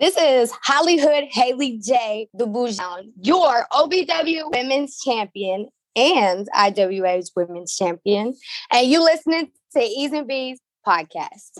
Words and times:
This 0.00 0.16
is 0.16 0.52
HollyHood 0.64 1.28
Haley 1.32 1.78
J. 1.78 2.28
the 2.32 2.46
Boujon, 2.46 3.10
your 3.20 3.66
OVW 3.72 4.48
Women's 4.52 5.00
Champion 5.00 5.70
and 5.96 6.46
IWA's 6.54 7.32
Women's 7.34 7.76
Champion. 7.76 8.34
And 8.72 8.88
you 8.88 9.02
listening 9.02 9.50
to 9.72 9.80
E's 9.80 10.12
and 10.12 10.28
B's 10.28 10.60
podcast. 10.86 11.58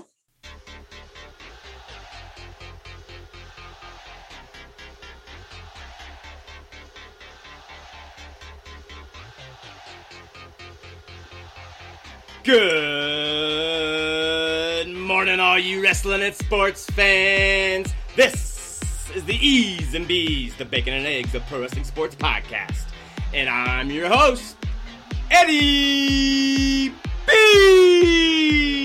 Good 12.45 12.87
morning, 14.95 15.41
all 15.41 15.59
you 15.59 15.83
wrestling 15.83 16.23
and 16.23 16.37
sports 16.37 16.87
fans. 16.87 17.93
This 18.19 18.83
is 19.15 19.25
the 19.27 19.37
E's 19.37 19.95
and 19.95 20.05
B's, 20.09 20.57
the 20.57 20.65
Bacon 20.65 20.93
and 20.93 21.07
Eggs 21.07 21.37
of 21.37 21.47
Pro 21.47 21.61
Wrestling 21.61 21.85
Sports 21.85 22.17
Podcast. 22.17 22.89
And 23.33 23.49
I'm 23.49 23.93
your 23.93 24.09
host, 24.09 24.57
Eddie 25.31 26.93
B. 27.29 28.78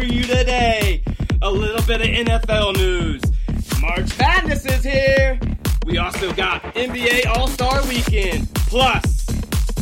for 0.00 0.06
you 0.06 0.22
today! 0.22 1.02
A 1.42 1.50
little 1.50 1.82
bit 1.82 2.00
of 2.00 2.06
NFL 2.06 2.74
news. 2.76 3.20
March 3.82 4.18
Madness 4.18 4.64
is 4.64 4.82
here! 4.82 5.38
We 5.84 5.98
also 5.98 6.32
got 6.32 6.62
NBA 6.74 7.26
All 7.26 7.48
Star 7.48 7.86
Weekend, 7.86 8.48
plus 8.54 9.26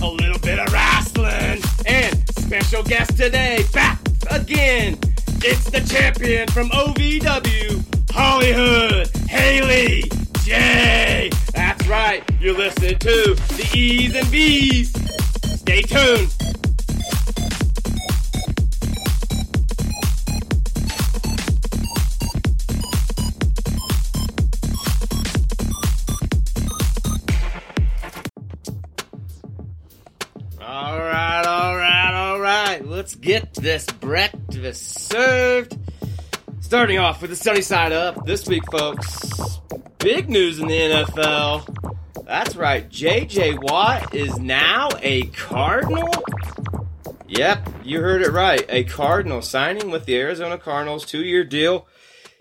a 0.02 0.08
little 0.08 0.40
bit 0.40 0.58
of 0.58 0.72
wrestling, 0.72 1.62
and 1.86 2.28
special 2.36 2.82
guest 2.82 3.16
today, 3.16 3.64
back 3.72 4.00
again! 4.28 4.98
It's 5.44 5.70
the 5.70 5.86
champion 5.88 6.48
from 6.48 6.70
OVW, 6.70 7.78
HollyHood, 8.06 9.28
Haley 9.28 10.02
J. 10.42 11.30
That's 11.54 11.86
right, 11.86 12.28
you're 12.40 12.58
listening 12.58 12.98
to 12.98 13.34
the 13.36 13.70
E's 13.72 14.16
and 14.16 14.28
B's. 14.32 14.90
Stay 15.60 15.82
tuned. 15.82 16.47
Get 33.28 33.52
this 33.52 33.84
breakfast 33.84 35.00
served. 35.10 35.76
Starting 36.60 36.96
off 36.98 37.20
with 37.20 37.28
the 37.28 37.36
sunny 37.36 37.60
side 37.60 37.92
up 37.92 38.24
this 38.24 38.48
week, 38.48 38.62
folks. 38.72 39.58
Big 39.98 40.30
news 40.30 40.58
in 40.58 40.66
the 40.66 40.74
NFL. 40.74 42.24
That's 42.24 42.56
right, 42.56 42.88
JJ 42.88 43.62
Watt 43.62 44.14
is 44.14 44.38
now 44.38 44.88
a 45.02 45.24
Cardinal. 45.26 46.10
Yep, 47.26 47.68
you 47.84 48.00
heard 48.00 48.22
it 48.22 48.30
right. 48.32 48.64
A 48.70 48.84
Cardinal 48.84 49.42
signing 49.42 49.90
with 49.90 50.06
the 50.06 50.16
Arizona 50.16 50.56
Cardinals, 50.56 51.04
two 51.04 51.22
year 51.22 51.44
deal. 51.44 51.86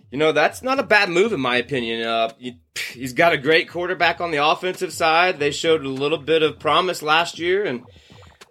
You 0.09 0.17
know, 0.17 0.31
that's 0.31 0.63
not 0.63 0.79
a 0.79 0.83
bad 0.83 1.09
move, 1.09 1.33
in 1.33 1.41
my 1.41 1.57
opinion. 1.57 2.07
Uh, 2.07 2.31
he- 2.37 2.61
he's 2.93 3.11
got 3.11 3.33
a 3.33 3.37
great 3.37 3.67
quarterback 3.67 4.21
on 4.21 4.31
the 4.31 4.37
offensive 4.37 4.93
side. 4.93 5.37
They 5.37 5.51
showed 5.51 5.83
a 5.83 5.89
little 5.89 6.17
bit 6.17 6.43
of 6.43 6.59
promise 6.59 7.01
last 7.01 7.39
year, 7.39 7.65
and 7.65 7.83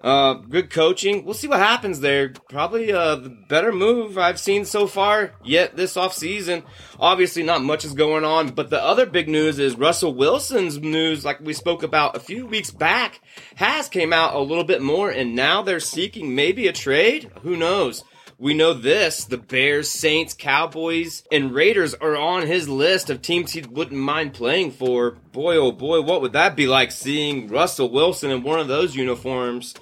uh, 0.06 0.34
good 0.34 0.70
coaching. 0.70 1.24
We'll 1.24 1.34
see 1.34 1.48
what 1.48 1.58
happens 1.58 1.98
there. 1.98 2.32
Probably 2.48 2.92
uh, 2.92 3.16
the 3.16 3.28
better 3.28 3.72
move 3.72 4.16
I've 4.16 4.38
seen 4.38 4.64
so 4.64 4.86
far 4.86 5.32
yet 5.44 5.76
this 5.76 5.96
offseason. 5.96 6.62
Obviously, 7.00 7.42
not 7.42 7.64
much 7.64 7.84
is 7.84 7.92
going 7.92 8.24
on, 8.24 8.50
but 8.50 8.70
the 8.70 8.80
other 8.80 9.04
big 9.04 9.28
news 9.28 9.58
is 9.58 9.74
Russell 9.74 10.14
Wilson's 10.14 10.78
news, 10.78 11.24
like 11.24 11.40
we 11.40 11.52
spoke 11.52 11.82
about 11.82 12.14
a 12.14 12.20
few 12.20 12.46
weeks 12.46 12.70
back, 12.70 13.20
has 13.56 13.88
came 13.88 14.12
out 14.12 14.36
a 14.36 14.38
little 14.38 14.62
bit 14.62 14.80
more, 14.80 15.10
and 15.10 15.34
now 15.34 15.62
they're 15.62 15.80
seeking 15.80 16.36
maybe 16.36 16.68
a 16.68 16.72
trade. 16.72 17.28
Who 17.42 17.56
knows? 17.56 18.04
We 18.38 18.54
know 18.54 18.74
this 18.74 19.24
the 19.24 19.38
Bears, 19.38 19.90
Saints, 19.90 20.34
Cowboys, 20.34 21.24
and 21.32 21.52
Raiders 21.52 21.94
are 21.94 22.16
on 22.16 22.46
his 22.46 22.68
list 22.68 23.10
of 23.10 23.22
teams 23.22 23.50
he 23.50 23.62
wouldn't 23.62 24.00
mind 24.00 24.34
playing 24.34 24.70
for. 24.70 25.16
Boy, 25.32 25.56
oh 25.56 25.72
boy, 25.72 26.00
what 26.02 26.20
would 26.20 26.34
that 26.34 26.54
be 26.54 26.68
like 26.68 26.92
seeing 26.92 27.48
Russell 27.48 27.90
Wilson 27.90 28.30
in 28.30 28.44
one 28.44 28.60
of 28.60 28.68
those 28.68 28.94
uniforms? 28.94 29.74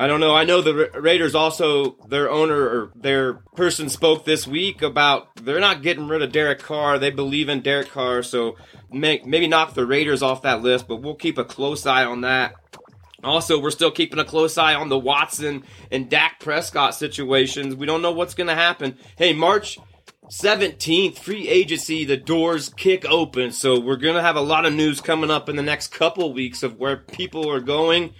I 0.00 0.06
don't 0.06 0.20
know. 0.20 0.34
I 0.34 0.44
know 0.44 0.62
the 0.62 0.90
Raiders 0.98 1.34
also, 1.34 1.90
their 2.08 2.30
owner 2.30 2.56
or 2.56 2.92
their 2.94 3.34
person 3.54 3.90
spoke 3.90 4.24
this 4.24 4.46
week 4.46 4.80
about 4.80 5.28
they're 5.36 5.60
not 5.60 5.82
getting 5.82 6.08
rid 6.08 6.22
of 6.22 6.32
Derek 6.32 6.60
Carr. 6.60 6.98
They 6.98 7.10
believe 7.10 7.50
in 7.50 7.60
Derek 7.60 7.90
Carr, 7.90 8.22
so 8.22 8.56
may, 8.90 9.20
maybe 9.26 9.46
knock 9.46 9.74
the 9.74 9.84
Raiders 9.84 10.22
off 10.22 10.40
that 10.40 10.62
list, 10.62 10.88
but 10.88 11.02
we'll 11.02 11.16
keep 11.16 11.36
a 11.36 11.44
close 11.44 11.84
eye 11.84 12.06
on 12.06 12.22
that. 12.22 12.54
Also, 13.22 13.60
we're 13.60 13.70
still 13.70 13.90
keeping 13.90 14.18
a 14.18 14.24
close 14.24 14.56
eye 14.56 14.74
on 14.74 14.88
the 14.88 14.98
Watson 14.98 15.64
and 15.90 16.08
Dak 16.08 16.40
Prescott 16.40 16.94
situations. 16.94 17.74
We 17.74 17.84
don't 17.84 18.00
know 18.00 18.12
what's 18.12 18.32
going 18.32 18.48
to 18.48 18.54
happen. 18.54 18.96
Hey, 19.18 19.34
March 19.34 19.78
17th, 20.30 21.18
free 21.18 21.46
agency, 21.46 22.06
the 22.06 22.16
doors 22.16 22.70
kick 22.70 23.04
open. 23.04 23.52
So 23.52 23.78
we're 23.78 23.96
going 23.96 24.14
to 24.14 24.22
have 24.22 24.36
a 24.36 24.40
lot 24.40 24.64
of 24.64 24.72
news 24.72 25.02
coming 25.02 25.30
up 25.30 25.50
in 25.50 25.56
the 25.56 25.62
next 25.62 25.88
couple 25.88 26.32
weeks 26.32 26.62
of 26.62 26.78
where 26.78 26.96
people 26.96 27.50
are 27.50 27.60
going 27.60 28.14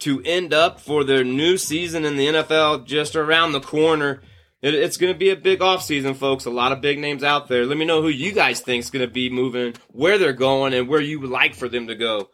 to 0.00 0.22
end 0.22 0.52
up 0.52 0.80
for 0.80 1.04
their 1.04 1.24
new 1.24 1.56
season 1.56 2.04
in 2.04 2.16
the 2.16 2.26
NFL 2.26 2.86
just 2.86 3.16
around 3.16 3.52
the 3.52 3.60
corner. 3.60 4.22
It, 4.62 4.74
it's 4.74 4.96
going 4.96 5.12
to 5.12 5.18
be 5.18 5.30
a 5.30 5.36
big 5.36 5.60
offseason, 5.60 6.16
folks. 6.16 6.44
A 6.44 6.50
lot 6.50 6.72
of 6.72 6.80
big 6.80 6.98
names 6.98 7.22
out 7.22 7.48
there. 7.48 7.64
Let 7.64 7.78
me 7.78 7.84
know 7.84 8.02
who 8.02 8.08
you 8.08 8.32
guys 8.32 8.60
think 8.60 8.80
is 8.84 8.90
going 8.90 9.06
to 9.06 9.12
be 9.12 9.30
moving, 9.30 9.74
where 9.88 10.18
they're 10.18 10.32
going, 10.32 10.74
and 10.74 10.88
where 10.88 11.00
you 11.00 11.20
would 11.20 11.30
like 11.30 11.54
for 11.54 11.68
them 11.68 11.86
to 11.86 11.94
go. 11.94 12.30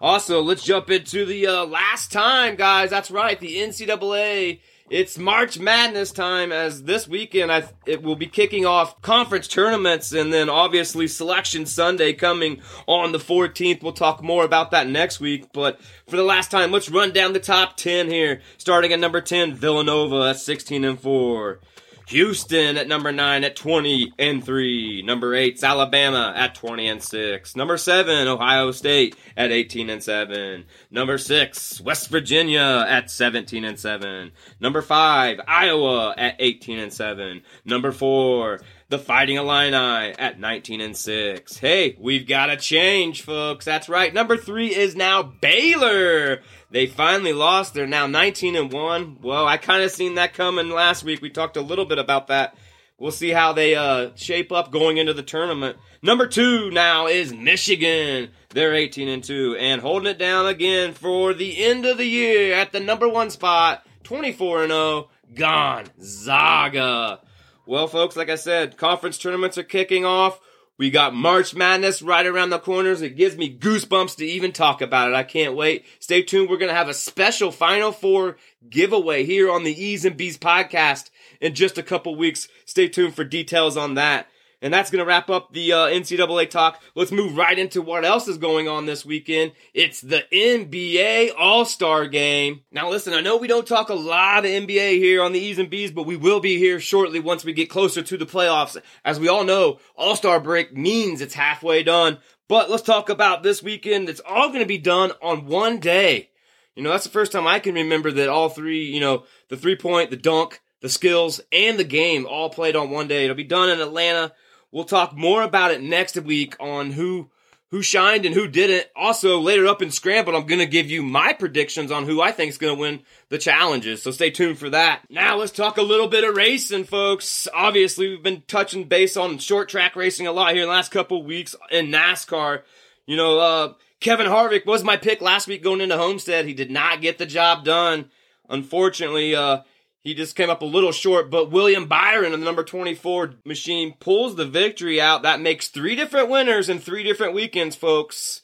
Also, 0.00 0.42
let's 0.42 0.64
jump 0.64 0.90
into 0.90 1.24
the 1.24 1.46
uh, 1.46 1.64
last 1.64 2.12
time, 2.12 2.56
guys. 2.56 2.90
That's 2.90 3.10
right, 3.10 3.38
the 3.38 3.56
NCAA. 3.56 4.60
It's 4.88 5.18
March 5.18 5.58
Madness 5.58 6.12
time, 6.12 6.52
as 6.52 6.84
this 6.84 7.08
weekend 7.08 7.50
I 7.50 7.64
it 7.86 8.04
will 8.04 8.14
be 8.14 8.28
kicking 8.28 8.64
off 8.64 9.02
conference 9.02 9.48
tournaments, 9.48 10.12
and 10.12 10.32
then 10.32 10.48
obviously 10.48 11.08
Selection 11.08 11.66
Sunday 11.66 12.12
coming 12.12 12.62
on 12.86 13.10
the 13.10 13.18
14th. 13.18 13.82
We'll 13.82 13.92
talk 13.92 14.22
more 14.22 14.44
about 14.44 14.70
that 14.70 14.86
next 14.86 15.18
week. 15.18 15.52
But 15.52 15.80
for 16.06 16.16
the 16.16 16.22
last 16.22 16.52
time, 16.52 16.70
let's 16.70 16.88
run 16.88 17.10
down 17.10 17.32
the 17.32 17.40
top 17.40 17.76
10 17.76 18.08
here. 18.08 18.42
Starting 18.58 18.92
at 18.92 19.00
number 19.00 19.20
10, 19.20 19.54
Villanova 19.54 20.30
at 20.30 20.38
16 20.38 20.84
and 20.84 21.00
4. 21.00 21.58
Houston 22.06 22.76
at 22.76 22.86
number 22.86 23.10
9 23.10 23.42
at 23.42 23.56
20 23.56 24.12
and 24.18 24.44
3. 24.44 25.02
Number 25.02 25.34
8, 25.34 25.62
Alabama 25.62 26.32
at 26.36 26.54
20 26.54 26.88
and 26.88 27.02
6. 27.02 27.56
Number 27.56 27.76
7, 27.76 28.28
Ohio 28.28 28.70
State 28.70 29.16
at 29.36 29.50
18 29.50 29.90
and 29.90 30.02
7. 30.02 30.64
Number 30.90 31.18
6, 31.18 31.80
West 31.80 32.08
Virginia 32.08 32.86
at 32.88 33.10
17 33.10 33.64
and 33.64 33.78
7. 33.78 34.30
Number 34.60 34.82
5, 34.82 35.40
Iowa 35.48 36.14
at 36.16 36.36
18 36.38 36.78
and 36.78 36.92
7. 36.92 37.42
Number 37.64 37.90
4, 37.90 38.60
the 38.88 38.98
Fighting 38.98 39.36
Illini 39.36 40.14
at 40.16 40.38
19 40.38 40.80
and 40.80 40.96
6. 40.96 41.56
Hey, 41.58 41.96
we've 41.98 42.26
got 42.26 42.50
a 42.50 42.56
change, 42.56 43.22
folks. 43.22 43.64
That's 43.64 43.88
right. 43.88 44.14
Number 44.14 44.36
3 44.36 44.74
is 44.74 44.94
now 44.94 45.22
Baylor. 45.22 46.42
They 46.70 46.86
finally 46.86 47.32
lost. 47.32 47.74
They're 47.74 47.86
now 47.86 48.06
19 48.06 48.54
and 48.54 48.72
1. 48.72 49.18
Well, 49.22 49.46
I 49.46 49.56
kind 49.56 49.82
of 49.82 49.90
seen 49.90 50.14
that 50.14 50.34
coming 50.34 50.70
last 50.70 51.02
week. 51.02 51.20
We 51.20 51.30
talked 51.30 51.56
a 51.56 51.62
little 51.62 51.84
bit 51.84 51.98
about 51.98 52.28
that. 52.28 52.56
We'll 52.98 53.10
see 53.10 53.30
how 53.30 53.52
they 53.52 53.74
uh, 53.74 54.10
shape 54.14 54.52
up 54.52 54.70
going 54.70 54.96
into 54.96 55.12
the 55.12 55.22
tournament. 55.22 55.76
Number 56.00 56.26
2 56.28 56.70
now 56.70 57.08
is 57.08 57.32
Michigan. 57.32 58.30
They're 58.50 58.74
18 58.74 59.08
and 59.08 59.24
2 59.24 59.56
and 59.58 59.80
holding 59.80 60.10
it 60.10 60.18
down 60.18 60.46
again 60.46 60.94
for 60.94 61.34
the 61.34 61.62
end 61.62 61.84
of 61.84 61.98
the 61.98 62.06
year 62.06 62.54
at 62.54 62.72
the 62.72 62.80
number 62.80 63.08
1 63.08 63.30
spot, 63.30 63.84
24 64.04 64.62
and 64.62 64.72
0, 64.72 65.10
Gonzaga. 65.34 67.20
Well, 67.66 67.88
folks, 67.88 68.14
like 68.16 68.30
I 68.30 68.36
said, 68.36 68.76
conference 68.76 69.18
tournaments 69.18 69.58
are 69.58 69.64
kicking 69.64 70.04
off. 70.04 70.40
We 70.78 70.90
got 70.90 71.14
March 71.14 71.52
Madness 71.52 72.00
right 72.00 72.24
around 72.24 72.50
the 72.50 72.60
corners. 72.60 73.02
It 73.02 73.16
gives 73.16 73.36
me 73.36 73.58
goosebumps 73.58 74.16
to 74.16 74.24
even 74.24 74.52
talk 74.52 74.80
about 74.80 75.10
it. 75.10 75.14
I 75.14 75.24
can't 75.24 75.56
wait. 75.56 75.84
Stay 75.98 76.22
tuned. 76.22 76.48
We're 76.48 76.58
going 76.58 76.70
to 76.70 76.76
have 76.76 76.88
a 76.88 76.94
special 76.94 77.50
Final 77.50 77.90
Four 77.90 78.36
giveaway 78.68 79.24
here 79.24 79.50
on 79.50 79.64
the 79.64 79.72
E's 79.72 80.04
and 80.04 80.16
B's 80.16 80.38
podcast 80.38 81.10
in 81.40 81.54
just 81.54 81.76
a 81.76 81.82
couple 81.82 82.14
weeks. 82.14 82.46
Stay 82.66 82.88
tuned 82.88 83.16
for 83.16 83.24
details 83.24 83.76
on 83.76 83.94
that. 83.94 84.28
And 84.62 84.72
that's 84.72 84.90
going 84.90 85.00
to 85.00 85.06
wrap 85.06 85.28
up 85.28 85.52
the 85.52 85.72
uh, 85.72 85.86
NCAA 85.86 86.48
talk. 86.48 86.82
Let's 86.94 87.12
move 87.12 87.36
right 87.36 87.58
into 87.58 87.82
what 87.82 88.04
else 88.04 88.26
is 88.26 88.38
going 88.38 88.68
on 88.68 88.86
this 88.86 89.04
weekend. 89.04 89.52
It's 89.74 90.00
the 90.00 90.24
NBA 90.32 91.32
All 91.36 91.64
Star 91.64 92.06
Game. 92.06 92.62
Now, 92.72 92.88
listen, 92.88 93.12
I 93.12 93.20
know 93.20 93.36
we 93.36 93.48
don't 93.48 93.66
talk 93.66 93.90
a 93.90 93.94
lot 93.94 94.46
of 94.46 94.50
NBA 94.50 94.98
here 94.98 95.22
on 95.22 95.32
the 95.32 95.40
E's 95.40 95.58
and 95.58 95.68
B's, 95.68 95.90
but 95.92 96.06
we 96.06 96.16
will 96.16 96.40
be 96.40 96.58
here 96.58 96.80
shortly 96.80 97.20
once 97.20 97.44
we 97.44 97.52
get 97.52 97.68
closer 97.68 98.02
to 98.02 98.16
the 98.16 98.24
playoffs. 98.24 98.80
As 99.04 99.20
we 99.20 99.28
all 99.28 99.44
know, 99.44 99.78
All 99.94 100.16
Star 100.16 100.40
break 100.40 100.74
means 100.74 101.20
it's 101.20 101.34
halfway 101.34 101.82
done. 101.82 102.18
But 102.48 102.70
let's 102.70 102.82
talk 102.82 103.08
about 103.08 103.42
this 103.42 103.62
weekend. 103.62 104.08
It's 104.08 104.20
all 104.26 104.48
going 104.48 104.60
to 104.60 104.66
be 104.66 104.78
done 104.78 105.12
on 105.20 105.46
one 105.46 105.80
day. 105.80 106.30
You 106.76 106.82
know, 106.82 106.90
that's 106.90 107.04
the 107.04 107.10
first 107.10 107.32
time 107.32 107.46
I 107.46 107.58
can 107.58 107.74
remember 107.74 108.12
that 108.12 108.28
all 108.28 108.48
three, 108.48 108.84
you 108.84 109.00
know, 109.00 109.24
the 109.48 109.56
three 109.56 109.76
point, 109.76 110.10
the 110.10 110.16
dunk, 110.16 110.60
the 110.80 110.88
skills, 110.88 111.40
and 111.50 111.78
the 111.78 111.84
game 111.84 112.26
all 112.26 112.50
played 112.50 112.76
on 112.76 112.90
one 112.90 113.08
day. 113.08 113.24
It'll 113.24 113.34
be 113.34 113.44
done 113.44 113.70
in 113.70 113.80
Atlanta. 113.80 114.32
We'll 114.76 114.84
talk 114.84 115.16
more 115.16 115.40
about 115.42 115.70
it 115.70 115.80
next 115.80 116.18
week 116.18 116.54
on 116.60 116.92
who 116.92 117.30
who 117.70 117.80
shined 117.80 118.26
and 118.26 118.34
who 118.34 118.46
didn't. 118.46 118.86
Also, 118.94 119.40
later 119.40 119.66
up 119.66 119.80
in 119.80 119.90
Scramble, 119.90 120.36
I'm 120.36 120.44
going 120.44 120.58
to 120.58 120.66
give 120.66 120.90
you 120.90 121.02
my 121.02 121.32
predictions 121.32 121.90
on 121.90 122.04
who 122.04 122.20
I 122.20 122.30
think 122.30 122.50
is 122.50 122.58
going 122.58 122.76
to 122.76 122.80
win 122.82 123.00
the 123.30 123.38
challenges. 123.38 124.02
So 124.02 124.10
stay 124.10 124.28
tuned 124.28 124.58
for 124.58 124.68
that. 124.68 125.00
Now 125.08 125.38
let's 125.38 125.52
talk 125.52 125.78
a 125.78 125.82
little 125.82 126.08
bit 126.08 126.24
of 126.24 126.36
racing, 126.36 126.84
folks. 126.84 127.48
Obviously, 127.54 128.10
we've 128.10 128.22
been 128.22 128.42
touching 128.48 128.84
base 128.84 129.16
on 129.16 129.38
short 129.38 129.70
track 129.70 129.96
racing 129.96 130.26
a 130.26 130.32
lot 130.32 130.52
here 130.52 130.64
in 130.64 130.68
the 130.68 130.74
last 130.74 130.92
couple 130.92 131.22
weeks 131.22 131.56
in 131.70 131.86
NASCAR. 131.86 132.60
You 133.06 133.16
know, 133.16 133.38
uh, 133.38 133.72
Kevin 134.00 134.26
Harvick 134.26 134.66
was 134.66 134.84
my 134.84 134.98
pick 134.98 135.22
last 135.22 135.48
week 135.48 135.62
going 135.62 135.80
into 135.80 135.96
Homestead. 135.96 136.44
He 136.44 136.52
did 136.52 136.70
not 136.70 137.00
get 137.00 137.16
the 137.16 137.24
job 137.24 137.64
done. 137.64 138.10
Unfortunately, 138.50 139.34
uh, 139.34 139.62
he 140.06 140.14
just 140.14 140.36
came 140.36 140.50
up 140.50 140.62
a 140.62 140.64
little 140.64 140.92
short, 140.92 141.32
but 141.32 141.50
William 141.50 141.86
Byron 141.86 142.32
in 142.32 142.38
the 142.38 142.44
number 142.46 142.62
24 142.62 143.34
machine 143.44 143.92
pulls 143.98 144.36
the 144.36 144.44
victory 144.44 145.00
out. 145.00 145.24
That 145.24 145.40
makes 145.40 145.66
three 145.66 145.96
different 145.96 146.28
winners 146.28 146.68
in 146.68 146.78
three 146.78 147.02
different 147.02 147.34
weekends, 147.34 147.74
folks. 147.74 148.40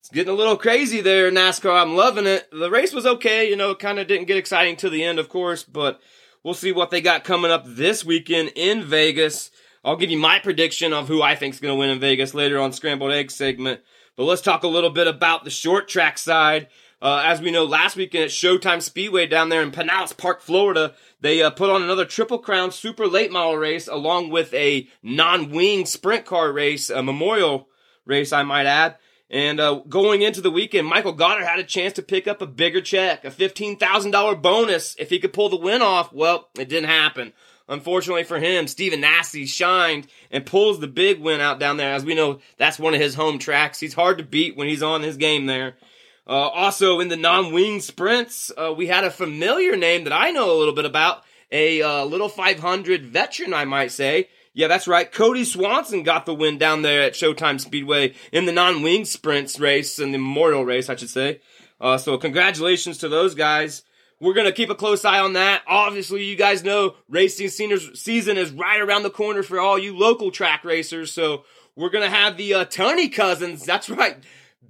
It's 0.00 0.08
getting 0.08 0.32
a 0.32 0.36
little 0.36 0.56
crazy 0.56 1.00
there, 1.00 1.30
NASCAR. 1.30 1.80
I'm 1.80 1.94
loving 1.94 2.26
it. 2.26 2.48
The 2.50 2.68
race 2.68 2.92
was 2.92 3.06
okay, 3.06 3.48
you 3.48 3.54
know, 3.54 3.76
kind 3.76 4.00
of 4.00 4.08
didn't 4.08 4.26
get 4.26 4.38
exciting 4.38 4.74
to 4.78 4.90
the 4.90 5.04
end, 5.04 5.20
of 5.20 5.28
course, 5.28 5.62
but 5.62 6.00
we'll 6.42 6.52
see 6.52 6.72
what 6.72 6.90
they 6.90 7.00
got 7.00 7.22
coming 7.22 7.52
up 7.52 7.62
this 7.64 8.04
weekend 8.04 8.50
in 8.56 8.82
Vegas. 8.82 9.52
I'll 9.84 9.94
give 9.94 10.10
you 10.10 10.18
my 10.18 10.40
prediction 10.40 10.92
of 10.92 11.06
who 11.06 11.22
I 11.22 11.36
think 11.36 11.54
is 11.54 11.60
going 11.60 11.74
to 11.74 11.78
win 11.78 11.90
in 11.90 12.00
Vegas 12.00 12.34
later 12.34 12.58
on 12.58 12.72
Scrambled 12.72 13.12
Egg 13.12 13.30
segment. 13.30 13.82
But 14.16 14.24
let's 14.24 14.42
talk 14.42 14.64
a 14.64 14.68
little 14.68 14.90
bit 14.90 15.06
about 15.06 15.44
the 15.44 15.50
short 15.50 15.86
track 15.86 16.18
side. 16.18 16.66
Uh, 17.04 17.22
as 17.22 17.38
we 17.42 17.50
know, 17.50 17.64
last 17.64 17.96
weekend 17.96 18.24
at 18.24 18.30
Showtime 18.30 18.80
Speedway 18.80 19.26
down 19.26 19.50
there 19.50 19.60
in 19.60 19.70
Pinellas 19.70 20.16
Park, 20.16 20.40
Florida, 20.40 20.94
they 21.20 21.42
uh, 21.42 21.50
put 21.50 21.68
on 21.68 21.82
another 21.82 22.06
Triple 22.06 22.38
Crown 22.38 22.72
Super 22.72 23.06
Late 23.06 23.30
Model 23.30 23.58
race 23.58 23.88
along 23.88 24.30
with 24.30 24.54
a 24.54 24.88
non-wing 25.02 25.84
sprint 25.84 26.24
car 26.24 26.50
race, 26.50 26.88
a 26.88 27.02
memorial 27.02 27.68
race, 28.06 28.32
I 28.32 28.42
might 28.42 28.64
add. 28.64 28.96
And 29.28 29.60
uh, 29.60 29.82
going 29.86 30.22
into 30.22 30.40
the 30.40 30.50
weekend, 30.50 30.86
Michael 30.86 31.12
Goddard 31.12 31.44
had 31.44 31.58
a 31.58 31.64
chance 31.64 31.92
to 31.94 32.02
pick 32.02 32.26
up 32.26 32.40
a 32.40 32.46
bigger 32.46 32.80
check, 32.80 33.26
a 33.26 33.30
$15,000 33.30 34.40
bonus 34.40 34.96
if 34.98 35.10
he 35.10 35.18
could 35.18 35.34
pull 35.34 35.50
the 35.50 35.58
win 35.58 35.82
off. 35.82 36.10
Well, 36.10 36.48
it 36.58 36.70
didn't 36.70 36.88
happen. 36.88 37.34
Unfortunately 37.68 38.24
for 38.24 38.38
him, 38.38 38.66
Stephen 38.66 39.02
Nasse 39.02 39.46
shined 39.46 40.06
and 40.30 40.46
pulls 40.46 40.80
the 40.80 40.88
big 40.88 41.20
win 41.20 41.42
out 41.42 41.60
down 41.60 41.76
there. 41.76 41.92
As 41.92 42.04
we 42.04 42.14
know, 42.14 42.40
that's 42.56 42.78
one 42.78 42.94
of 42.94 43.00
his 43.00 43.14
home 43.14 43.38
tracks. 43.38 43.78
He's 43.78 43.92
hard 43.92 44.16
to 44.16 44.24
beat 44.24 44.56
when 44.56 44.68
he's 44.68 44.82
on 44.82 45.02
his 45.02 45.18
game 45.18 45.44
there. 45.44 45.76
Uh, 46.26 46.48
also, 46.48 47.00
in 47.00 47.08
the 47.08 47.16
non-wing 47.16 47.80
sprints, 47.80 48.50
uh, 48.56 48.72
we 48.74 48.86
had 48.86 49.04
a 49.04 49.10
familiar 49.10 49.76
name 49.76 50.04
that 50.04 50.12
I 50.12 50.30
know 50.30 50.50
a 50.50 50.58
little 50.58 50.74
bit 50.74 50.86
about, 50.86 51.22
a 51.52 51.82
uh, 51.82 52.04
little 52.04 52.28
500 52.28 53.04
veteran, 53.04 53.52
I 53.52 53.64
might 53.64 53.92
say. 53.92 54.28
Yeah, 54.54 54.68
that's 54.68 54.88
right. 54.88 55.10
Kody 55.12 55.44
Swanson 55.44 56.02
got 56.02 56.26
the 56.26 56.34
win 56.34 56.58
down 56.58 56.82
there 56.82 57.02
at 57.02 57.14
Showtime 57.14 57.60
Speedway 57.60 58.14
in 58.32 58.46
the 58.46 58.52
non-wing 58.52 59.04
sprints 59.04 59.58
race 59.58 59.98
and 59.98 60.14
the 60.14 60.18
memorial 60.18 60.64
race, 60.64 60.88
I 60.88 60.96
should 60.96 61.10
say. 61.10 61.40
Uh, 61.80 61.98
so 61.98 62.16
congratulations 62.16 62.98
to 62.98 63.08
those 63.08 63.34
guys. 63.34 63.82
We're 64.20 64.32
gonna 64.32 64.52
keep 64.52 64.70
a 64.70 64.74
close 64.74 65.04
eye 65.04 65.18
on 65.18 65.32
that. 65.32 65.62
Obviously, 65.66 66.24
you 66.24 66.36
guys 66.36 66.62
know 66.62 66.94
racing 67.08 67.48
season 67.48 68.38
is 68.38 68.52
right 68.52 68.80
around 68.80 69.02
the 69.02 69.10
corner 69.10 69.42
for 69.42 69.58
all 69.58 69.78
you 69.78 69.96
local 69.96 70.30
track 70.30 70.64
racers. 70.64 71.12
So 71.12 71.44
we're 71.74 71.90
gonna 71.90 72.08
have 72.08 72.36
the 72.36 72.54
uh, 72.54 72.64
Tunney 72.64 73.12
cousins. 73.12 73.66
That's 73.66 73.90
right. 73.90 74.16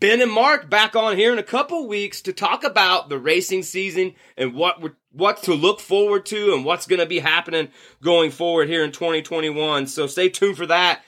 Ben 0.01 0.21
and 0.21 0.31
Mark 0.31 0.69
back 0.69 0.97
on 0.97 1.17
here 1.17 1.33
in 1.33 1.39
a 1.39 1.43
couple 1.43 1.87
weeks 1.87 2.23
to 2.23 2.33
talk 2.33 2.65
about 2.65 3.09
the 3.09 3.19
racing 3.19 3.63
season 3.63 4.15
and 4.37 4.55
what 4.55 4.81
we're, 4.81 4.97
what 5.13 5.43
to 5.45 5.55
look 5.55 5.81
forward 5.81 6.27
to 6.27 6.55
and 6.55 6.65
what's 6.65 6.87
going 6.87 7.01
to 7.01 7.07
be 7.07 7.21
happening 7.21 7.69
going 8.03 8.31
forward 8.31 8.69
here 8.69 8.83
in 8.83 8.93
2021. 8.93 9.87
So 9.87 10.07
stay 10.07 10.29
tuned 10.29 10.57
for 10.57 10.67
that. 10.67 11.03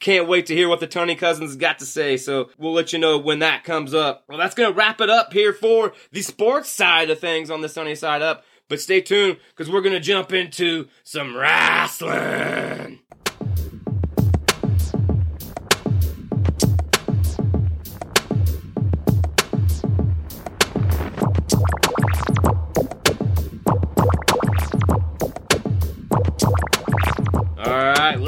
Can't 0.00 0.26
wait 0.26 0.46
to 0.46 0.54
hear 0.54 0.68
what 0.68 0.80
the 0.80 0.88
Tony 0.88 1.14
Cousins 1.14 1.54
got 1.54 1.78
to 1.78 1.86
say. 1.86 2.16
So 2.16 2.50
we'll 2.58 2.72
let 2.72 2.92
you 2.92 2.98
know 2.98 3.18
when 3.18 3.38
that 3.38 3.62
comes 3.62 3.94
up. 3.94 4.24
Well, 4.28 4.38
that's 4.38 4.54
going 4.56 4.72
to 4.72 4.76
wrap 4.76 5.00
it 5.00 5.10
up 5.10 5.32
here 5.32 5.52
for 5.52 5.92
the 6.10 6.22
sports 6.22 6.68
side 6.68 7.10
of 7.10 7.20
things 7.20 7.50
on 7.50 7.60
the 7.60 7.68
sunny 7.68 7.94
side 7.94 8.22
up. 8.22 8.44
But 8.68 8.80
stay 8.80 9.00
tuned 9.00 9.38
because 9.50 9.70
we're 9.70 9.82
going 9.82 9.92
to 9.92 10.00
jump 10.00 10.32
into 10.32 10.88
some 11.04 11.36
wrestling. 11.36 13.00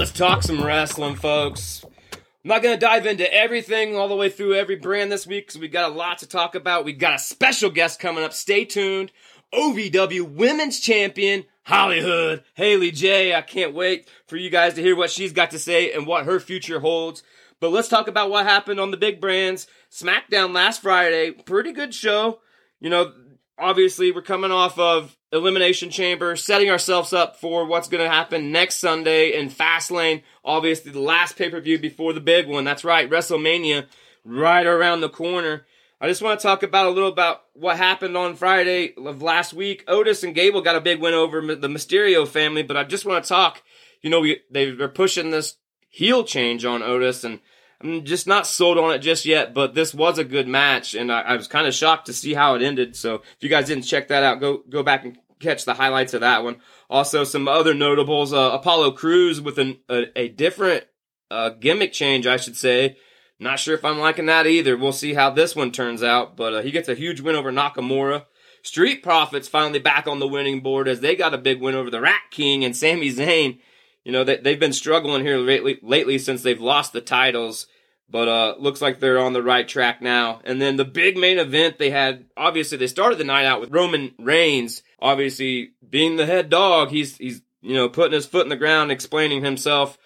Let's 0.05 0.19
talk 0.19 0.43
some 0.43 0.63
wrestling, 0.63 1.15
folks. 1.15 1.83
I'm 2.13 2.21
not 2.45 2.63
going 2.63 2.79
to 2.79 2.87
dive 2.87 3.07
into 3.07 3.33
everything 3.33 3.97
all 3.97 4.07
the 4.07 4.15
way 4.15 4.29
through 4.29 4.53
every 4.53 4.77
brand 4.77 5.11
this 5.11 5.27
week 5.27 5.47
because 5.47 5.59
we 5.59 5.67
got 5.67 5.91
a 5.91 5.95
lot 5.95 6.19
to 6.19 6.29
talk 6.29 6.55
about. 6.55 6.85
We 6.85 6.93
got 6.93 7.15
a 7.15 7.19
special 7.19 7.71
guest 7.71 8.01
coming 8.01 8.23
up. 8.23 8.35
Stay 8.35 8.67
tuned. 8.67 9.13
OVW 9.55 10.29
Women's 10.29 10.79
Champion 10.79 11.47
HollyHood 11.67 12.43
Haley 12.53 12.91
J. 12.91 13.35
I 13.35 13.41
can't 13.41 13.73
wait 13.73 14.07
for 14.27 14.37
you 14.37 14.51
guys 14.51 14.75
to 14.75 14.83
hear 14.83 14.95
what 14.95 15.11
she's 15.11 15.33
got 15.33 15.53
to 15.53 15.59
say 15.59 15.91
and 15.95 16.07
what 16.07 16.27
her 16.27 16.39
future 16.39 16.81
holds. 16.81 17.23
But 17.59 17.73
let's 17.73 17.89
talk 17.89 18.07
about 18.07 18.29
what 18.29 18.45
happened 18.45 18.81
on 18.81 18.91
the 18.91 18.99
big 18.99 19.23
brands. 19.23 19.67
SmackDown 19.91 20.53
last 20.53 20.83
Friday, 20.83 21.31
pretty 21.31 21.73
good 21.73 21.95
show. 21.95 22.41
You 22.79 22.91
know, 22.91 23.11
obviously 23.59 24.13
we're 24.13 24.21
coming 24.21 24.51
off 24.51 24.79
of 24.79 25.17
Elimination 25.35 25.91
Chamber, 25.91 26.37
setting 26.37 26.71
ourselves 26.71 27.13
up 27.13 27.37
for 27.37 27.67
what's 27.67 27.89
going 27.89 28.03
to 28.03 28.11
happen 28.11 28.53
next 28.53 28.77
Sunday 28.77 29.39
in 29.39 29.51
Fastlane. 29.51 30.23
Obviously, 30.45 30.93
the 30.93 31.01
last 31.01 31.37
pay 31.37 31.51
per 31.51 31.61
view 31.61 31.79
before 31.79 32.13
the 32.13 32.21
big 32.21 32.47
one. 32.47 32.65
That's 32.65 32.85
right, 32.85 33.11
WrestleMania, 33.11 33.87
right 34.25 34.67
around 34.67 35.01
the 35.01 35.09
corner. 35.09 35.67
I 36.01 36.09
just 36.09 36.23
want 36.23 36.39
to 36.39 36.43
talk 36.43 36.63
about 36.63 36.87
a 36.87 36.91
little 36.91 37.09
about 37.09 37.45
what 37.55 37.77
happened 37.77 38.17
on 38.17 38.37
Friday 38.37 38.95
of 38.95 39.23
last 39.23 39.53
week. 39.53 39.85
Otis 39.89 40.23
and 40.23 40.35
Gable 40.35 40.61
got 40.61 40.77
a 40.77 40.81
big 40.81 41.01
win 41.01 41.15
over 41.15 41.41
the 41.41 41.69
Mysterio 41.69 42.29
family, 42.29 42.63
but 42.63 42.77
I 42.77 42.85
just 42.85 43.07
want 43.07 43.25
to 43.25 43.29
talk. 43.29 43.63
You 44.03 44.11
know, 44.11 44.21
we, 44.21 44.41
they 44.51 44.73
were 44.73 44.89
pushing 44.89 45.31
this 45.31 45.57
heel 45.89 46.23
change 46.25 46.65
on 46.65 46.83
Otis, 46.83 47.25
and 47.25 47.41
I'm 47.81 48.05
just 48.05 48.27
not 48.27 48.47
sold 48.47 48.79
on 48.79 48.93
it 48.93 48.99
just 48.99 49.25
yet, 49.25 49.55
but 49.55 49.75
this 49.75 49.95
was 49.95 50.19
a 50.19 50.25
good 50.25 50.47
match, 50.47 50.95
and 50.95 51.11
I, 51.11 51.21
I 51.23 51.37
was 51.37 51.49
kind 51.49 51.67
of 51.67 51.75
shocked 51.75 52.07
to 52.07 52.13
see 52.13 52.35
how 52.35 52.55
it 52.55 52.63
ended. 52.63 52.97
So 52.97 53.17
if 53.17 53.37
you 53.41 53.49
guys 53.49 53.67
didn't 53.67 53.85
check 53.85 54.09
that 54.09 54.23
out, 54.23 54.41
go 54.41 54.63
go 54.69 54.83
back 54.83 55.05
and 55.05 55.17
catch 55.41 55.65
the 55.65 55.75
highlights 55.75 56.15
of 56.15 56.21
that 56.21 56.45
one. 56.45 56.57
Also, 56.89 57.25
some 57.25 57.49
other 57.49 57.75
notables: 57.75 58.33
uh, 58.33 58.51
Apollo 58.53 58.93
Crews 58.93 59.41
with 59.41 59.59
an, 59.59 59.79
a, 59.89 60.07
a 60.19 60.29
different 60.29 60.85
uh, 61.31 61.51
gimmick 61.51 61.93
change, 61.93 62.27
I 62.27 62.37
should 62.37 62.57
say. 62.57 62.97
Not 63.41 63.59
sure 63.59 63.75
if 63.75 63.85
I'm 63.85 63.99
liking 63.99 64.27
that 64.27 64.47
either. 64.47 64.77
We'll 64.77 64.93
see 64.93 65.15
how 65.15 65.31
this 65.31 65.57
one 65.57 65.73
turns 65.73 66.03
out, 66.03 66.37
but 66.37 66.55
uh, 66.55 66.63
he 66.63 66.71
gets 66.71 66.89
a 66.89 66.95
huge 66.95 67.21
win 67.21 67.35
over 67.35 67.53
Nakamura. 67.53 68.27
Street 68.63 69.03
Profits 69.03 69.49
finally 69.49 69.79
back 69.79 70.07
on 70.07 70.21
the 70.21 70.29
winning 70.29 70.61
board 70.61 70.89
as 70.89 71.01
they 71.01 71.15
got 71.15 71.35
a 71.35 71.39
big 71.39 71.61
win 71.61 71.75
over 71.75 71.91
the 71.91 72.01
Rat 72.01 72.23
King 72.31 72.65
and 72.65 72.75
Sami 72.75 73.11
Zayn. 73.11 73.59
You 74.05 74.13
know, 74.13 74.25
they, 74.25 74.37
they've 74.37 74.61
been 74.61 74.73
struggling 74.73 75.23
here 75.23 75.37
lately, 75.37 75.79
lately 75.83 76.19
since 76.19 76.43
they've 76.43 76.61
lost 76.61 76.93
the 76.93 77.01
titles. 77.01 77.67
But 78.09 78.29
uh 78.29 78.55
looks 78.59 78.81
like 78.83 79.01
they're 79.01 79.19
on 79.19 79.33
the 79.33 79.43
right 79.43 79.67
track 79.67 80.01
now. 80.01 80.41
And 80.45 80.61
then 80.61 80.77
the 80.77 80.85
big 80.85 81.17
main 81.17 81.39
event 81.39 81.79
they 81.79 81.91
had 81.91 82.27
obviously 82.37 82.79
they 82.79 82.87
started 82.87 83.19
the 83.19 83.25
night 83.25 83.47
out 83.47 83.61
with 83.61 83.73
Roman 83.73 84.15
Reigns, 84.19 84.83
obviously 85.01 85.73
being 85.89 86.17
the 86.17 86.27
head 86.27 86.51
dog, 86.51 86.91
he's 86.91 87.17
he's 87.17 87.43
you 87.61 87.75
know 87.75 87.89
putting 87.89 88.13
his 88.13 88.27
foot 88.27 88.45
in 88.45 88.51
the 88.51 88.57
ground 88.57 88.91
explaining 88.91 89.45
himself 89.45 89.99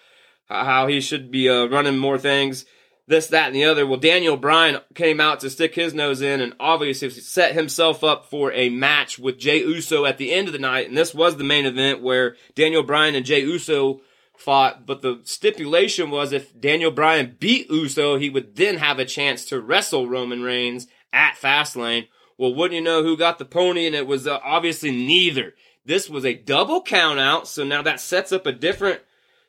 how 0.45 0.87
he 0.87 0.99
should 0.99 1.29
be 1.29 1.47
uh, 1.49 1.65
running 1.65 1.97
more 1.97 2.17
things 2.17 2.65
this, 3.09 3.27
that, 3.27 3.47
and 3.47 3.55
the 3.55 3.65
other. 3.65 3.87
Well, 3.87 3.99
Daniel 3.99 4.37
Bryan 4.37 4.81
came 4.93 5.19
out 5.19 5.39
to 5.39 5.49
stick 5.49 5.73
his 5.73 5.95
nose 5.95 6.21
in 6.21 6.41
and 6.41 6.53
obviously 6.59 7.09
set 7.09 7.55
himself 7.55 8.03
up 8.03 8.29
for 8.29 8.51
a 8.53 8.69
match 8.69 9.17
with 9.17 9.39
Jey 9.39 9.63
Uso 9.63 10.05
at 10.05 10.19
the 10.19 10.31
end 10.31 10.47
of 10.47 10.53
the 10.53 10.59
night. 10.59 10.87
And 10.87 10.95
this 10.95 11.13
was 11.13 11.35
the 11.35 11.43
main 11.43 11.65
event 11.65 12.03
where 12.03 12.35
Daniel 12.53 12.83
Bryan 12.83 13.15
and 13.15 13.25
Jey 13.25 13.41
Uso 13.41 14.01
fought, 14.37 14.85
but 14.85 15.01
the 15.01 15.21
stipulation 15.23 16.11
was 16.11 16.31
if 16.31 16.57
Daniel 16.57 16.91
Bryan 16.91 17.35
beat 17.39 17.69
Uso, 17.71 18.17
he 18.17 18.29
would 18.29 18.55
then 18.55 18.77
have 18.77 18.99
a 18.99 19.05
chance 19.05 19.43
to 19.45 19.59
wrestle 19.59 20.07
Roman 20.07 20.43
Reigns 20.43 20.87
at 21.11 21.33
Fastlane. 21.33 22.07
Well, 22.39 22.55
wouldn't 22.55 22.75
you 22.75 22.81
know 22.81 23.03
who 23.03 23.17
got 23.17 23.37
the 23.37 23.43
pony? 23.43 23.85
And 23.85 23.93
it 23.93 24.07
was 24.07 24.25
uh, 24.25 24.39
obviously 24.41 24.91
neither. 24.91 25.55
This 25.85 26.09
was 26.09 26.25
a 26.25 26.33
double 26.33 26.81
count 26.81 27.19
out, 27.19 27.49
so 27.49 27.65
now 27.65 27.81
that 27.81 27.99
sets 27.99 28.31
up 28.31 28.45
a 28.45 28.53
different 28.53 29.01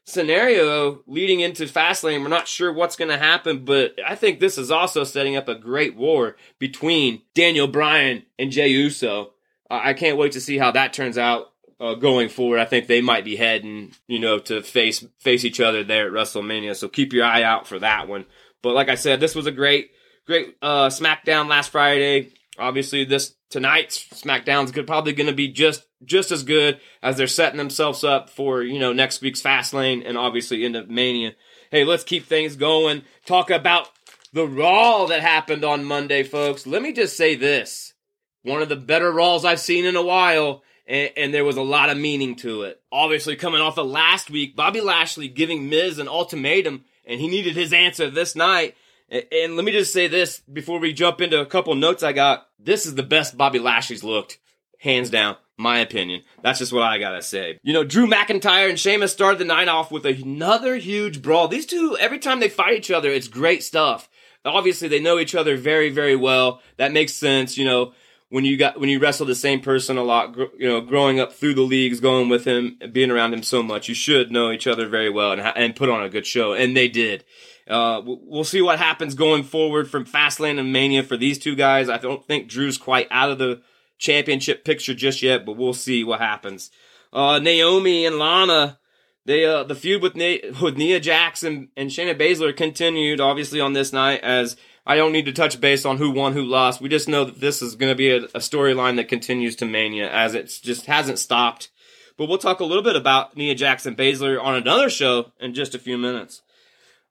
scenario 0.05 1.03
leading 1.07 1.39
into 1.39 1.65
Fastlane. 1.65 2.23
We're 2.23 2.29
not 2.29 2.49
sure 2.49 2.73
what's 2.73 2.97
going 2.97 3.11
to 3.11 3.17
happen, 3.17 3.65
but 3.65 3.95
I 4.05 4.17
think 4.17 4.41
this 4.41 4.59
is 4.59 4.73
also 4.73 5.05
setting 5.05 5.37
up 5.37 5.49
a 5.49 5.55
great 5.55 5.95
war 5.95 6.37
between 6.59 7.23
Daniel 7.33 7.69
Bryan 7.69 8.25
and 8.41 8.51
Jey 8.51 8.69
Uso. 8.69 9.35
I 9.71 9.93
can't 9.93 10.19
wait 10.19 10.33
to 10.33 10.41
see 10.41 10.59
how 10.59 10.73
that 10.73 10.93
turns 10.93 11.17
out 11.17 11.53
uh, 11.79 11.95
going 11.95 12.29
forward. 12.29 12.59
I 12.59 12.65
think 12.65 12.89
they 12.89 13.03
might 13.03 13.25
be 13.25 13.37
heading, 13.37 13.93
you 14.09 14.19
know, 14.19 14.41
to 14.41 14.63
face 14.63 15.05
face 15.21 15.45
each 15.45 15.61
other 15.61 15.85
there 15.85 16.09
at 16.09 16.13
WrestleMania. 16.13 16.75
So 16.75 16.89
keep 16.89 17.13
your 17.13 17.25
eye 17.25 17.45
out 17.45 17.69
for 17.69 17.79
that 17.79 18.09
one. 18.09 18.27
But 18.63 18.75
like 18.75 18.89
I 18.89 18.97
said, 18.97 19.21
this 19.21 19.37
was 19.37 19.47
a 19.47 19.53
great, 19.53 19.93
great 20.27 20.57
uh, 20.61 20.89
SmackDown 20.89 21.49
last 21.49 21.71
Friday. 21.71 22.33
Obviously, 22.61 23.05
this 23.05 23.35
tonight's 23.49 24.05
SmackDown's 24.09 24.73
good, 24.73 24.87
probably 24.87 25.13
going 25.13 25.27
to 25.27 25.33
be 25.35 25.49
just 25.49 25.87
just 26.05 26.31
as 26.31 26.43
good 26.43 26.81
as 27.03 27.17
they're 27.17 27.27
setting 27.27 27.59
themselves 27.59 28.05
up 28.05 28.31
for 28.31 28.63
you 28.63 28.79
know 28.79 28.93
next 28.93 29.21
week's 29.21 29.43
Fastlane 29.43 30.03
and 30.07 30.17
obviously 30.17 30.65
into 30.65 30.85
Mania. 30.87 31.35
Hey, 31.71 31.85
let's 31.85 32.05
keep 32.05 32.27
things 32.27 32.57
going. 32.57 33.03
Talk 33.27 33.51
about 33.51 33.91
the 34.33 34.47
Raw 34.47 35.07
that 35.07 35.21
happened 35.21 35.65
on 35.65 35.85
Monday, 35.85 36.23
folks. 36.23 36.67
Let 36.67 36.83
me 36.83 36.93
just 36.93 37.17
say 37.17 37.35
this: 37.35 37.95
one 38.43 38.63
of 38.63 38.69
the 38.69 38.77
better 38.77 39.11
Raws 39.11 39.45
I've 39.45 39.61
seen 39.61 39.85
in 39.85 39.97
a 39.97 40.03
while 40.03 40.63
and, 40.91 41.11
and, 41.17 41.35
there 41.35 41.45
was 41.45 41.57
a 41.57 41.63
lot 41.63 41.89
of 41.89 41.97
meaning 41.97 42.35
to 42.37 42.63
it. 42.63 42.83
Obviously, 42.91 43.37
coming 43.37 43.61
off 43.61 43.79
of 43.79 43.87
last 43.87 44.29
week, 44.29 44.57
Bobby 44.57 44.81
Lashley 44.81 45.29
giving 45.29 45.69
Miz 45.69 45.99
an 46.01 46.09
ultimatum, 46.09 46.85
and 47.05 47.21
he 47.21 47.29
needed 47.29 47.55
his 47.55 47.73
answer 47.73 48.11
this 48.11 48.35
night. 48.35 48.75
And, 49.11 49.57
let 49.57 49.65
me 49.65 49.73
just 49.73 49.93
say 49.93 50.07
this 50.07 50.41
before 50.41 50.79
we 50.79 50.93
jump 50.93 51.21
into 51.21 51.41
a 51.41 51.47
couple 51.47 51.75
notes 51.75 52.03
I 52.03 52.13
got. 52.13 52.47
This 52.59 52.87
is 52.87 52.95
the 52.95 53.03
best 53.03 53.37
Bobby 53.37 53.59
Lashley's 53.59 54.05
looked, 54.05 54.39
hands 54.79 55.11
down. 55.11 55.37
My 55.59 55.81
opinion. 55.81 56.23
That's 56.43 56.59
just 56.59 56.73
what 56.73 56.85
I 56.85 56.97
gotta 56.97 57.21
say. 57.21 57.59
You 57.63 57.75
know, 57.75 57.85
Drew 57.85 58.07
McIntyre 58.07 58.71
and 58.71 58.81
Sheamus 58.81 59.13
started 59.13 59.39
the 59.39 59.45
night 59.45 59.69
off 59.69 59.93
with 59.93 60.07
another 60.07 60.77
huge 60.77 61.21
brawl. 61.21 61.49
These 61.49 61.67
two, 61.67 61.99
every 62.01 62.19
time 62.19 62.41
they 62.41 62.49
fight 62.49 62.79
each 62.79 62.91
other, 62.91 63.11
it's 63.11 63.29
great 63.29 63.63
stuff. 63.63 64.09
Obviously, 64.43 64.89
they 64.89 65.01
know 65.01 65.19
each 65.19 65.35
other 65.35 65.59
very, 65.59 65.91
very 65.91 66.17
well. 66.17 66.63
That 66.79 66.93
makes 66.93 67.13
sense. 67.13 67.59
You 67.59 67.67
know, 67.67 67.93
when 68.31 68.47
you 68.47 68.57
got 68.57 68.81
when 68.81 68.89
you 68.89 69.01
wrestle 69.01 69.27
the 69.27 69.35
same 69.35 69.61
person 69.61 69.99
a 69.99 70.03
lot, 70.03 70.35
you 70.59 70.67
know, 70.67 70.81
growing 70.81 71.21
up 71.21 71.35
through 71.35 71.55
the 71.55 71.63
leagues, 71.63 72.01
going 72.01 72.31
with 72.31 72.47
him, 72.47 72.79
being 72.91 73.11
around 73.11 73.35
him 73.35 73.43
so 73.43 73.63
much, 73.63 73.87
you 73.87 73.95
should 73.95 74.33
know 74.33 74.51
each 74.51 74.67
other 74.67 74.89
very 74.89 75.11
well 75.11 75.33
and 75.33 75.43
and 75.43 75.77
put 75.77 75.91
on 75.91 76.03
a 76.03 76.09
good 76.09 76.27
show, 76.27 76.55
and 76.55 76.75
they 76.75 76.89
did. 76.89 77.25
Uh, 77.71 78.03
we'll 78.05 78.45
see 78.45 78.61
what 78.61 78.79
happens 78.79 79.15
going 79.15 79.45
forward 79.45 79.89
from 79.89 80.05
Fastlane 80.05 80.59
and 80.59 80.73
Mania 80.73 81.05
for 81.05 81.17
these 81.17 81.39
two 81.39 81.55
guys. 81.55 81.89
I 81.89 81.99
don't 81.99 82.27
think 82.27 82.49
Drew's 82.49 82.77
quite 82.77 83.07
out 83.11 83.31
of 83.31 83.39
the 83.39 83.63
championship 83.99 84.65
picture 84.65 84.95
just 84.95 85.23
yet, 85.23 85.47
but 85.47 85.57
we'll 85.57 85.73
see 85.73 86.03
what 86.03 86.21
happens. 86.21 86.71
Uh, 87.13 87.39
Naomi 87.39 88.07
and 88.07 88.19
Lana, 88.19 88.79
they 89.25 89.45
uh, 89.45 89.63
the 89.63 89.75
feud 89.75 90.03
with 90.03 90.17
Na- 90.17 90.61
with 90.61 90.77
Nia 90.77 90.99
Jackson 90.99 91.69
and 91.77 91.91
Shayna 91.91 92.19
Baszler 92.19 92.57
continued 92.57 93.21
obviously 93.21 93.61
on 93.61 93.73
this 93.73 93.93
night 93.93 94.21
as 94.23 94.57
I 94.85 94.97
don't 94.97 95.13
need 95.13 95.27
to 95.27 95.33
touch 95.33 95.61
base 95.61 95.85
on 95.85 95.99
who 95.99 96.11
won, 96.11 96.33
who 96.33 96.43
lost. 96.43 96.81
We 96.81 96.89
just 96.89 97.09
know 97.09 97.25
that 97.25 97.41
this 97.41 97.63
is 97.63 97.77
going 97.77 97.93
to 97.93 97.97
be 97.97 98.11
a, 98.11 98.25
a 98.25 98.41
storyline 98.41 98.97
that 98.97 99.09
continues 99.09 99.55
to 99.57 99.67
Mania 99.67 100.11
as 100.11 100.35
it 100.35 100.59
just 100.63 100.87
hasn't 100.87 101.19
stopped. 101.19 101.71
But 102.17 102.29
we'll 102.29 102.39
talk 102.39 102.61
a 102.61 102.65
little 102.65 102.83
bit 102.83 102.97
about 102.97 103.37
Nia 103.37 103.55
Jackson 103.55 103.95
Baszler 103.95 104.43
on 104.43 104.55
another 104.55 104.91
show 104.91 105.33
in 105.39 105.55
just 105.55 105.75
a 105.75 105.79
few 105.79 105.97
minutes. 105.97 106.43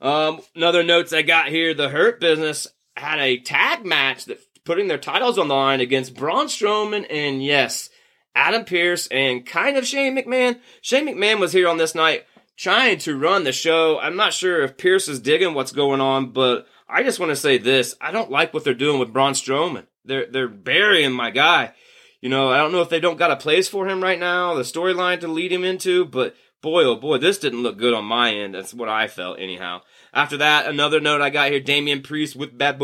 Um, 0.01 0.41
another 0.55 0.83
notes 0.83 1.13
I 1.13 1.21
got 1.21 1.49
here: 1.49 1.73
the 1.73 1.89
Hurt 1.89 2.19
Business 2.19 2.67
had 2.95 3.19
a 3.19 3.39
tag 3.39 3.85
match 3.85 4.25
that 4.25 4.39
putting 4.65 4.87
their 4.87 4.97
titles 4.97 5.37
on 5.37 5.47
the 5.47 5.55
line 5.55 5.81
against 5.81 6.15
Braun 6.15 6.47
Strowman 6.47 7.05
and 7.09 7.43
yes, 7.43 7.89
Adam 8.35 8.65
Pearce 8.65 9.07
and 9.07 9.45
kind 9.45 9.77
of 9.77 9.85
Shane 9.85 10.15
McMahon. 10.15 10.59
Shane 10.81 11.07
McMahon 11.07 11.39
was 11.39 11.53
here 11.53 11.67
on 11.67 11.77
this 11.77 11.95
night 11.95 12.25
trying 12.55 12.97
to 12.99 13.17
run 13.17 13.45
the 13.45 13.51
show. 13.51 13.99
I'm 13.99 14.15
not 14.15 14.33
sure 14.33 14.61
if 14.61 14.77
Pearce 14.77 15.07
is 15.07 15.19
digging 15.19 15.53
what's 15.53 15.71
going 15.71 16.01
on, 16.01 16.31
but 16.31 16.67
I 16.87 17.03
just 17.03 17.19
want 17.19 17.31
to 17.31 17.35
say 17.35 17.57
this. 17.57 17.95
I 18.01 18.11
don't 18.11 18.31
like 18.31 18.53
what 18.53 18.63
they're 18.63 18.73
doing 18.73 18.99
with 18.99 19.13
Braun 19.13 19.33
Strowman. 19.33 19.87
They're 20.05 20.25
they're 20.25 20.47
burying 20.47 21.13
my 21.13 21.31
guy. 21.31 21.73
You 22.21 22.29
know, 22.29 22.49
I 22.49 22.57
don't 22.57 22.73
know 22.73 22.81
if 22.81 22.89
they 22.89 22.99
don't 22.99 23.17
got 23.17 23.31
a 23.31 23.37
place 23.37 23.69
for 23.69 23.87
him 23.87 24.03
right 24.03 24.19
now, 24.19 24.55
the 24.55 24.63
storyline 24.63 25.21
to 25.21 25.27
lead 25.29 25.53
him 25.53 25.63
into, 25.63 26.03
but 26.03 26.35
boy, 26.61 26.83
oh 26.83 26.95
boy, 26.95 27.17
this 27.17 27.37
didn't 27.37 27.63
look 27.63 27.77
good 27.77 27.93
on 27.93 28.05
my 28.05 28.33
end. 28.33 28.55
That's 28.55 28.73
what 28.73 28.89
I 28.89 29.07
felt 29.07 29.39
anyhow. 29.39 29.81
After 30.13 30.37
that, 30.37 30.67
another 30.67 30.99
note 30.99 31.21
I 31.21 31.29
got 31.29 31.51
here, 31.51 31.59
Damian 31.59 32.01
Priest 32.01 32.35
with 32.35 32.57
Bad 32.57 32.79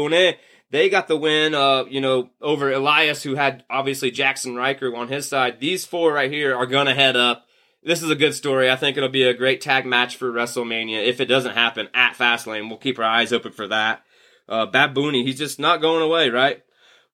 They 0.72 0.90
got 0.90 1.08
the 1.08 1.18
win, 1.18 1.54
uh, 1.54 1.86
you 1.86 2.02
know, 2.02 2.30
over 2.42 2.72
Elias, 2.72 3.24
who 3.24 3.36
had 3.36 3.64
obviously 3.70 4.12
Jaxson 4.12 4.56
Ryker 4.58 4.96
on 4.96 5.08
his 5.08 5.28
side. 5.28 5.60
These 5.60 5.86
four 5.86 6.14
right 6.14 6.32
here 6.32 6.56
are 6.56 6.66
gonna 6.66 6.96
head 6.96 7.16
up. 7.16 7.46
This 7.84 8.02
is 8.02 8.10
a 8.10 8.16
good 8.16 8.34
story. 8.34 8.72
I 8.72 8.76
think 8.76 8.98
it'll 8.98 9.10
be 9.10 9.24
a 9.24 9.34
great 9.34 9.62
tag 9.62 9.86
match 9.86 10.16
for 10.16 10.32
WrestleMania. 10.32 11.06
If 11.06 11.22
it 11.22 11.26
doesn't 11.26 11.54
happen 11.54 11.88
at 11.94 12.16
Fastlane, 12.16 12.68
we'll 12.68 12.80
keep 12.80 12.98
our 12.98 13.06
eyes 13.06 13.32
open 13.32 13.52
for 13.52 13.68
that. 13.68 14.04
Uh, 14.50 14.66
Bad 14.66 14.96
Bunny, 14.96 15.24
he's 15.24 15.38
just 15.38 15.60
not 15.60 15.82
going 15.82 16.02
away, 16.02 16.30
right? 16.30 16.64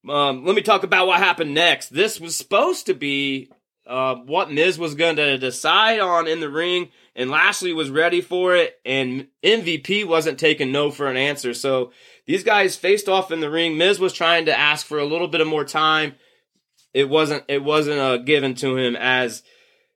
Um, 0.07 0.45
let 0.45 0.55
me 0.55 0.61
talk 0.61 0.83
about 0.83 1.07
what 1.07 1.19
happened 1.19 1.53
next. 1.53 1.89
This 1.89 2.19
was 2.19 2.35
supposed 2.35 2.85
to 2.87 2.93
be 2.93 3.51
uh, 3.87 4.15
what 4.15 4.51
Miz 4.51 4.77
was 4.77 4.95
going 4.95 5.15
to 5.15 5.37
decide 5.37 5.99
on 5.99 6.27
in 6.27 6.39
the 6.39 6.49
ring, 6.49 6.89
and 7.15 7.29
Lashley 7.29 7.73
was 7.73 7.89
ready 7.89 8.21
for 8.21 8.55
it, 8.55 8.79
and 8.85 9.27
MVP 9.43 10.05
wasn't 10.05 10.39
taking 10.39 10.71
no 10.71 10.91
for 10.91 11.07
an 11.07 11.17
answer. 11.17 11.53
So 11.53 11.91
these 12.25 12.43
guys 12.43 12.75
faced 12.75 13.09
off 13.09 13.31
in 13.31 13.39
the 13.39 13.49
ring. 13.49 13.77
Miz 13.77 13.99
was 13.99 14.13
trying 14.13 14.45
to 14.45 14.57
ask 14.57 14.85
for 14.85 14.99
a 14.99 15.05
little 15.05 15.27
bit 15.27 15.41
of 15.41 15.47
more 15.47 15.65
time. 15.65 16.15
It 16.93 17.09
wasn't. 17.09 17.43
It 17.47 17.63
wasn't 17.63 17.99
uh, 17.99 18.17
given 18.17 18.53
to 18.55 18.77
him 18.77 18.95
as 18.95 19.43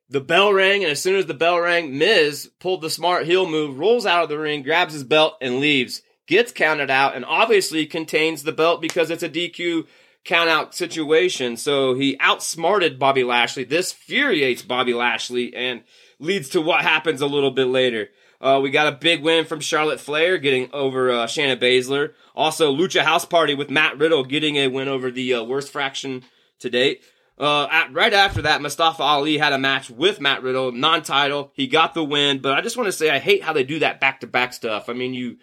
the 0.10 0.22
bell 0.22 0.54
rang, 0.54 0.84
and 0.84 0.92
as 0.92 1.02
soon 1.02 1.16
as 1.16 1.26
the 1.26 1.34
bell 1.34 1.60
rang, 1.60 1.98
Miz 1.98 2.52
pulled 2.60 2.82
the 2.82 2.90
smart 2.90 3.26
heel 3.26 3.50
move, 3.50 3.80
rolls 3.80 4.06
out 4.06 4.24
of 4.24 4.30
the 4.30 4.40
ring, 4.40 4.64
grabs 4.64 4.94
his 4.94 5.04
belt, 5.04 5.36
and 5.42 5.60
leaves. 5.60 6.02
Gets 6.28 6.52
counted 6.52 6.90
out, 6.90 7.16
and 7.16 7.24
obviously 7.24 7.86
contains 7.86 8.44
the 8.44 8.52
belt 8.52 8.82
because 8.82 9.12
it's 9.12 9.24
a 9.24 9.30
DQ 9.30 9.86
count 10.26 10.50
out 10.50 10.76
situation. 10.76 11.56
So 11.56 11.94
he 11.94 12.18
outsmarted 12.20 13.00
Bobby 13.00 13.24
Lashley. 13.24 13.64
This 13.64 13.94
infuriates 13.94 14.64
Bobby 14.64 14.94
Lashley 14.94 15.56
and 15.56 15.84
leads 16.20 16.50
to 16.50 16.62
what 16.62 16.82
happens 16.82 17.22
a 17.22 17.28
little 17.28 17.52
bit 17.52 17.68
later. 17.68 18.10
Uh, 18.42 18.60
we 18.62 18.70
got 18.70 18.92
a 18.92 18.98
big 18.98 19.24
win 19.24 19.46
from 19.46 19.60
Charlotte 19.62 20.00
Flair 20.00 20.38
getting 20.38 20.70
over 20.74 21.10
uh, 21.10 21.26
Shayna 21.26 21.58
Baszler. 21.58 22.14
Also, 22.36 22.76
Lucha 22.76 23.02
House 23.02 23.26
Party 23.26 23.56
with 23.56 23.70
Matt 23.70 23.98
Riddle 23.98 24.26
getting 24.26 24.58
a 24.58 24.68
win 24.68 24.88
over 24.88 25.10
the 25.10 25.36
uh, 25.36 25.44
worst 25.44 25.72
fraction 25.72 26.24
to 26.60 26.70
date. 26.70 27.02
Uh, 27.38 27.68
at, 27.70 27.94
right 27.94 28.14
after 28.14 28.44
that, 28.44 28.62
Mustafa 28.62 29.04
Ali 29.04 29.38
had 29.38 29.54
a 29.54 29.58
match 29.58 29.90
with 29.90 30.22
Matt 30.22 30.42
Riddle, 30.42 30.72
non-title. 30.72 31.52
He 31.54 31.68
got 31.68 31.94
the 31.94 32.04
win, 32.04 32.40
but 32.40 32.54
I 32.54 32.62
just 32.62 32.78
want 32.78 32.88
to 32.88 32.94
say 32.94 33.10
I 33.10 33.20
hate 33.20 33.44
how 33.44 33.54
they 33.54 33.64
do 33.64 33.80
that 33.80 34.00
back-to-back 34.00 34.54
stuff. 34.54 34.90
I 34.90 34.94
mean, 34.94 35.14
you 35.14 35.38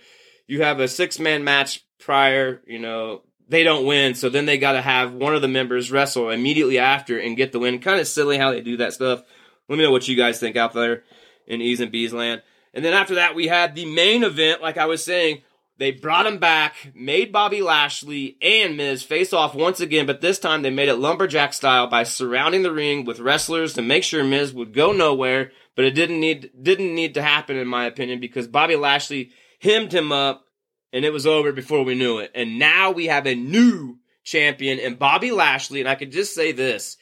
you 0.46 0.62
have 0.62 0.80
a 0.80 0.88
six-man 0.88 1.44
match 1.44 1.84
prior, 1.98 2.62
you 2.66 2.78
know, 2.78 3.22
they 3.48 3.64
don't 3.64 3.86
win, 3.86 4.14
so 4.14 4.28
then 4.28 4.46
they 4.46 4.58
got 4.58 4.72
to 4.72 4.82
have 4.82 5.12
one 5.12 5.34
of 5.34 5.42
the 5.42 5.48
members 5.48 5.90
wrestle 5.90 6.30
immediately 6.30 6.78
after 6.78 7.18
and 7.18 7.36
get 7.36 7.52
the 7.52 7.58
win. 7.58 7.80
Kind 7.80 8.00
of 8.00 8.06
silly 8.06 8.38
how 8.38 8.50
they 8.50 8.60
do 8.60 8.76
that 8.78 8.92
stuff. 8.92 9.22
Let 9.68 9.76
me 9.76 9.84
know 9.84 9.90
what 9.90 10.08
you 10.08 10.16
guys 10.16 10.40
think 10.40 10.56
out 10.56 10.72
there 10.72 11.04
in 11.46 11.60
E's 11.60 11.80
and 11.80 11.92
B's 11.92 12.12
land. 12.12 12.42
And 12.74 12.84
then 12.84 12.94
after 12.94 13.16
that, 13.16 13.34
we 13.34 13.48
had 13.48 13.74
the 13.74 13.84
main 13.84 14.24
event, 14.24 14.62
like 14.62 14.78
I 14.78 14.86
was 14.86 15.04
saying. 15.04 15.42
They 15.78 15.90
brought 15.90 16.26
him 16.26 16.38
back, 16.38 16.92
made 16.94 17.32
Bobby 17.32 17.60
Lashley 17.60 18.36
and 18.40 18.76
Miz 18.76 19.02
face 19.02 19.32
off 19.32 19.54
once 19.54 19.80
again, 19.80 20.06
but 20.06 20.20
this 20.20 20.38
time 20.38 20.62
they 20.62 20.70
made 20.70 20.88
it 20.88 20.96
lumberjack 20.96 21.52
style 21.52 21.88
by 21.88 22.04
surrounding 22.04 22.62
the 22.62 22.72
ring 22.72 23.04
with 23.04 23.18
wrestlers 23.18 23.72
to 23.74 23.82
make 23.82 24.04
sure 24.04 24.22
Miz 24.22 24.52
would 24.52 24.74
go 24.74 24.92
nowhere. 24.92 25.50
But 25.74 25.86
it 25.86 25.92
didn't 25.92 26.20
need 26.20 26.50
didn't 26.62 26.94
need 26.94 27.14
to 27.14 27.22
happen 27.22 27.56
in 27.56 27.66
my 27.66 27.86
opinion 27.86 28.20
because 28.20 28.46
Bobby 28.46 28.76
Lashley 28.76 29.30
hemmed 29.60 29.92
him 29.92 30.12
up 30.12 30.46
and 30.92 31.04
it 31.04 31.12
was 31.12 31.26
over 31.26 31.52
before 31.52 31.84
we 31.84 31.94
knew 31.94 32.18
it. 32.18 32.30
And 32.34 32.58
now 32.58 32.90
we 32.90 33.06
have 33.06 33.26
a 33.26 33.34
new 33.34 33.98
champion 34.24 34.78
in 34.78 34.94
Bobby 34.96 35.30
Lashley. 35.30 35.80
And 35.80 35.88
I 35.88 35.94
could 35.94 36.12
just 36.12 36.34
say 36.34 36.52
this. 36.52 36.96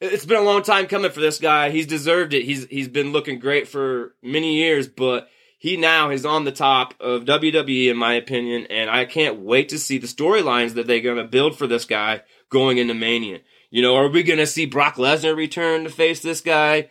It's 0.00 0.26
been 0.26 0.38
a 0.38 0.42
long 0.42 0.62
time 0.62 0.86
coming 0.86 1.10
for 1.10 1.20
this 1.20 1.38
guy. 1.38 1.70
He's 1.70 1.86
deserved 1.86 2.32
it. 2.32 2.44
He's 2.44 2.66
he's 2.66 2.86
been 2.86 3.12
looking 3.12 3.40
great 3.40 3.66
for 3.66 4.14
many 4.22 4.56
years, 4.56 4.86
but 4.86 5.28
he 5.58 5.76
now 5.76 6.10
is 6.10 6.24
on 6.24 6.44
the 6.44 6.52
top 6.52 6.94
of 7.00 7.24
WWE 7.24 7.90
in 7.90 7.96
my 7.96 8.14
opinion, 8.14 8.68
and 8.70 8.88
I 8.88 9.06
can't 9.06 9.40
wait 9.40 9.70
to 9.70 9.78
see 9.78 9.98
the 9.98 10.06
storylines 10.06 10.74
that 10.74 10.86
they're 10.86 11.00
gonna 11.00 11.24
build 11.24 11.58
for 11.58 11.66
this 11.66 11.84
guy 11.84 12.22
going 12.48 12.78
into 12.78 12.94
Mania. 12.94 13.40
You 13.70 13.82
know, 13.82 13.96
are 13.96 14.08
we 14.08 14.22
gonna 14.22 14.46
see 14.46 14.66
Brock 14.66 14.96
Lesnar 14.96 15.36
return 15.36 15.82
to 15.82 15.90
face 15.90 16.20
this 16.20 16.42
guy? 16.42 16.90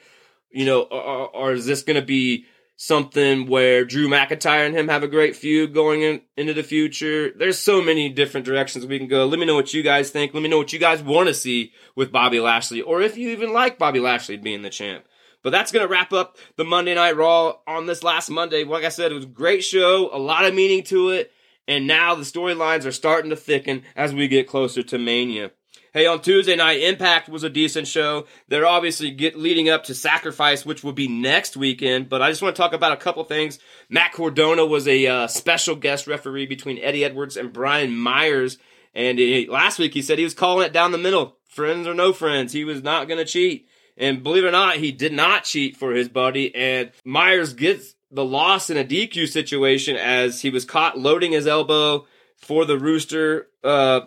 You 0.51 0.65
know, 0.65 0.81
or, 0.81 1.29
or 1.29 1.53
is 1.53 1.65
this 1.65 1.83
gonna 1.83 2.01
be 2.01 2.45
something 2.77 3.47
where 3.47 3.83
Drew 3.83 4.07
McIntyre 4.07 4.65
and 4.65 4.77
him 4.77 4.87
have 4.87 5.03
a 5.03 5.07
great 5.07 5.35
feud 5.35 5.73
going 5.73 6.03
in, 6.03 6.21
into 6.37 6.53
the 6.53 6.63
future. 6.63 7.31
There's 7.35 7.57
so 7.57 7.81
many 7.81 8.07
different 8.07 8.45
directions 8.45 8.85
we 8.85 8.99
can 8.99 9.07
go. 9.07 9.25
Let 9.25 9.39
me 9.39 9.45
know 9.45 9.55
what 9.55 9.73
you 9.73 9.83
guys 9.83 10.11
think. 10.11 10.33
Let 10.33 10.43
me 10.43 10.49
know 10.49 10.59
what 10.59 10.71
you 10.71 10.79
guys 10.79 11.01
want 11.01 11.27
to 11.27 11.33
see 11.33 11.73
with 11.95 12.11
Bobby 12.11 12.39
Lashley, 12.39 12.81
or 12.81 13.01
if 13.01 13.17
you 13.17 13.29
even 13.29 13.51
like 13.51 13.77
Bobby 13.77 13.99
Lashley 13.99 14.37
being 14.37 14.61
the 14.61 14.69
champ. 14.69 15.05
But 15.43 15.49
that's 15.49 15.71
going 15.71 15.85
to 15.85 15.91
wrap 15.91 16.13
up 16.13 16.37
the 16.55 16.65
Monday 16.65 16.93
Night 16.93 17.15
Raw 17.15 17.55
on 17.67 17.85
this 17.85 18.03
last 18.03 18.29
Monday. 18.29 18.63
Like 18.63 18.83
I 18.83 18.89
said, 18.89 19.11
it 19.11 19.15
was 19.15 19.25
a 19.25 19.27
great 19.27 19.63
show, 19.63 20.09
a 20.13 20.17
lot 20.17 20.45
of 20.45 20.53
meaning 20.53 20.83
to 20.85 21.09
it. 21.09 21.31
And 21.67 21.85
now 21.85 22.15
the 22.15 22.23
storylines 22.23 22.85
are 22.85 22.91
starting 22.91 23.29
to 23.29 23.35
thicken 23.35 23.83
as 23.95 24.13
we 24.13 24.27
get 24.27 24.47
closer 24.47 24.83
to 24.83 24.97
Mania. 24.97 25.51
Hey, 25.97 26.05
on 26.05 26.21
Tuesday 26.21 26.55
night, 26.55 26.83
Impact 26.83 27.27
was 27.27 27.43
a 27.43 27.49
decent 27.49 27.87
show. 27.87 28.27
They're 28.49 28.67
obviously 28.67 29.09
get 29.09 29.35
leading 29.35 29.67
up 29.67 29.85
to 29.85 29.95
Sacrifice, 29.95 30.63
which 30.63 30.83
will 30.83 30.93
be 30.93 31.07
next 31.07 31.57
weekend. 31.57 32.07
But 32.07 32.21
I 32.21 32.29
just 32.29 32.39
want 32.39 32.55
to 32.55 32.61
talk 32.61 32.73
about 32.73 32.91
a 32.91 32.97
couple 32.97 33.23
things. 33.23 33.57
Matt 33.89 34.13
Cardona 34.13 34.63
was 34.63 34.87
a 34.87 35.07
uh, 35.07 35.25
special 35.25 35.75
guest 35.75 36.05
referee 36.05 36.45
between 36.45 36.77
Eddie 36.77 37.03
Edwards 37.03 37.35
and 37.35 37.51
Brian 37.51 37.97
Myers. 37.97 38.59
And 38.93 39.17
he, 39.17 39.47
last 39.49 39.79
week 39.79 39.95
he 39.95 40.03
said 40.03 40.19
he 40.19 40.23
was 40.23 40.35
calling 40.35 40.67
it 40.67 40.71
down 40.71 40.91
the 40.91 40.99
middle, 40.99 41.39
friends 41.47 41.87
or 41.87 41.95
no 41.95 42.13
friends. 42.13 42.53
He 42.53 42.63
was 42.63 42.83
not 42.83 43.07
going 43.07 43.17
to 43.17 43.25
cheat. 43.25 43.67
And 43.97 44.21
believe 44.21 44.43
it 44.43 44.49
or 44.49 44.51
not, 44.51 44.77
he 44.77 44.91
did 44.91 45.13
not 45.13 45.45
cheat 45.45 45.77
for 45.77 45.93
his 45.93 46.09
buddy. 46.09 46.53
And 46.53 46.91
Myers 47.05 47.53
gets 47.53 47.95
the 48.11 48.23
loss 48.23 48.69
in 48.69 48.77
a 48.77 48.85
DQ 48.85 49.29
situation 49.29 49.95
as 49.95 50.41
he 50.41 50.51
was 50.51 50.63
caught 50.63 50.99
loading 50.99 51.31
his 51.31 51.47
elbow 51.47 52.05
for 52.35 52.65
the 52.65 52.77
Rooster 52.77 53.47
uh, 53.63 54.01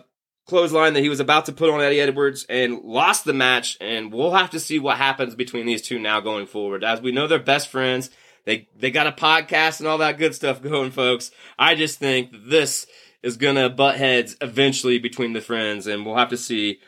clothesline 0.45 0.93
that 0.93 1.01
he 1.01 1.09
was 1.09 1.19
about 1.19 1.45
to 1.45 1.51
put 1.51 1.69
on 1.69 1.81
Eddie 1.81 2.01
Edwards 2.01 2.45
and 2.49 2.79
lost 2.83 3.25
the 3.25 3.33
match. 3.33 3.77
And 3.79 4.11
we'll 4.11 4.31
have 4.31 4.49
to 4.51 4.59
see 4.59 4.79
what 4.79 4.97
happens 4.97 5.35
between 5.35 5.65
these 5.65 5.81
two 5.81 5.99
now 5.99 6.19
going 6.19 6.45
forward. 6.45 6.83
As 6.83 7.01
we 7.01 7.11
know, 7.11 7.27
they're 7.27 7.39
best 7.39 7.69
friends. 7.69 8.09
They 8.45 8.67
they 8.75 8.91
got 8.91 9.07
a 9.07 9.11
podcast 9.11 9.79
and 9.79 9.87
all 9.87 9.99
that 9.99 10.17
good 10.17 10.33
stuff 10.33 10.61
going, 10.61 10.91
folks. 10.91 11.31
I 11.59 11.75
just 11.75 11.99
think 11.99 12.31
this 12.45 12.87
is 13.21 13.37
gonna 13.37 13.69
butt 13.69 13.97
heads 13.97 14.35
eventually 14.41 14.97
between 14.97 15.33
the 15.33 15.41
friends, 15.41 15.85
and 15.87 16.05
we'll 16.05 16.15
have 16.15 16.29
to 16.29 16.37
see 16.37 16.79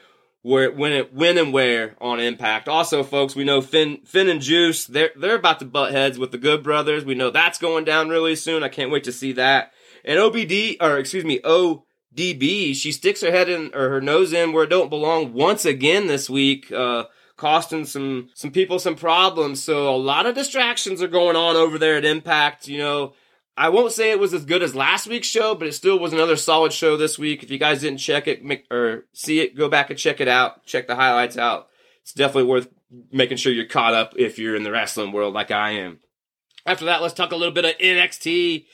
where 0.42 0.72
when 0.72 0.92
it 0.92 1.14
when 1.14 1.38
and 1.38 1.54
where 1.54 1.96
on 2.02 2.20
Impact. 2.20 2.68
Also, 2.68 3.04
folks, 3.04 3.36
we 3.36 3.44
know 3.44 3.62
Finn 3.62 4.00
Finn 4.06 4.30
and 4.30 4.42
Juice 4.42 4.86
they're 4.86 5.12
they're 5.16 5.36
about 5.36 5.60
to 5.60 5.66
butt 5.66 5.92
heads 5.92 6.18
with 6.18 6.32
the 6.32 6.38
Good 6.38 6.64
Brothers. 6.64 7.06
We 7.06 7.16
know 7.16 7.30
that's 7.30 7.60
going 7.60 7.86
down 7.86 8.10
really 8.10 8.36
soon. 8.36 8.64
I 8.64 8.70
can't 8.70 8.92
wait 8.92 9.04
to 9.06 9.12
see 9.12 9.34
that. 9.34 9.74
And 10.04 10.20
OBD 10.20 10.78
or 10.82 10.98
excuse 10.98 11.24
me 11.24 11.40
ODB, 12.16 12.76
she 12.76 12.92
sticks 12.92 13.22
her 13.22 13.32
head 13.32 13.50
in 13.50 13.72
or 13.74 13.90
her 13.90 14.02
nose 14.02 14.34
in 14.34 14.54
where 14.54 14.64
it 14.64 14.70
don't 14.70 14.90
belong 14.90 15.34
once 15.34 15.66
again 15.66 16.08
this 16.08 16.30
week. 16.30 16.72
Uh, 16.72 17.06
costing 17.38 17.86
some 17.86 18.30
some 18.34 18.52
people 18.52 18.80
some 18.80 18.96
problems. 18.96 19.64
So 19.64 19.94
a 19.94 19.98
lot 19.98 20.26
of 20.26 20.36
distractions 20.36 21.02
are 21.02 21.08
going 21.08 21.36
on 21.36 21.56
over 21.56 21.78
there 21.78 21.98
at 21.98 22.06
Impact. 22.06 22.68
You 22.68 22.78
know, 22.78 23.14
I 23.58 23.70
won't 23.70 23.92
say 23.92 24.12
it 24.12 24.20
was 24.20 24.34
as 24.34 24.46
good 24.46 24.64
as 24.64 24.76
last 24.76 25.08
week's 25.08 25.28
show, 25.28 25.56
but 25.56 25.68
it 25.68 25.74
still 25.74 26.00
was 26.00 26.14
another 26.14 26.36
solid 26.36 26.74
show 26.74 26.98
this 26.98 27.20
week. 27.20 27.44
If 27.44 27.52
you 27.52 27.58
guys 27.58 27.82
didn't 27.82 28.00
check 28.00 28.28
it 28.28 28.42
or 28.72 29.06
see 29.14 29.40
it, 29.40 29.58
go 29.58 29.70
back 29.70 29.90
and 29.90 30.00
check 30.00 30.22
it 30.22 30.28
out. 30.28 30.66
Check 30.66 30.88
the 30.88 30.96
highlights 30.96 31.38
out. 31.38 31.68
It's 32.02 32.14
definitely 32.14 32.50
worth 32.50 32.68
making 33.12 33.38
sure 33.38 33.52
you're 33.52 33.66
caught 33.66 33.94
up 33.94 34.14
if 34.18 34.38
you're 34.38 34.56
in 34.56 34.64
the 34.64 34.72
wrestling 34.72 35.12
world 35.12 35.34
like 35.34 35.52
I 35.52 35.72
am. 35.72 36.00
After 36.66 36.86
that, 36.86 37.02
let's 37.02 37.14
talk 37.14 37.32
a 37.32 37.36
little 37.36 37.54
bit 37.54 37.66
of 37.66 37.78
NXT. 37.78 38.66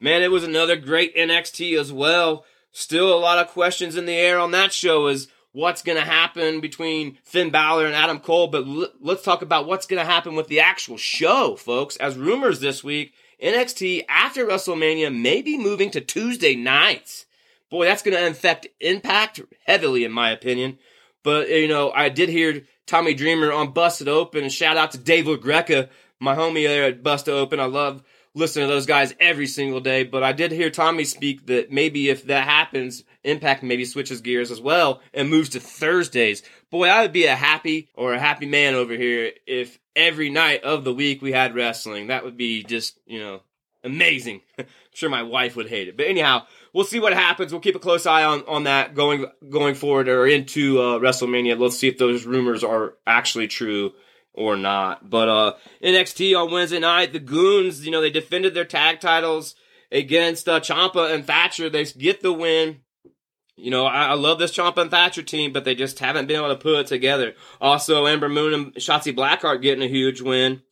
Man, 0.00 0.22
it 0.22 0.30
was 0.30 0.44
another 0.44 0.76
great 0.76 1.14
NXT 1.16 1.78
as 1.78 1.92
well. 1.92 2.44
Still 2.72 3.12
a 3.12 3.20
lot 3.20 3.38
of 3.38 3.48
questions 3.48 3.96
in 3.96 4.06
the 4.06 4.14
air 4.14 4.38
on 4.38 4.50
that 4.52 4.72
show 4.72 5.06
is 5.06 5.28
what's 5.52 5.82
going 5.82 5.98
to 5.98 6.04
happen 6.04 6.60
between 6.60 7.18
Finn 7.22 7.50
Balor 7.50 7.86
and 7.86 7.94
Adam 7.94 8.18
Cole, 8.18 8.48
but 8.48 8.66
l- 8.66 8.88
let's 9.00 9.22
talk 9.22 9.42
about 9.42 9.66
what's 9.66 9.86
going 9.86 10.04
to 10.04 10.10
happen 10.10 10.34
with 10.34 10.48
the 10.48 10.60
actual 10.60 10.96
show, 10.96 11.54
folks. 11.56 11.96
As 11.96 12.16
rumors 12.16 12.60
this 12.60 12.82
week, 12.82 13.12
NXT 13.42 14.06
after 14.08 14.46
WrestleMania 14.46 15.14
may 15.14 15.42
be 15.42 15.58
moving 15.58 15.90
to 15.90 16.00
Tuesday 16.00 16.54
nights. 16.54 17.26
Boy, 17.70 17.84
that's 17.84 18.02
going 18.02 18.16
to 18.16 18.26
affect 18.26 18.68
Impact 18.80 19.42
heavily, 19.66 20.04
in 20.04 20.12
my 20.12 20.30
opinion. 20.30 20.78
But, 21.22 21.48
you 21.50 21.68
know, 21.68 21.90
I 21.92 22.08
did 22.08 22.28
hear 22.28 22.62
Tommy 22.86 23.14
Dreamer 23.14 23.52
on 23.52 23.72
Busted 23.72 24.08
Open, 24.08 24.48
shout 24.48 24.76
out 24.76 24.92
to 24.92 24.98
Dave 24.98 25.26
LaGreca, 25.26 25.88
my 26.18 26.34
homie 26.34 26.66
there 26.66 26.84
at 26.84 27.02
Busted 27.02 27.34
Open. 27.34 27.60
I 27.60 27.66
love 27.66 28.02
listening 28.34 28.68
to 28.68 28.72
those 28.72 28.86
guys 28.86 29.14
every 29.20 29.46
single 29.46 29.80
day. 29.80 30.04
But 30.04 30.22
I 30.22 30.32
did 30.32 30.52
hear 30.52 30.70
Tommy 30.70 31.04
speak 31.04 31.46
that 31.46 31.70
maybe 31.70 32.08
if 32.08 32.26
that 32.26 32.46
happens, 32.46 33.04
Impact 33.24 33.62
maybe 33.62 33.84
switches 33.84 34.20
gears 34.20 34.50
as 34.50 34.60
well 34.60 35.00
and 35.14 35.30
moves 35.30 35.50
to 35.50 35.60
Thursdays. 35.60 36.42
Boy, 36.70 36.88
I 36.88 37.02
would 37.02 37.12
be 37.12 37.26
a 37.26 37.36
happy 37.36 37.88
or 37.94 38.14
a 38.14 38.18
happy 38.18 38.46
man 38.46 38.74
over 38.74 38.94
here 38.94 39.32
if 39.46 39.78
every 39.94 40.28
night 40.28 40.64
of 40.64 40.82
the 40.82 40.92
week 40.92 41.22
we 41.22 41.30
had 41.30 41.54
wrestling. 41.54 42.08
That 42.08 42.24
would 42.24 42.36
be 42.36 42.64
just, 42.64 42.98
you 43.06 43.20
know, 43.20 43.42
amazing. 43.84 44.40
I'm 44.58 44.66
sure 44.92 45.08
my 45.08 45.22
wife 45.22 45.54
would 45.54 45.68
hate 45.68 45.86
it. 45.86 45.96
But 45.96 46.06
anyhow, 46.06 46.46
we'll 46.72 46.84
see 46.84 46.98
what 46.98 47.12
happens. 47.12 47.52
We'll 47.52 47.60
keep 47.60 47.76
a 47.76 47.80
close 47.80 48.06
eye 48.06 48.24
on, 48.24 48.42
on 48.48 48.64
that 48.64 48.94
going 48.94 49.26
going 49.48 49.76
forward 49.76 50.08
or 50.08 50.26
into 50.26 50.80
uh, 50.80 50.98
WrestleMania. 50.98 51.58
Let's 51.58 51.78
see 51.78 51.88
if 51.88 51.98
those 51.98 52.26
rumors 52.26 52.64
are 52.64 52.94
actually 53.06 53.46
true 53.46 53.92
or 54.34 54.56
not. 54.56 55.08
But 55.08 55.28
uh, 55.28 55.54
NXT 55.82 56.38
on 56.38 56.52
Wednesday 56.52 56.80
night, 56.80 57.12
the 57.12 57.18
Goons, 57.18 57.84
you 57.84 57.92
know, 57.92 58.00
they 58.00 58.10
defended 58.10 58.54
their 58.54 58.64
tag 58.64 59.00
titles 59.00 59.54
against 59.90 60.48
uh, 60.48 60.60
Ciampa 60.60 61.12
and 61.14 61.26
Thatcher. 61.26 61.68
They 61.68 61.84
get 61.84 62.22
the 62.22 62.32
win. 62.32 62.80
You 63.56 63.70
know, 63.70 63.84
I, 63.84 64.06
I, 64.06 64.14
love 64.14 64.38
this 64.38 64.56
Ciampa 64.56 64.78
and 64.78 64.90
Thatcher 64.90 65.22
team, 65.22 65.52
but 65.52 65.64
they 65.64 65.74
just 65.74 65.98
haven't 65.98 66.26
been 66.26 66.38
able 66.38 66.48
to 66.48 66.56
put 66.56 66.80
it 66.80 66.86
together. 66.86 67.34
Also, 67.60 68.06
Ember 68.06 68.28
Moon 68.28 68.54
and 68.54 68.74
Shotzi 68.74 69.14
Blackheart 69.14 69.62
getting 69.62 69.84
a 69.84 69.88
huge 69.88 70.20
win. 70.20 70.62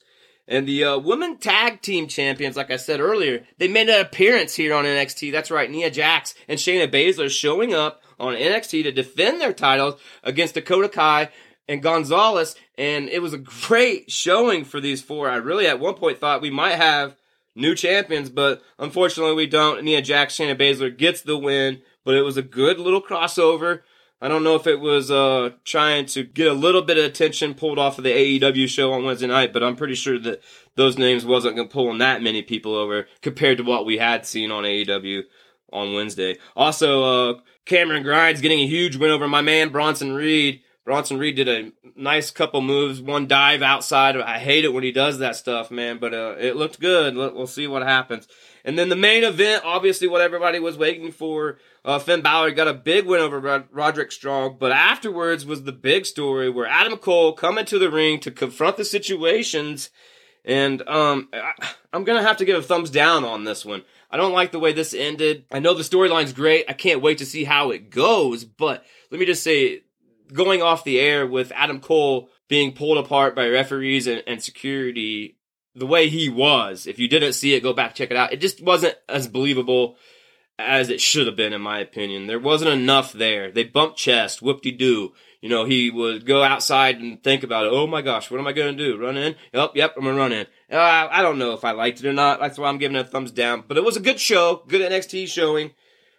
And 0.48 0.66
the 0.66 0.82
uh, 0.82 0.98
women 0.98 1.36
tag 1.36 1.80
team 1.82 2.08
champions, 2.08 2.56
like 2.56 2.72
I 2.72 2.76
said 2.76 2.98
earlier, 2.98 3.44
they 3.58 3.68
made 3.68 3.88
an 3.88 4.00
appearance 4.00 4.56
here 4.56 4.74
on 4.74 4.84
NXT. 4.84 5.30
That's 5.30 5.50
right, 5.50 5.70
Nia 5.70 5.90
Jax 5.90 6.34
and 6.48 6.58
Shayna 6.58 6.90
Baszler 6.90 7.30
showing 7.30 7.72
up 7.72 8.02
on 8.18 8.34
NXT 8.34 8.82
to 8.82 8.92
defend 8.92 9.40
their 9.40 9.52
titles 9.52 10.00
against 10.24 10.54
Dakota 10.54 10.88
Kai 10.88 11.30
and 11.70 11.82
Gonzalez. 11.82 12.54
And 12.76 13.08
it 13.08 13.22
was 13.22 13.32
a 13.32 13.38
great 13.38 14.10
showing 14.10 14.64
for 14.64 14.80
these 14.80 15.00
four. 15.00 15.30
I 15.30 15.36
really, 15.36 15.66
at 15.66 15.80
one 15.80 15.94
point, 15.94 16.18
thought 16.18 16.42
we 16.42 16.50
might 16.50 16.74
have 16.74 17.16
new 17.54 17.74
champions, 17.74 18.28
but 18.28 18.60
unfortunately, 18.78 19.34
we 19.34 19.46
don't. 19.46 19.82
Nia 19.84 20.02
Jax, 20.02 20.36
Shayna 20.36 20.58
Baszler 20.58 20.96
gets 20.96 21.22
the 21.22 21.38
win 21.38 21.80
but 22.04 22.14
it 22.14 22.22
was 22.22 22.36
a 22.36 22.42
good 22.42 22.78
little 22.78 23.02
crossover. 23.02 23.80
I 24.22 24.28
don't 24.28 24.44
know 24.44 24.54
if 24.54 24.66
it 24.66 24.80
was 24.80 25.10
uh, 25.10 25.50
trying 25.64 26.06
to 26.06 26.24
get 26.24 26.46
a 26.46 26.52
little 26.52 26.82
bit 26.82 26.98
of 26.98 27.04
attention 27.04 27.54
pulled 27.54 27.78
off 27.78 27.98
of 27.98 28.04
the 28.04 28.40
AEW 28.40 28.68
show 28.68 28.92
on 28.92 29.04
Wednesday 29.04 29.26
night, 29.26 29.52
but 29.52 29.62
I'm 29.62 29.76
pretty 29.76 29.94
sure 29.94 30.18
that 30.18 30.42
those 30.76 30.98
names 30.98 31.24
wasn't 31.24 31.56
going 31.56 31.68
to 31.68 31.72
pull 31.72 31.96
that 31.96 32.22
many 32.22 32.42
people 32.42 32.74
over 32.74 33.06
compared 33.22 33.58
to 33.58 33.64
what 33.64 33.86
we 33.86 33.96
had 33.96 34.26
seen 34.26 34.50
on 34.50 34.64
AEW 34.64 35.22
on 35.72 35.94
Wednesday. 35.94 36.36
Also, 36.54 37.04
uh, 37.04 37.40
Cameron 37.64 38.02
Grimes 38.02 38.42
getting 38.42 38.60
a 38.60 38.66
huge 38.66 38.96
win 38.96 39.10
over 39.10 39.26
my 39.26 39.40
man 39.40 39.70
Bronson 39.70 40.12
Reed. 40.12 40.60
Bronson 40.84 41.18
Reed 41.18 41.36
did 41.36 41.48
a 41.48 41.72
nice 41.94 42.30
couple 42.30 42.62
moves, 42.62 43.02
one 43.02 43.26
dive 43.26 43.62
outside. 43.62 44.16
I 44.16 44.38
hate 44.38 44.64
it 44.64 44.72
when 44.72 44.82
he 44.82 44.92
does 44.92 45.18
that 45.18 45.36
stuff, 45.36 45.70
man, 45.70 45.98
but 45.98 46.14
uh, 46.14 46.36
it 46.38 46.56
looked 46.56 46.80
good. 46.80 47.14
We'll 47.14 47.46
see 47.46 47.66
what 47.66 47.82
happens. 47.82 48.26
And 48.64 48.78
then 48.78 48.88
the 48.88 48.96
main 48.96 49.22
event, 49.22 49.62
obviously, 49.64 50.08
what 50.08 50.20
everybody 50.20 50.58
was 50.58 50.78
waiting 50.78 51.12
for. 51.12 51.58
Uh, 51.84 51.98
Finn 51.98 52.22
Balor 52.22 52.52
got 52.52 52.68
a 52.68 52.74
big 52.74 53.06
win 53.06 53.20
over 53.20 53.38
Rod- 53.40 53.68
Roderick 53.70 54.10
Strong, 54.10 54.56
but 54.58 54.72
afterwards 54.72 55.46
was 55.46 55.64
the 55.64 55.72
big 55.72 56.06
story 56.06 56.50
where 56.50 56.66
Adam 56.66 56.96
Cole 56.96 57.34
come 57.34 57.58
into 57.58 57.78
the 57.78 57.90
ring 57.90 58.18
to 58.20 58.30
confront 58.30 58.76
the 58.76 58.84
situations. 58.84 59.90
And 60.44 60.86
um, 60.88 61.28
I, 61.32 61.52
I'm 61.92 62.04
gonna 62.04 62.22
have 62.22 62.38
to 62.38 62.44
give 62.44 62.58
a 62.58 62.62
thumbs 62.62 62.90
down 62.90 63.24
on 63.24 63.44
this 63.44 63.64
one. 63.64 63.82
I 64.10 64.16
don't 64.16 64.32
like 64.32 64.50
the 64.50 64.58
way 64.58 64.72
this 64.72 64.94
ended. 64.94 65.44
I 65.52 65.60
know 65.60 65.74
the 65.74 65.82
storyline's 65.82 66.32
great. 66.32 66.64
I 66.68 66.72
can't 66.72 67.02
wait 67.02 67.18
to 67.18 67.26
see 67.26 67.44
how 67.44 67.70
it 67.70 67.90
goes. 67.90 68.44
But 68.44 68.84
let 69.10 69.20
me 69.20 69.26
just 69.26 69.42
say, 69.42 69.82
going 70.32 70.62
off 70.62 70.84
the 70.84 71.00
air 71.00 71.26
with 71.26 71.52
Adam 71.54 71.80
Cole 71.80 72.30
being 72.48 72.72
pulled 72.72 72.98
apart 72.98 73.34
by 73.34 73.48
referees 73.48 74.06
and, 74.06 74.22
and 74.26 74.42
security 74.42 75.36
the 75.74 75.86
way 75.86 76.08
he 76.08 76.28
was. 76.28 76.86
If 76.86 76.98
you 76.98 77.08
didn't 77.08 77.34
see 77.34 77.54
it, 77.54 77.62
go 77.62 77.72
back 77.72 77.94
check 77.94 78.10
it 78.10 78.16
out. 78.16 78.32
It 78.32 78.40
just 78.40 78.62
wasn't 78.62 78.96
as 79.08 79.28
believable 79.28 79.96
as 80.58 80.90
it 80.90 81.00
should 81.00 81.26
have 81.26 81.36
been, 81.36 81.52
in 81.52 81.62
my 81.62 81.78
opinion. 81.78 82.26
There 82.26 82.38
wasn't 82.38 82.72
enough 82.72 83.12
there. 83.12 83.50
They 83.50 83.64
bumped 83.64 83.98
chest, 83.98 84.42
whoop 84.42 84.62
de 84.62 84.72
doo. 84.72 85.12
You 85.40 85.48
know, 85.48 85.64
he 85.64 85.90
would 85.90 86.26
go 86.26 86.42
outside 86.42 86.98
and 86.98 87.22
think 87.22 87.42
about 87.42 87.64
it. 87.64 87.72
Oh 87.72 87.86
my 87.86 88.02
gosh, 88.02 88.30
what 88.30 88.38
am 88.38 88.46
I 88.46 88.52
going 88.52 88.76
to 88.76 88.84
do? 88.84 88.98
Run 88.98 89.16
in? 89.16 89.36
Yep, 89.54 89.72
yep, 89.74 89.94
I'm 89.96 90.02
going 90.02 90.16
to 90.16 90.20
run 90.20 90.32
in. 90.32 90.46
Uh, 90.70 91.08
I 91.10 91.22
don't 91.22 91.38
know 91.38 91.54
if 91.54 91.64
I 91.64 91.70
liked 91.70 92.00
it 92.00 92.06
or 92.06 92.12
not. 92.12 92.40
That's 92.40 92.58
why 92.58 92.68
I'm 92.68 92.78
giving 92.78 92.96
it 92.96 93.06
a 93.06 93.08
thumbs 93.08 93.32
down. 93.32 93.64
But 93.66 93.78
it 93.78 93.84
was 93.84 93.96
a 93.96 94.00
good 94.00 94.20
show, 94.20 94.62
good 94.68 94.82
NXT 94.82 95.28
showing. 95.28 95.70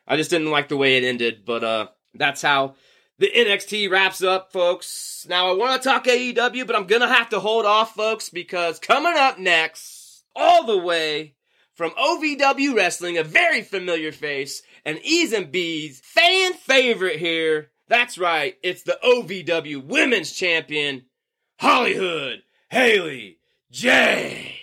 I 0.08 0.18
just 0.18 0.32
didn't 0.32 0.50
like 0.50 0.70
the 0.70 0.78
way 0.78 0.98
it 0.98 1.04
ended. 1.04 1.46
But 1.46 1.64
uh, 1.64 1.88
that's 2.16 2.42
how 2.42 2.76
the 3.22 3.32
NXT 3.32 3.92
wraps 3.92 4.24
up, 4.24 4.52
folks. 4.52 5.28
Now 5.30 5.48
I 5.48 5.54
want 5.54 5.80
to 5.80 5.88
talk 5.88 6.06
AEW, 6.06 6.66
but 6.66 6.76
I'm 6.76 6.88
gonna 6.88 7.08
have 7.08 7.30
to 7.30 7.40
hold 7.40 7.68
off, 7.68 7.94
folks, 7.94 8.30
because 8.30 8.80
coming 8.80 9.14
up 9.16 9.38
next, 9.38 10.24
all 10.36 10.66
the 10.66 10.80
way 10.80 11.36
from 11.76 11.92
OVW 11.92 12.76
Wrestling, 12.76 13.20
a 13.20 13.24
very 13.24 13.62
familiar 13.62 14.12
face, 14.12 14.64
and 14.84 15.00
E's 15.04 15.34
and 15.34 15.52
B's 15.52 16.02
fan 16.04 16.54
favorite 16.54 17.20
here. 17.20 17.70
That's 17.88 18.18
right, 18.18 18.58
it's 18.64 18.82
the 18.82 18.98
OVW 19.04 19.86
Women's 19.86 20.32
Champion, 20.32 21.04
HollyHood 21.62 22.38
Haley 22.72 23.38
J. 23.70 24.61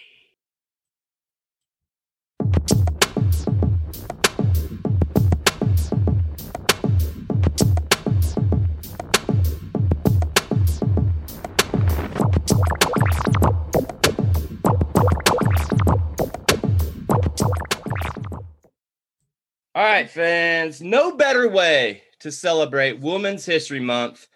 All 19.78 19.84
right, 19.84 20.10
fans. 20.10 20.82
No 20.82 21.12
better 21.12 21.48
way 21.48 22.02
to 22.18 22.32
celebrate 22.32 22.98
Women's 22.98 23.46
History 23.46 23.78
Month 23.78 24.26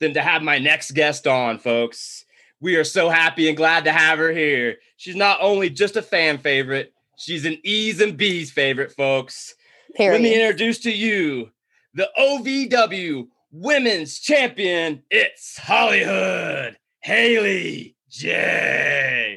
than 0.00 0.12
to 0.14 0.20
have 0.20 0.42
my 0.42 0.58
next 0.58 0.90
guest 0.90 1.28
on, 1.28 1.60
folks. 1.60 2.24
We 2.60 2.74
are 2.74 2.82
so 2.82 3.08
happy 3.08 3.46
and 3.46 3.56
glad 3.56 3.84
to 3.84 3.92
have 3.92 4.18
her 4.18 4.32
here. 4.32 4.78
She's 4.96 5.14
not 5.14 5.38
only 5.40 5.70
just 5.70 5.94
a 5.94 6.02
fan 6.02 6.38
favorite, 6.38 6.92
she's 7.16 7.44
an 7.44 7.58
E's 7.62 8.00
and 8.00 8.16
B's 8.16 8.50
favorite, 8.50 8.90
folks. 8.90 9.54
Period. 9.94 10.14
Let 10.14 10.22
me 10.22 10.34
introduce 10.34 10.80
to 10.80 10.90
you 10.90 11.50
the 11.94 12.10
OVW 12.18 13.28
Women's 13.52 14.18
Champion. 14.18 15.04
It's 15.12 15.60
HollyHood 15.60 16.74
Haley 17.02 17.94
J. 18.10 19.27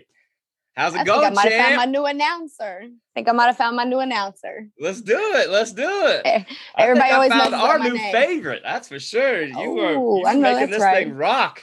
How's 0.76 0.96
it 0.96 1.00
I 1.00 1.04
going, 1.04 1.22
think 1.22 1.32
I 1.32 1.44
might 1.44 1.52
have 1.52 1.66
found 1.66 1.76
my 1.76 1.86
new 1.86 2.06
announcer. 2.06 2.82
I 2.84 3.14
think 3.14 3.28
I 3.28 3.32
might 3.34 3.48
have 3.48 3.58
found 3.58 3.76
my 3.76 3.84
new 3.84 4.00
announcer. 4.00 4.68
Let's 4.80 5.02
do 5.02 5.18
it. 5.18 5.50
Let's 5.50 5.74
do 5.74 5.84
it. 5.86 6.46
Everybody 6.78 7.12
always 7.12 7.32
found 7.32 7.54
our 7.54 7.78
new 7.78 7.94
name. 7.94 8.12
favorite. 8.14 8.62
That's 8.64 8.88
for 8.88 9.00
sure. 9.00 9.44
You 9.44 9.80
are 9.80 10.36
making 10.36 10.72
this 10.72 10.82
right. 10.82 11.08
thing 11.08 11.16
rock. 11.16 11.62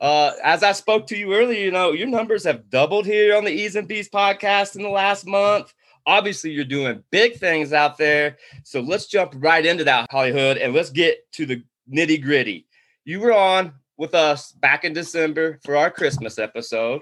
Uh, 0.00 0.32
as 0.42 0.62
I 0.62 0.72
spoke 0.72 1.06
to 1.06 1.16
you 1.16 1.34
earlier, 1.34 1.58
you 1.58 1.70
know 1.70 1.92
your 1.92 2.08
numbers 2.08 2.44
have 2.44 2.68
doubled 2.68 3.06
here 3.06 3.36
on 3.36 3.44
the 3.44 3.52
E's 3.52 3.76
and 3.76 3.88
B's 3.88 4.08
podcast 4.08 4.76
in 4.76 4.82
the 4.82 4.88
last 4.88 5.26
month. 5.26 5.72
Obviously, 6.04 6.50
you're 6.50 6.64
doing 6.64 7.02
big 7.10 7.36
things 7.36 7.72
out 7.72 7.96
there. 7.96 8.36
So 8.64 8.80
let's 8.80 9.06
jump 9.06 9.32
right 9.36 9.64
into 9.64 9.84
that, 9.84 10.10
HollyHood, 10.10 10.62
and 10.62 10.74
let's 10.74 10.90
get 10.90 11.30
to 11.32 11.46
the 11.46 11.62
nitty 11.90 12.22
gritty. 12.22 12.66
You 13.04 13.20
were 13.20 13.32
on 13.32 13.72
with 13.96 14.14
us 14.14 14.52
back 14.52 14.84
in 14.84 14.92
December 14.92 15.58
for 15.64 15.76
our 15.76 15.90
Christmas 15.90 16.38
episode. 16.38 17.00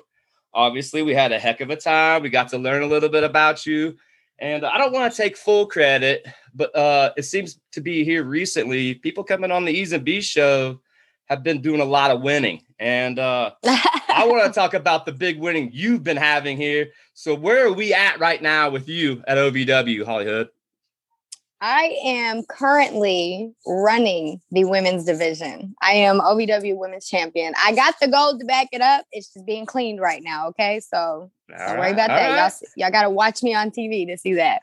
Obviously, 0.54 1.02
we 1.02 1.14
had 1.14 1.32
a 1.32 1.38
heck 1.38 1.60
of 1.60 1.70
a 1.70 1.76
time. 1.76 2.22
We 2.22 2.30
got 2.30 2.48
to 2.50 2.58
learn 2.58 2.82
a 2.82 2.86
little 2.86 3.08
bit 3.08 3.24
about 3.24 3.66
you. 3.66 3.96
And 4.38 4.64
I 4.64 4.78
don't 4.78 4.92
want 4.92 5.12
to 5.12 5.16
take 5.16 5.36
full 5.36 5.66
credit, 5.66 6.26
but 6.54 6.74
uh, 6.74 7.12
it 7.16 7.22
seems 7.22 7.60
to 7.72 7.80
be 7.80 8.04
here 8.04 8.24
recently. 8.24 8.94
People 8.94 9.24
coming 9.24 9.50
on 9.50 9.64
the 9.64 9.72
E's 9.72 9.92
and 9.92 10.04
B's 10.04 10.24
show 10.24 10.80
have 11.26 11.42
been 11.42 11.60
doing 11.60 11.80
a 11.80 11.84
lot 11.84 12.10
of 12.10 12.20
winning. 12.20 12.62
And 12.78 13.18
uh, 13.18 13.52
I 13.64 14.26
want 14.28 14.44
to 14.44 14.52
talk 14.52 14.74
about 14.74 15.06
the 15.06 15.12
big 15.12 15.38
winning 15.38 15.70
you've 15.72 16.02
been 16.02 16.16
having 16.16 16.56
here. 16.56 16.90
So, 17.14 17.34
where 17.34 17.66
are 17.66 17.72
we 17.72 17.94
at 17.94 18.18
right 18.18 18.42
now 18.42 18.70
with 18.70 18.88
you 18.88 19.22
at 19.26 19.38
OVW, 19.38 20.04
HollyHood? 20.04 20.48
I 21.66 21.96
am 22.04 22.42
currently 22.42 23.50
running 23.66 24.42
the 24.50 24.66
women's 24.66 25.06
division. 25.06 25.74
I 25.80 25.92
am 25.92 26.20
OVW 26.20 26.76
women's 26.76 27.08
champion. 27.08 27.54
I 27.56 27.74
got 27.74 27.94
the 28.02 28.08
gold 28.08 28.40
to 28.40 28.44
back 28.44 28.68
it 28.72 28.82
up. 28.82 29.06
It's 29.12 29.32
just 29.32 29.46
being 29.46 29.64
cleaned 29.64 29.98
right 29.98 30.20
now. 30.22 30.48
Okay. 30.48 30.80
So 30.80 30.98
all 30.98 31.30
don't 31.48 31.58
right, 31.58 31.78
worry 31.78 31.90
about 31.92 32.08
that. 32.08 32.36
Right. 32.36 32.36
Y'all, 32.36 32.68
y'all 32.76 32.90
got 32.90 33.04
to 33.04 33.10
watch 33.10 33.42
me 33.42 33.54
on 33.54 33.70
TV 33.70 34.06
to 34.08 34.18
see 34.18 34.34
that. 34.34 34.60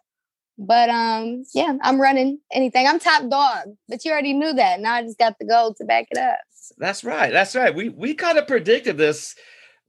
But 0.59 0.91
um, 0.91 1.43
yeah, 1.55 1.75
I'm 1.81 1.99
running 1.99 2.37
anything. 2.53 2.85
I'm 2.85 2.99
top 2.99 3.27
dog, 3.31 3.75
but 3.89 4.05
you 4.05 4.11
already 4.11 4.33
knew 4.33 4.53
that. 4.53 4.79
Now 4.79 4.93
I 4.93 5.01
just 5.01 5.17
got 5.17 5.39
the 5.39 5.45
gold 5.45 5.77
to 5.77 5.85
back 5.85 6.05
it 6.11 6.19
up. 6.19 6.37
That's 6.77 7.03
right. 7.03 7.33
That's 7.33 7.55
right. 7.55 7.73
We 7.73 7.89
we 7.89 8.13
kind 8.13 8.37
of 8.37 8.45
predicted 8.45 8.99
this 8.99 9.33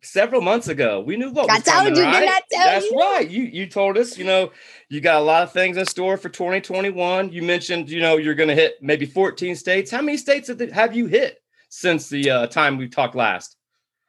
several 0.02 0.40
months 0.40 0.68
ago. 0.68 1.00
We 1.00 1.16
knew 1.16 1.30
what 1.30 1.50
I 1.50 1.56
was 1.56 1.64
told 1.64 1.76
coming, 1.78 1.96
you, 1.96 2.02
right? 2.02 2.20
did 2.20 2.26
not 2.26 2.42
tell 2.50 2.64
That's 2.66 2.90
you. 2.90 2.98
right. 2.98 3.28
You 3.28 3.42
you 3.44 3.66
told 3.66 3.96
us, 3.96 4.18
you 4.18 4.24
know, 4.24 4.50
you 4.88 5.00
got 5.00 5.20
a 5.20 5.24
lot 5.24 5.42
of 5.42 5.52
things 5.52 5.76
in 5.76 5.86
store 5.86 6.16
for 6.16 6.28
2021. 6.28 7.32
You 7.32 7.42
mentioned, 7.42 7.88
you 7.88 8.00
know, 8.00 8.16
you're 8.16 8.34
going 8.34 8.48
to 8.48 8.54
hit 8.54 8.74
maybe 8.82 9.06
14 9.06 9.56
states. 9.56 9.90
How 9.90 10.02
many 10.02 10.16
states 10.16 10.50
have 10.72 10.94
you 10.94 11.06
hit 11.06 11.38
since 11.68 12.08
the 12.08 12.30
uh, 12.30 12.46
time 12.48 12.76
we 12.76 12.88
talked 12.88 13.14
last? 13.14 13.56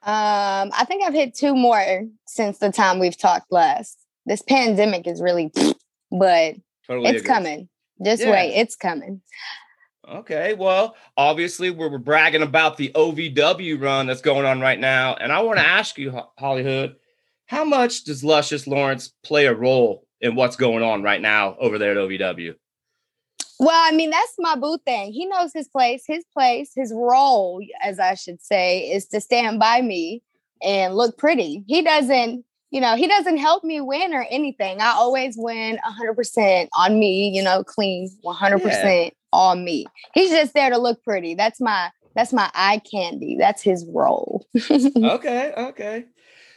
Um, 0.06 0.72
I 0.74 0.84
think 0.86 1.04
I've 1.04 1.14
hit 1.14 1.34
two 1.34 1.56
more 1.56 2.04
since 2.28 2.58
the 2.58 2.72
time 2.72 3.00
we've 3.00 3.18
talked 3.18 3.52
last. 3.52 3.98
This 4.26 4.42
pandemic 4.42 5.08
is 5.08 5.22
really, 5.22 5.52
but 6.12 6.56
totally 6.88 7.10
it's 7.10 7.26
coming. 7.26 7.70
Just 8.04 8.24
yeah. 8.24 8.32
wait, 8.32 8.54
it's 8.56 8.76
coming. 8.76 9.22
Okay, 10.10 10.54
well, 10.54 10.96
obviously 11.16 11.70
we're, 11.70 11.90
we're 11.90 11.98
bragging 11.98 12.42
about 12.42 12.76
the 12.76 12.92
OVW 12.94 13.82
run 13.82 14.06
that's 14.06 14.22
going 14.22 14.46
on 14.46 14.60
right 14.60 14.80
now, 14.80 15.16
and 15.16 15.32
I 15.32 15.42
want 15.42 15.60
to 15.60 15.66
ask 15.66 15.98
you, 15.98 16.12
HollyHood, 16.40 16.96
how 17.46 17.64
much 17.64 18.04
does 18.04 18.24
Luscious 18.24 18.68
Lawrence 18.68 19.14
play 19.24 19.46
a 19.46 19.54
role 19.54 20.06
in 20.20 20.36
what's 20.36 20.56
going 20.56 20.84
on 20.84 21.04
right 21.04 21.22
now 21.22 21.56
over 21.58 21.78
there 21.78 21.92
at 21.92 21.98
OVW? 21.98 22.56
Well, 23.60 23.94
I 23.94 23.96
mean, 23.96 24.10
that's 24.10 24.34
my 24.40 24.56
boo 24.56 24.78
thing. 24.86 25.14
He 25.14 25.26
knows 25.26 25.52
his 25.54 25.70
place. 25.70 26.04
His 26.06 26.26
place, 26.34 26.72
his 26.76 26.92
role, 26.94 27.62
as 27.82 28.00
I 28.00 28.16
should 28.16 28.42
say, 28.42 28.92
is 28.92 29.06
to 29.08 29.22
stand 29.22 29.60
by 29.60 29.82
me 29.82 30.22
and 30.62 30.96
look 30.96 31.18
pretty. 31.18 31.64
He 31.68 31.82
doesn't, 31.82 32.44
you 32.72 32.82
know, 32.82 32.96
he 32.96 33.08
doesn't 33.08 33.38
help 33.38 33.64
me 33.64 33.80
win 33.80 34.14
or 34.14 34.26
anything. 34.30 34.82
I 34.82 34.92
always 34.92 35.36
win 35.38 35.80
100% 35.86 36.68
on 36.76 37.00
me, 37.00 37.30
you 37.30 37.44
know, 37.44 37.64
clean 37.64 38.10
100%. 38.26 38.66
Yeah 38.66 39.10
on 39.34 39.66
me. 39.66 39.86
He's 40.14 40.30
just 40.30 40.54
there 40.54 40.70
to 40.70 40.78
look 40.78 41.04
pretty. 41.04 41.36
That's 41.36 41.60
my 41.60 41.90
that's 42.16 42.32
my 42.32 42.50
eye 42.54 42.82
candy. 42.90 43.36
That's 43.38 43.62
his 43.62 43.86
role. 43.86 44.46
okay, 44.72 45.52
okay. 45.58 46.06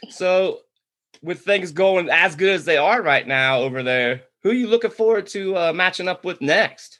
So 0.09 0.59
with 1.21 1.41
things 1.41 1.71
going 1.71 2.09
as 2.09 2.35
good 2.35 2.53
as 2.53 2.65
they 2.65 2.77
are 2.77 3.01
right 3.01 3.27
now 3.27 3.59
over 3.61 3.81
there, 3.81 4.21
who 4.43 4.51
are 4.51 4.53
you 4.53 4.67
looking 4.67 4.91
forward 4.91 5.27
to 5.27 5.57
uh, 5.57 5.73
matching 5.73 6.07
up 6.07 6.23
with 6.23 6.39
next? 6.41 6.99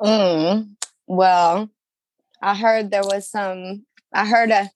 Mm, 0.00 0.76
well, 1.06 1.68
I 2.40 2.54
heard 2.54 2.90
there 2.90 3.02
was 3.02 3.28
some. 3.28 3.84
I 4.12 4.24
heard 4.24 4.50
a 4.50 4.70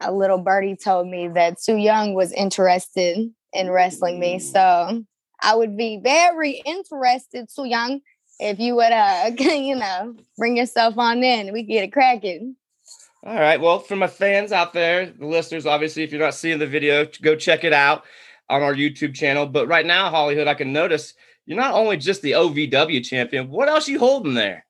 a 0.00 0.12
little 0.12 0.38
birdie 0.38 0.76
told 0.76 1.08
me 1.08 1.28
that 1.28 1.60
Su 1.60 1.76
Yung 1.76 2.12
was 2.12 2.30
interested 2.32 3.30
in 3.54 3.70
wrestling 3.70 4.20
me, 4.20 4.38
so 4.38 5.02
I 5.40 5.54
would 5.54 5.76
be 5.76 5.98
very 6.02 6.62
interested, 6.64 7.50
Su 7.50 7.64
Yung, 7.64 8.00
if 8.38 8.58
you 8.58 8.74
would 8.74 8.92
uh 8.92 9.30
you 9.38 9.76
know 9.76 10.14
bring 10.36 10.56
yourself 10.56 10.98
on 10.98 11.22
in 11.22 11.52
we 11.52 11.62
get 11.62 11.84
it 11.84 11.92
cracking. 11.92 12.56
All 13.24 13.34
right 13.34 13.60
well 13.60 13.78
for 13.78 13.96
my 13.96 14.06
fans 14.06 14.52
out 14.52 14.72
there 14.72 15.06
the 15.06 15.26
listeners 15.26 15.66
obviously 15.66 16.02
if 16.02 16.12
you're 16.12 16.20
not 16.20 16.34
seeing 16.34 16.58
the 16.58 16.66
video 16.66 17.06
go 17.22 17.36
check 17.36 17.64
it 17.64 17.72
out 17.72 18.04
on 18.48 18.62
our 18.62 18.74
youtube 18.74 19.14
channel. 19.14 19.46
But 19.46 19.68
right 19.68 19.86
now 19.86 20.10
hollyhood 20.10 20.48
i 20.48 20.54
can 20.54 20.72
notice 20.72 21.14
you're 21.46 21.58
not 21.58 21.74
only 21.74 21.96
just 21.96 22.22
the 22.22 22.32
ovw 22.32 23.04
champion 23.04 23.48
what 23.48 23.68
else 23.68 23.88
you 23.88 23.98
holding 23.98 24.34
there? 24.34 24.64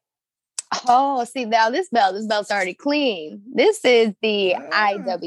Oh 0.88 1.24
see 1.24 1.44
now 1.44 1.70
this 1.70 1.88
belt 1.88 2.14
this 2.14 2.26
belt's 2.26 2.50
already 2.50 2.74
clean. 2.74 3.42
This 3.52 3.84
is 3.84 4.14
the 4.22 4.54
ah. 4.56 4.90
iwa 4.90 5.18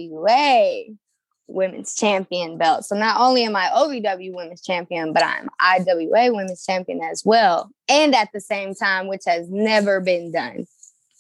women's 1.50 1.96
champion 1.96 2.58
belt. 2.58 2.86
So 2.86 2.96
not 2.96 3.20
only 3.20 3.44
am 3.44 3.56
I 3.56 3.70
OVW 3.76 4.34
women's 4.34 4.62
champion, 4.62 5.14
but 5.14 5.24
I'm 5.24 5.50
IWA 5.60 6.34
women's 6.34 6.66
champion 6.66 7.02
as 7.02 7.24
well. 7.26 7.72
And 7.88 8.16
at 8.16 8.30
the 8.34 8.42
same 8.42 8.76
time, 8.76 9.08
which 9.08 9.24
has 9.26 9.50
never 9.50 10.00
been 10.00 10.32
done 10.32 10.66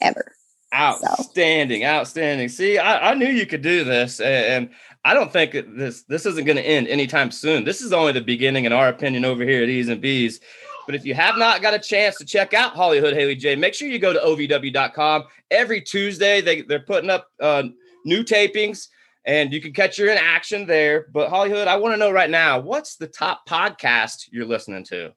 ever. 0.02 0.34
Outstanding, 0.74 1.82
so. 1.82 1.88
outstanding. 1.88 2.48
See, 2.48 2.78
I, 2.78 3.12
I, 3.12 3.14
knew 3.16 3.28
you 3.28 3.48
could 3.48 3.64
do 3.64 3.84
this, 3.84 4.20
and 4.20 4.70
I 5.04 5.16
don't 5.16 5.34
think 5.34 5.54
this 5.76 6.04
this 6.04 6.28
isn't 6.28 6.46
going 6.46 6.58
to 6.58 6.64
end 6.64 6.88
anytime 6.88 7.32
soon. 7.32 7.64
This 7.64 7.82
is 7.82 7.92
only 7.92 8.12
the 8.12 8.22
beginning, 8.22 8.66
in 8.66 8.72
our 8.72 8.88
opinion, 8.88 9.26
over 9.26 9.44
here 9.44 9.64
at 9.64 9.70
E's 9.70 9.90
and 9.90 10.00
B's. 10.00 10.40
But 10.86 10.94
if 10.94 11.06
you 11.06 11.16
have 11.16 11.38
not 11.38 11.64
got 11.64 11.74
a 11.74 11.80
chance 11.80 12.18
to 12.18 12.26
check 12.26 12.54
out 12.54 12.76
HollyHood 12.76 13.14
Haley 13.14 13.36
J, 13.36 13.56
make 13.56 13.74
sure 13.74 13.88
you 13.88 13.98
go 13.98 14.14
to 14.14 14.20
ovw.com. 14.20 15.24
Every 15.50 15.82
Tuesday, 15.82 16.42
they, 16.42 16.62
they're 16.62 16.80
putting 16.80 17.10
up 17.10 17.32
uh, 17.40 17.64
new 18.06 18.24
tapings 18.24 18.90
and 19.26 19.54
you 19.54 19.62
can 19.62 19.74
catch 19.74 19.98
her 19.98 20.08
in 20.08 20.18
action 20.18 20.66
there. 20.66 21.08
But 21.12 21.30
HollyHood, 21.30 21.68
I 21.68 21.78
want 21.78 21.94
to 21.94 21.98
know 21.98 22.12
right 22.12 22.30
now, 22.30 22.60
what's 22.60 22.96
the 22.96 23.08
top 23.08 23.48
podcast 23.48 24.30
you're 24.32 24.46
listening 24.46 24.84
to? 24.86 25.14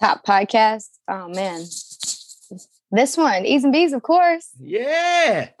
Top 0.00 0.24
podcast? 0.26 0.88
Oh 1.08 1.28
man. 1.28 1.64
This 2.92 3.16
one, 3.16 3.44
E's 3.44 3.64
and 3.64 3.72
B's, 3.72 3.92
of 3.92 4.02
course. 4.02 4.50
Yeah. 4.58 5.48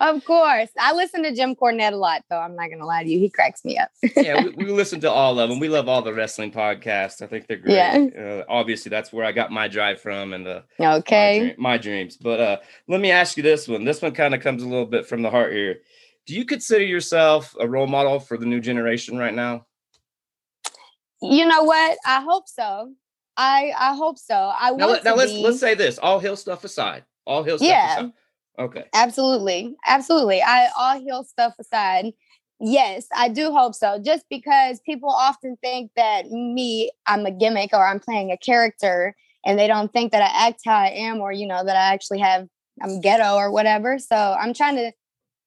of 0.00 0.24
course. 0.24 0.68
I 0.78 0.92
listen 0.92 1.22
to 1.22 1.34
Jim 1.34 1.54
Cornette 1.54 1.92
a 1.92 1.96
lot, 1.96 2.24
though. 2.28 2.38
I'm 2.38 2.56
not 2.56 2.68
going 2.68 2.78
to 2.78 2.86
lie 2.86 3.02
to 3.02 3.08
you. 3.08 3.18
He 3.18 3.28
cracks 3.28 3.64
me 3.64 3.78
up. 3.78 3.90
yeah, 4.16 4.44
we, 4.44 4.64
we, 4.64 4.72
listen 4.72 5.00
to 5.00 5.10
all 5.10 5.38
of 5.38 5.48
them. 5.48 5.58
We 5.58 5.68
love 5.68 5.88
all 5.88 6.02
the 6.02 6.14
wrestling 6.14 6.52
podcasts. 6.52 7.22
I 7.22 7.26
think 7.26 7.46
they're 7.46 7.56
great. 7.56 7.74
Yeah. 7.74 8.06
Uh, 8.18 8.44
obviously, 8.48 8.90
that's 8.90 9.12
where 9.12 9.24
I 9.24 9.32
got 9.32 9.50
my 9.50 9.68
drive 9.68 10.00
from 10.00 10.32
and 10.32 10.46
the 10.46 10.64
okay 10.80 11.38
my, 11.38 11.44
dream, 11.44 11.54
my 11.58 11.78
dreams. 11.78 12.16
But 12.16 12.40
uh, 12.40 12.56
let 12.88 13.00
me 13.00 13.10
ask 13.10 13.36
you 13.36 13.42
this 13.42 13.68
one. 13.68 13.84
This 13.84 14.02
one 14.02 14.12
kind 14.12 14.34
of 14.34 14.40
comes 14.40 14.62
a 14.62 14.68
little 14.68 14.86
bit 14.86 15.06
from 15.06 15.22
the 15.22 15.30
heart 15.30 15.52
here. 15.52 15.80
Do 16.26 16.34
you 16.34 16.44
consider 16.44 16.84
yourself 16.84 17.56
a 17.58 17.68
role 17.68 17.86
model 17.86 18.20
for 18.20 18.36
the 18.36 18.46
new 18.46 18.60
generation 18.60 19.18
right 19.18 19.34
now? 19.34 19.66
You 21.22 21.46
know 21.46 21.64
what? 21.64 21.98
I 22.06 22.20
hope 22.22 22.48
so. 22.48 22.92
I 23.36 23.72
I 23.78 23.94
hope 23.94 24.18
so. 24.18 24.34
I 24.34 24.70
now, 24.72 24.88
want 24.88 25.04
now 25.04 25.14
let's 25.14 25.32
be... 25.32 25.42
let's 25.42 25.60
say 25.60 25.74
this. 25.74 25.98
All 25.98 26.18
hill 26.18 26.36
stuff 26.36 26.64
aside. 26.64 27.04
All 27.26 27.42
hill 27.42 27.58
stuff 27.58 27.68
yeah. 27.68 27.94
aside. 27.94 28.12
Okay. 28.58 28.84
Absolutely. 28.94 29.76
Absolutely. 29.86 30.42
I 30.42 30.68
all 30.78 31.00
heel 31.00 31.24
stuff 31.24 31.54
aside. 31.58 32.12
Yes, 32.60 33.06
I 33.14 33.28
do 33.28 33.52
hope 33.52 33.74
so. 33.74 33.98
Just 34.04 34.24
because 34.28 34.80
people 34.80 35.08
often 35.08 35.56
think 35.62 35.92
that 35.96 36.30
me, 36.30 36.90
I'm 37.06 37.24
a 37.24 37.30
gimmick 37.30 37.70
or 37.72 37.86
I'm 37.86 38.00
playing 38.00 38.30
a 38.30 38.36
character 38.36 39.14
and 39.46 39.58
they 39.58 39.66
don't 39.66 39.90
think 39.92 40.12
that 40.12 40.22
I 40.22 40.48
act 40.48 40.60
how 40.66 40.76
I 40.76 40.88
am 40.88 41.20
or, 41.20 41.32
you 41.32 41.46
know, 41.46 41.64
that 41.64 41.76
I 41.76 41.94
actually 41.94 42.18
have, 42.18 42.46
I'm 42.82 43.00
ghetto 43.00 43.34
or 43.36 43.50
whatever. 43.50 43.98
So 43.98 44.14
I'm 44.38 44.52
trying 44.52 44.76
to 44.76 44.92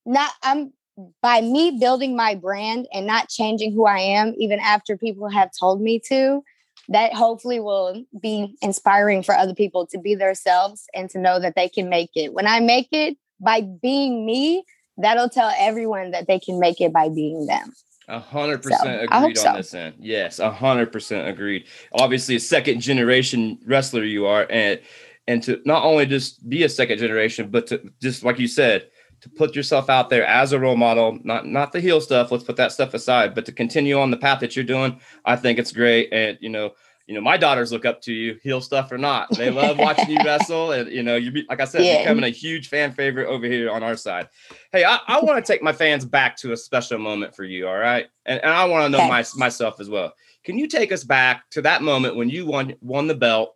not, 0.05 0.31
I'm 0.43 0.73
by 1.21 1.41
me 1.41 1.77
building 1.79 2.15
my 2.15 2.35
brand 2.35 2.87
and 2.93 3.07
not 3.07 3.29
changing 3.29 3.73
who 3.73 3.85
I 3.85 3.99
am, 3.99 4.33
even 4.37 4.59
after 4.59 4.97
people 4.97 5.29
have 5.29 5.49
told 5.59 5.81
me 5.81 5.99
to, 6.09 6.41
that 6.89 7.13
hopefully 7.13 7.60
will 7.60 8.04
be 8.19 8.56
inspiring 8.62 9.24
for 9.24 9.36
other 9.36 9.54
people 9.54 9.88
to 9.88 10.00
be 10.00 10.15
themselves 10.15 10.86
and 10.93 11.10
to 11.12 11.19
know 11.19 11.39
that 11.39 11.56
they 11.56 11.69
can 11.69 11.89
make 11.89 12.12
it. 12.15 12.34
When 12.34 12.48
I 12.48 12.60
make 12.60 12.89
it 12.91 13.17
by 13.39 13.62
being 13.62 14.26
me, 14.26 14.63
that'll 14.98 15.30
tell 15.30 15.52
everyone 15.58 16.12
that 16.12 16.28
they 16.28 16.39
can 16.39 16.60
make 16.60 16.82
it 16.82 16.93
by 16.93 17.10
being 17.10 17.46
them. 17.46 17.72
A 18.10 18.19
hundred 18.19 18.62
percent 18.62 19.04
agreed 19.04 19.12
on 19.13 19.36
so. 19.36 19.54
this 19.54 19.74
end. 19.74 19.96
Yes, 19.98 20.39
a 20.39 20.52
hundred 20.52 20.91
percent 20.91 21.28
agreed. 21.28 21.65
Obviously, 21.93 22.36
a 22.36 22.39
second 22.39 22.82
generation 22.82 23.60
wrestler 23.65 24.04
you 24.04 24.26
are, 24.26 24.46
and 24.50 24.82
and 25.26 25.41
to 25.43 25.62
not 25.65 25.86
only 25.86 26.06
just 26.06 26.48
be 26.50 26.63
a 26.63 26.69
second 26.69 27.00
generation, 27.00 27.50
but 27.50 27.67
to 27.67 27.91
just 28.02 28.26
like 28.26 28.39
you 28.39 28.48
said, 28.48 28.88
to 29.23 29.29
put 29.29 29.55
yourself 29.55 29.89
out 29.89 30.09
there 30.09 30.25
as 30.25 30.51
a 30.51 30.59
role 30.59 30.75
model, 30.75 31.17
not 31.23 31.47
not 31.47 31.71
the 31.71 31.79
heel 31.79 32.01
stuff. 32.01 32.29
Let's 32.29 32.43
put 32.43 32.57
that 32.57 32.73
stuff 32.73 32.93
aside, 32.93 33.33
but 33.33 33.45
to 33.45 33.53
continue 33.53 33.97
on 33.97 34.12
the 34.12 34.17
path 34.17 34.41
that 34.41 34.53
you're 34.53 34.65
doing, 34.65 34.99
I 35.23 35.38
think 35.38 35.59
it's 35.59 35.71
great. 35.71 36.12
And 36.12 36.38
you 36.41 36.49
know, 36.49 36.73
you 37.07 37.15
know, 37.15 37.21
my 37.21 37.38
daughters 37.38 37.71
look 37.71 37.86
up 37.86 38.01
to 38.01 38.12
you, 38.12 38.38
heel 38.43 38.59
stuff 38.59 38.91
or 38.91 38.97
not. 38.97 39.29
They 39.38 39.49
love 39.49 39.77
watching 39.77 40.09
you 40.09 40.17
wrestle, 40.25 40.73
and 40.73 40.91
you 40.91 41.03
know, 41.03 41.15
you 41.15 41.31
be 41.31 41.45
like 41.47 41.62
I 41.62 41.65
said, 41.65 41.86
yeah. 41.86 41.99
becoming 41.99 42.25
a 42.25 42.29
huge 42.29 42.67
fan 42.67 42.91
favorite 42.91 43.27
over 43.27 43.45
here 43.45 43.71
on 43.71 43.81
our 43.81 43.95
side. 43.95 44.27
Hey, 44.73 44.83
I, 44.83 44.99
I 45.07 45.21
want 45.21 45.43
to 45.43 45.53
take 45.53 45.63
my 45.63 45.71
fans 45.71 46.03
back 46.03 46.36
to 46.38 46.51
a 46.51 46.57
special 46.57 46.99
moment 46.99 47.33
for 47.33 47.45
you. 47.45 47.65
All 47.65 47.77
right, 47.77 48.07
and, 48.25 48.41
and 48.43 48.51
I 48.51 48.65
want 48.65 48.83
to 48.83 48.89
know 48.89 49.07
my, 49.07 49.23
myself 49.36 49.79
as 49.79 49.89
well. 49.89 50.13
Can 50.43 50.57
you 50.57 50.67
take 50.67 50.91
us 50.91 51.05
back 51.05 51.49
to 51.51 51.62
that 51.62 51.81
moment 51.81 52.17
when 52.17 52.29
you 52.29 52.45
won 52.45 52.73
won 52.81 53.07
the 53.07 53.15
belt? 53.15 53.55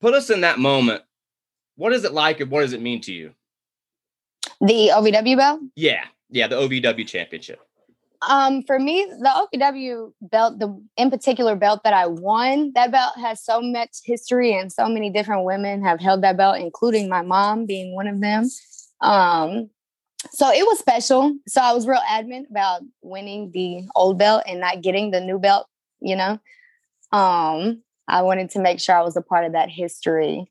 Put 0.00 0.14
us 0.14 0.30
in 0.30 0.42
that 0.42 0.60
moment. 0.60 1.02
What 1.74 1.92
is 1.92 2.04
it 2.04 2.12
like, 2.12 2.38
and 2.38 2.48
what 2.48 2.60
does 2.60 2.74
it 2.74 2.80
mean 2.80 3.00
to 3.00 3.12
you? 3.12 3.34
The 4.60 4.90
OVW 4.94 5.36
belt? 5.36 5.60
Yeah. 5.76 6.04
Yeah, 6.30 6.46
the 6.46 6.56
OVW 6.56 7.06
championship. 7.06 7.60
Um, 8.28 8.64
for 8.64 8.78
me, 8.78 9.04
the 9.04 9.48
OVW 9.54 10.12
belt, 10.20 10.58
the 10.58 10.76
in 10.96 11.10
particular 11.10 11.54
belt 11.54 11.82
that 11.84 11.94
I 11.94 12.06
won, 12.06 12.72
that 12.74 12.90
belt 12.90 13.16
has 13.16 13.44
so 13.44 13.60
much 13.60 13.98
history 14.04 14.58
and 14.58 14.72
so 14.72 14.88
many 14.88 15.08
different 15.10 15.44
women 15.44 15.84
have 15.84 16.00
held 16.00 16.22
that 16.22 16.36
belt, 16.36 16.58
including 16.58 17.08
my 17.08 17.22
mom 17.22 17.64
being 17.64 17.94
one 17.94 18.08
of 18.08 18.20
them. 18.20 18.48
Um, 19.00 19.70
so 20.32 20.50
it 20.50 20.66
was 20.66 20.80
special. 20.80 21.36
So 21.46 21.60
I 21.60 21.72
was 21.72 21.86
real 21.86 22.02
adamant 22.08 22.48
about 22.50 22.82
winning 23.02 23.52
the 23.52 23.82
old 23.94 24.18
belt 24.18 24.42
and 24.46 24.60
not 24.60 24.82
getting 24.82 25.12
the 25.12 25.20
new 25.20 25.38
belt, 25.38 25.66
you 26.00 26.16
know. 26.16 26.40
Um, 27.12 27.82
I 28.08 28.22
wanted 28.22 28.50
to 28.50 28.58
make 28.58 28.80
sure 28.80 28.96
I 28.96 29.02
was 29.02 29.16
a 29.16 29.22
part 29.22 29.44
of 29.44 29.52
that 29.52 29.70
history. 29.70 30.50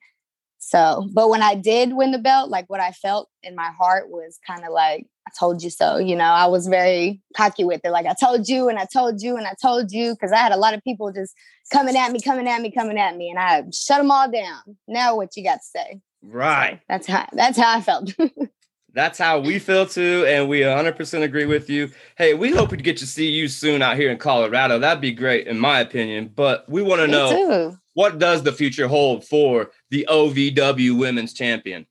So, 0.67 1.07
but 1.13 1.29
when 1.29 1.41
I 1.41 1.55
did 1.55 1.93
win 1.93 2.11
the 2.11 2.17
belt, 2.17 2.49
like 2.49 2.69
what 2.69 2.81
I 2.81 2.91
felt 2.91 3.29
in 3.41 3.55
my 3.55 3.71
heart 3.79 4.09
was 4.09 4.37
kind 4.45 4.65
of 4.65 4.73
like, 4.73 5.07
I 5.25 5.31
told 5.39 5.63
you 5.63 5.69
so. 5.69 5.95
You 5.97 6.17
know, 6.17 6.25
I 6.25 6.47
was 6.47 6.67
very 6.67 7.21
cocky 7.37 7.63
with 7.63 7.79
it. 7.85 7.89
Like, 7.89 8.05
I 8.05 8.13
told 8.19 8.49
you 8.49 8.67
and 8.67 8.77
I 8.77 8.85
told 8.91 9.21
you 9.21 9.37
and 9.37 9.47
I 9.47 9.53
told 9.61 9.93
you 9.93 10.11
because 10.11 10.33
I 10.33 10.39
had 10.39 10.51
a 10.51 10.57
lot 10.57 10.73
of 10.73 10.83
people 10.83 11.13
just 11.13 11.33
coming 11.71 11.95
at 11.95 12.11
me, 12.11 12.19
coming 12.19 12.49
at 12.49 12.61
me, 12.61 12.69
coming 12.69 12.97
at 12.97 13.15
me, 13.15 13.29
and 13.29 13.39
I 13.39 13.63
shut 13.73 13.99
them 13.99 14.11
all 14.11 14.29
down. 14.29 14.77
Now, 14.89 15.15
what 15.15 15.37
you 15.37 15.43
got 15.45 15.59
to 15.59 15.63
say? 15.63 16.01
Right. 16.21 16.79
So 16.79 16.83
that's 16.89 17.07
how 17.07 17.27
that's 17.31 17.57
how 17.57 17.77
I 17.77 17.79
felt. 17.79 18.13
That's 18.97 19.19
how 19.19 19.37
we 19.37 19.59
feel 19.59 19.85
too, 19.85 20.25
and 20.27 20.49
we 20.49 20.61
100% 20.61 21.21
agree 21.21 21.45
with 21.45 21.69
you. 21.69 21.91
Hey, 22.17 22.33
we 22.33 22.49
hope 22.49 22.71
we 22.71 22.77
get 22.77 22.97
to 22.97 23.05
see 23.05 23.29
you 23.29 23.47
soon 23.47 23.83
out 23.83 23.95
here 23.95 24.09
in 24.09 24.17
Colorado. 24.17 24.79
That'd 24.79 25.01
be 25.01 25.11
great, 25.11 25.45
in 25.45 25.59
my 25.59 25.81
opinion. 25.81 26.31
But 26.35 26.67
we 26.67 26.81
want 26.81 27.01
to 27.01 27.07
know 27.07 27.29
too. 27.29 27.77
what 27.93 28.17
does 28.17 28.41
the 28.41 28.51
future 28.51 28.87
hold 28.87 29.23
for 29.23 29.69
the 29.91 30.07
OVW 30.09 30.97
Women's 30.97 31.33
Champion? 31.33 31.85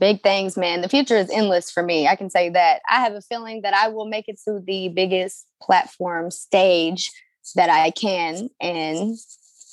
Big 0.00 0.22
things, 0.22 0.56
man. 0.56 0.80
The 0.80 0.88
future 0.88 1.18
is 1.18 1.28
endless 1.28 1.70
for 1.70 1.82
me. 1.82 2.08
I 2.08 2.16
can 2.16 2.30
say 2.30 2.48
that. 2.48 2.80
I 2.88 3.00
have 3.00 3.12
a 3.12 3.20
feeling 3.20 3.60
that 3.60 3.74
I 3.74 3.88
will 3.88 4.06
make 4.06 4.26
it 4.26 4.40
to 4.46 4.60
the 4.66 4.88
biggest 4.88 5.46
platform 5.60 6.30
stage 6.30 7.10
that 7.56 7.68
I 7.68 7.90
can, 7.90 8.48
and 8.58 9.18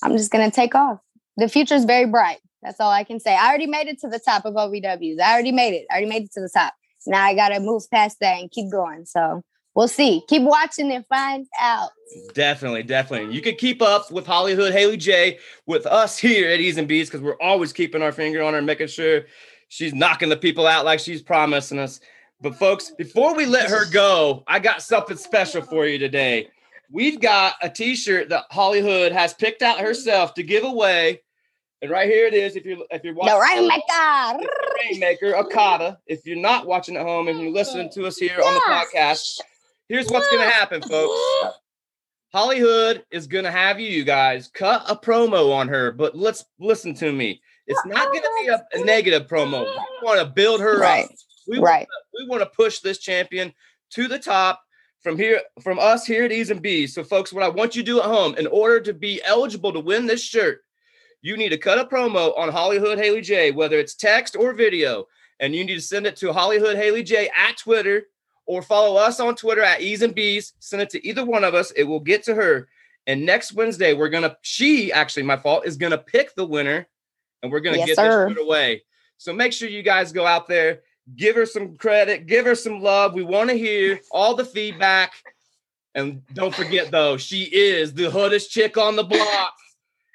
I'm 0.03 0.17
just 0.17 0.29
gonna 0.29 0.51
take 0.51 0.75
off. 0.75 0.99
The 1.37 1.47
future 1.47 1.75
is 1.75 1.85
very 1.85 2.05
bright. 2.05 2.41
That's 2.61 2.79
all 2.79 2.91
I 2.91 3.03
can 3.03 3.19
say. 3.19 3.35
I 3.35 3.47
already 3.47 3.67
made 3.67 3.87
it 3.87 3.99
to 4.01 4.07
the 4.07 4.19
top 4.19 4.45
of 4.45 4.53
OVWs. 4.53 5.19
I 5.19 5.33
already 5.33 5.51
made 5.51 5.73
it. 5.73 5.85
I 5.89 5.95
already 5.95 6.09
made 6.09 6.23
it 6.23 6.31
to 6.33 6.41
the 6.41 6.49
top. 6.49 6.73
Now 7.07 7.23
I 7.23 7.33
gotta 7.33 7.59
move 7.59 7.83
past 7.91 8.17
that 8.21 8.39
and 8.39 8.51
keep 8.51 8.71
going. 8.71 9.05
So 9.05 9.41
we'll 9.73 9.87
see. 9.87 10.21
Keep 10.27 10.43
watching 10.43 10.91
and 10.91 11.05
find 11.07 11.47
out. 11.59 11.89
Definitely, 12.33 12.83
definitely. 12.83 13.33
You 13.33 13.41
can 13.41 13.55
keep 13.55 13.81
up 13.81 14.11
with 14.11 14.25
HollyHood 14.25 14.71
Haley 14.71 14.97
J 14.97 15.39
with 15.65 15.87
us 15.87 16.17
here 16.17 16.51
at 16.51 16.59
E's 16.59 16.77
and 16.77 16.87
B's 16.87 17.09
because 17.09 17.21
we're 17.21 17.41
always 17.41 17.73
keeping 17.73 18.03
our 18.03 18.11
finger 18.11 18.43
on 18.43 18.53
her, 18.53 18.61
making 18.61 18.87
sure 18.87 19.23
she's 19.69 19.93
knocking 19.93 20.29
the 20.29 20.37
people 20.37 20.67
out 20.67 20.85
like 20.85 20.99
she's 20.99 21.23
promising 21.23 21.79
us. 21.79 21.99
But 22.41 22.55
folks, 22.55 22.91
before 22.97 23.35
we 23.35 23.45
let 23.45 23.69
her 23.69 23.89
go, 23.89 24.43
I 24.47 24.59
got 24.59 24.81
something 24.81 25.17
special 25.17 25.61
for 25.61 25.85
you 25.85 25.97
today. 25.97 26.49
We've 26.91 27.21
got 27.21 27.55
a 27.61 27.69
t-shirt 27.69 28.29
that 28.29 28.51
HollyHood 28.51 29.11
has 29.11 29.33
picked 29.33 29.61
out 29.61 29.79
herself 29.79 30.33
to 30.33 30.43
give 30.43 30.63
away 30.63 31.21
and 31.81 31.89
right 31.89 32.07
here 32.07 32.27
it 32.27 32.33
is. 32.33 32.55
If 32.55 32.65
you're 32.65 32.77
if 32.91 33.03
you're 33.03 33.15
watching 33.15 33.35
the 33.35 33.41
Rainmaker, 33.41 34.47
Rainmaker 34.83 35.35
Okada. 35.35 35.97
If 36.05 36.25
you're 36.25 36.37
not 36.37 36.67
watching 36.67 36.95
at 36.95 37.03
home 37.05 37.27
and 37.27 37.39
you're 37.39 37.51
listening 37.51 37.89
to 37.93 38.05
us 38.05 38.17
here 38.17 38.39
on 38.43 38.53
the 38.53 38.61
podcast, 38.61 39.39
here's 39.89 40.07
what's 40.09 40.29
gonna 40.29 40.49
happen, 40.49 40.81
folks. 40.81 41.19
HollyHood 42.33 43.03
is 43.11 43.27
gonna 43.27 43.51
have 43.51 43.79
you 43.79 43.89
you 43.89 44.03
guys 44.03 44.49
cut 44.53 44.83
a 44.87 44.95
promo 44.95 45.53
on 45.53 45.67
her, 45.67 45.91
but 45.91 46.15
let's 46.15 46.45
listen 46.59 46.93
to 46.95 47.11
me. 47.11 47.41
It's 47.65 47.85
not 47.85 48.13
gonna 48.13 48.27
be 48.41 48.47
a, 48.47 48.63
a 48.73 48.85
negative 48.85 49.27
promo. 49.27 49.65
We 49.65 50.05
want 50.07 50.19
to 50.19 50.25
build 50.25 50.61
her 50.61 50.79
right. 50.79 51.05
up. 51.05 51.11
We 51.47 51.59
right. 51.59 51.87
we 52.17 52.27
want 52.27 52.41
to 52.41 52.49
push 52.55 52.79
this 52.79 52.99
champion 52.99 53.53
to 53.91 54.07
the 54.07 54.19
top 54.19 54.61
from 55.01 55.17
here 55.17 55.41
from 55.63 55.79
us 55.79 56.05
here 56.05 56.25
at 56.25 56.31
E's 56.31 56.51
and 56.51 56.61
B's. 56.61 56.93
So, 56.93 57.03
folks, 57.03 57.33
what 57.33 57.43
I 57.43 57.49
want 57.49 57.75
you 57.75 57.81
to 57.81 57.85
do 57.85 57.99
at 57.99 58.05
home 58.05 58.35
in 58.35 58.45
order 58.47 58.79
to 58.81 58.93
be 58.93 59.21
eligible 59.23 59.73
to 59.73 59.79
win 59.79 60.05
this 60.05 60.23
shirt 60.23 60.61
you 61.21 61.37
need 61.37 61.49
to 61.49 61.57
cut 61.57 61.79
a 61.79 61.85
promo 61.85 62.37
on 62.37 62.49
HollyHood 62.49 62.97
Haley 62.97 63.21
J, 63.21 63.51
whether 63.51 63.77
it's 63.77 63.95
text 63.95 64.35
or 64.35 64.53
video, 64.53 65.07
and 65.39 65.55
you 65.55 65.63
need 65.63 65.75
to 65.75 65.81
send 65.81 66.07
it 66.07 66.15
to 66.17 66.27
HollyHood 66.27 66.75
Haley 66.75 67.03
J 67.03 67.29
at 67.35 67.57
Twitter 67.57 68.07
or 68.45 68.61
follow 68.61 68.97
us 68.97 69.19
on 69.19 69.35
Twitter 69.35 69.61
at 69.61 69.81
E's 69.81 70.01
and 70.01 70.15
B's. 70.15 70.53
Send 70.59 70.81
it 70.81 70.89
to 70.91 71.07
either 71.07 71.23
one 71.23 71.43
of 71.43 71.53
us. 71.53 71.71
It 71.71 71.83
will 71.83 71.99
get 71.99 72.23
to 72.23 72.35
her. 72.35 72.67
And 73.07 73.25
next 73.25 73.53
Wednesday, 73.53 73.93
we're 73.93 74.09
gonna. 74.09 74.37
She 74.41 74.91
actually, 74.91 75.23
my 75.23 75.37
fault, 75.37 75.65
is 75.65 75.77
gonna 75.77 75.97
pick 75.97 76.35
the 76.35 76.45
winner, 76.45 76.87
and 77.41 77.51
we're 77.51 77.59
gonna 77.59 77.77
yes, 77.77 77.87
get 77.87 77.95
sir. 77.97 78.29
this 78.29 78.37
away. 78.43 78.83
So 79.17 79.33
make 79.33 79.53
sure 79.53 79.69
you 79.69 79.83
guys 79.83 80.11
go 80.11 80.25
out 80.25 80.47
there, 80.47 80.81
give 81.15 81.35
her 81.35 81.45
some 81.45 81.77
credit, 81.77 82.25
give 82.27 82.45
her 82.45 82.55
some 82.55 82.81
love. 82.81 83.13
We 83.13 83.23
want 83.23 83.49
to 83.49 83.57
hear 83.57 83.99
all 84.11 84.35
the 84.35 84.45
feedback. 84.45 85.13
And 85.93 86.21
don't 86.33 86.55
forget 86.55 86.89
though, 86.89 87.17
she 87.17 87.43
is 87.43 87.93
the 87.93 88.09
hottest 88.09 88.51
chick 88.51 88.77
on 88.77 88.95
the 88.95 89.03
block. 89.03 89.53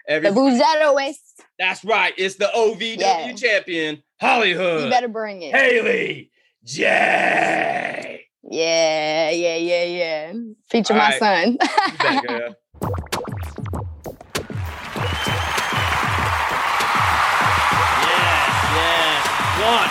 Every, 0.09 0.31
the 0.31 0.35
Buzzetto 0.37 0.95
West. 0.95 1.43
That's 1.59 1.85
right. 1.85 2.15
It's 2.17 2.37
the 2.37 2.49
OVW 2.55 2.99
yeah. 2.99 3.33
champion, 3.33 4.03
HollyHood. 4.23 4.85
You 4.85 4.91
better 4.91 5.09
bring 5.09 5.43
it. 5.43 5.55
Haley 5.55 6.31
J. 6.65 8.23
Yeah, 8.49 9.31
yeah, 9.31 9.57
yeah, 9.57 9.85
yeah. 9.85 10.33
Feature 10.71 10.93
All 10.93 10.99
my 11.01 11.11
right. 11.11 11.19
son. 11.19 11.59
yes, 11.61 12.23
yes. 18.77 19.23
What 19.59 19.91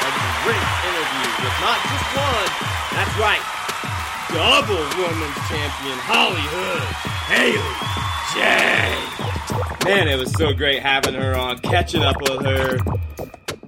a 0.00 0.10
great 0.44 0.66
interview 0.88 1.28
with 1.44 1.56
not 1.60 1.78
just 1.84 2.08
one. 2.16 2.50
That's 2.96 3.14
right. 3.20 3.44
Double 4.32 4.86
women's 4.96 5.36
champion, 5.48 5.98
HollyHood 6.08 6.86
Haley 7.28 7.90
J. 8.34 9.19
Man, 9.84 10.08
it 10.08 10.18
was 10.18 10.32
so 10.32 10.52
great 10.52 10.82
having 10.82 11.14
her 11.14 11.36
on, 11.36 11.58
catching 11.58 12.02
up 12.02 12.20
with 12.20 12.44
her. 12.44 12.78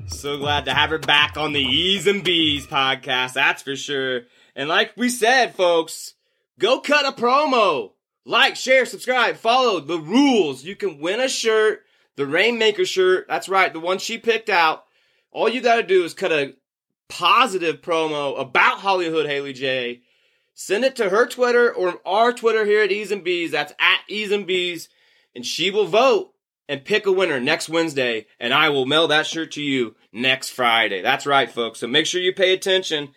So 0.07 0.39
glad 0.39 0.67
to 0.67 0.75
have 0.75 0.91
her 0.91 0.99
back 0.99 1.37
on 1.37 1.53
the 1.53 1.61
E's 1.61 2.07
and 2.07 2.23
B's 2.23 2.67
podcast, 2.67 3.33
that's 3.33 3.63
for 3.63 3.75
sure. 3.75 4.23
And 4.55 4.69
like 4.69 4.93
we 4.97 5.09
said, 5.09 5.55
folks, 5.55 6.15
go 6.59 6.81
cut 6.81 7.07
a 7.07 7.13
promo. 7.13 7.93
Like, 8.25 8.55
share, 8.55 8.87
subscribe, 8.87 9.37
follow 9.37 9.81
the 9.81 9.99
rules. 9.99 10.63
You 10.65 10.77
can 10.77 10.99
win 11.01 11.21
a 11.21 11.29
shirt, 11.29 11.83
the 12.17 12.27
Rainmaker 12.27 12.85
shirt. 12.85 13.27
That's 13.29 13.49
right, 13.49 13.73
the 13.73 13.81
one 13.81 13.99
she 13.99 14.19
picked 14.19 14.49
out. 14.49 14.85
All 15.33 15.49
you 15.49 15.61
got 15.61 15.77
to 15.77 15.83
do 15.83 16.05
is 16.05 16.15
cut 16.15 16.31
a 16.31 16.55
positive 17.09 17.81
promo 17.81 18.39
about 18.39 18.79
HollyHood 18.79 19.27
Haley 19.27 19.55
J. 19.55 20.03
Send 20.55 20.85
it 20.85 20.95
to 20.97 21.09
her 21.09 21.27
Twitter 21.27 21.73
or 21.73 22.01
our 22.07 22.33
Twitter 22.33 22.65
here 22.65 22.83
at 22.83 22.93
E's 22.93 23.11
and 23.11 23.25
B's. 23.25 23.51
That's 23.51 23.73
at 23.81 24.01
E's 24.09 24.31
and 24.31 24.47
B's 24.47 24.89
and 25.35 25.45
she 25.45 25.71
will 25.71 25.87
vote 25.87 26.33
and 26.69 26.85
pick 26.85 27.07
a 27.07 27.13
winner 27.13 27.41
next 27.41 27.69
Wednesday, 27.69 28.27
and 28.39 28.55
I 28.55 28.69
will 28.69 28.87
mail 28.87 29.09
that 29.09 29.27
shirt 29.27 29.53
to 29.53 29.63
you 29.63 29.97
next 30.13 30.51
Friday. 30.51 31.03
That's 31.03 31.27
right, 31.27 31.51
folks. 31.51 31.81
So 31.81 31.87
make 31.87 32.07
sure 32.07 32.21
you 32.21 32.33
pay 32.33 32.53
attention. 32.53 33.11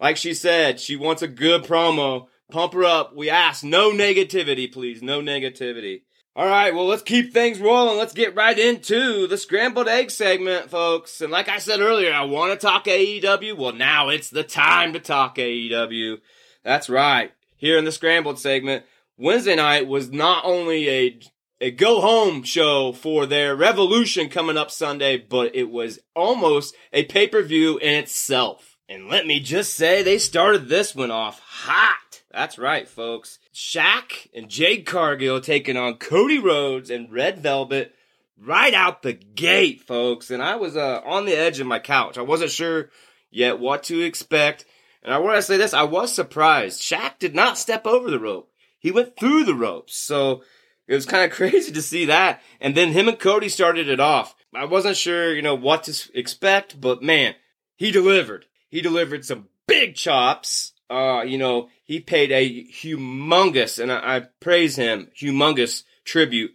Like 0.00 0.16
she 0.16 0.34
said, 0.34 0.80
she 0.80 0.96
wants 0.96 1.22
a 1.22 1.28
good 1.28 1.64
promo. 1.64 2.26
Pump 2.50 2.74
her 2.74 2.84
up. 2.84 3.14
We 3.14 3.30
ask 3.30 3.64
no 3.64 3.90
negativity, 3.90 4.72
please. 4.72 5.02
No 5.02 5.20
negativity. 5.20 6.02
All 6.36 6.46
right, 6.46 6.74
well, 6.74 6.86
let's 6.86 7.02
keep 7.02 7.32
things 7.32 7.58
rolling. 7.58 7.96
Let's 7.96 8.12
get 8.12 8.36
right 8.36 8.58
into 8.58 9.26
the 9.26 9.38
scrambled 9.38 9.88
egg 9.88 10.10
segment, 10.10 10.68
folks. 10.68 11.22
And 11.22 11.32
like 11.32 11.48
I 11.48 11.56
said 11.56 11.80
earlier, 11.80 12.12
I 12.12 12.24
want 12.24 12.52
to 12.52 12.66
talk 12.66 12.84
AEW. 12.84 13.56
Well, 13.56 13.72
now 13.72 14.10
it's 14.10 14.28
the 14.28 14.44
time 14.44 14.92
to 14.92 15.00
talk 15.00 15.36
AEW. 15.36 16.18
That's 16.62 16.90
right. 16.90 17.32
Here 17.56 17.78
in 17.78 17.86
the 17.86 17.92
scrambled 17.92 18.38
segment, 18.38 18.84
Wednesday 19.16 19.56
night 19.56 19.86
was 19.86 20.12
not 20.12 20.44
only 20.44 20.90
a 20.90 21.20
a 21.60 21.70
go 21.70 22.00
home 22.00 22.42
show 22.42 22.92
for 22.92 23.26
their 23.26 23.56
Revolution 23.56 24.28
coming 24.28 24.56
up 24.56 24.70
Sunday, 24.70 25.16
but 25.16 25.54
it 25.54 25.70
was 25.70 25.98
almost 26.14 26.74
a 26.92 27.04
pay 27.04 27.26
per 27.26 27.42
view 27.42 27.78
in 27.78 27.94
itself. 27.94 28.76
And 28.88 29.08
let 29.08 29.26
me 29.26 29.40
just 29.40 29.74
say, 29.74 30.02
they 30.02 30.18
started 30.18 30.68
this 30.68 30.94
one 30.94 31.10
off 31.10 31.40
hot. 31.40 32.22
That's 32.30 32.58
right, 32.58 32.86
folks. 32.86 33.38
Shaq 33.54 34.28
and 34.34 34.48
Jade 34.48 34.86
Cargill 34.86 35.40
taking 35.40 35.76
on 35.76 35.94
Cody 35.94 36.38
Rhodes 36.38 36.90
and 36.90 37.10
Red 37.10 37.38
Velvet 37.38 37.94
right 38.38 38.74
out 38.74 39.02
the 39.02 39.14
gate, 39.14 39.80
folks. 39.80 40.30
And 40.30 40.42
I 40.42 40.56
was 40.56 40.76
uh, 40.76 41.00
on 41.04 41.24
the 41.24 41.34
edge 41.34 41.58
of 41.58 41.66
my 41.66 41.78
couch. 41.78 42.18
I 42.18 42.22
wasn't 42.22 42.50
sure 42.50 42.90
yet 43.30 43.58
what 43.58 43.84
to 43.84 44.02
expect. 44.02 44.66
And 45.02 45.12
I 45.12 45.18
want 45.18 45.36
to 45.36 45.42
say 45.42 45.56
this 45.56 45.74
I 45.74 45.84
was 45.84 46.14
surprised. 46.14 46.82
Shaq 46.82 47.18
did 47.18 47.34
not 47.34 47.58
step 47.58 47.86
over 47.86 48.10
the 48.10 48.20
rope, 48.20 48.50
he 48.78 48.90
went 48.90 49.16
through 49.16 49.44
the 49.44 49.54
ropes. 49.54 49.96
So 49.96 50.42
it 50.86 50.94
was 50.94 51.06
kind 51.06 51.24
of 51.24 51.30
crazy 51.36 51.72
to 51.72 51.82
see 51.82 52.06
that. 52.06 52.40
And 52.60 52.74
then 52.74 52.92
him 52.92 53.08
and 53.08 53.18
Cody 53.18 53.48
started 53.48 53.88
it 53.88 54.00
off. 54.00 54.34
I 54.54 54.64
wasn't 54.64 54.96
sure, 54.96 55.34
you 55.34 55.42
know, 55.42 55.54
what 55.54 55.84
to 55.84 56.10
expect, 56.14 56.80
but 56.80 57.02
man, 57.02 57.34
he 57.76 57.90
delivered. 57.90 58.46
He 58.68 58.80
delivered 58.80 59.24
some 59.24 59.48
big 59.66 59.94
chops 59.94 60.72
uh, 60.88 61.24
you 61.26 61.38
know, 61.38 61.68
he 61.84 62.00
paid 62.00 62.30
a 62.30 62.64
humongous, 62.64 63.82
and 63.82 63.90
I, 63.90 64.16
I 64.16 64.20
praise 64.40 64.76
him, 64.76 65.08
humongous 65.16 65.82
tribute 66.04 66.54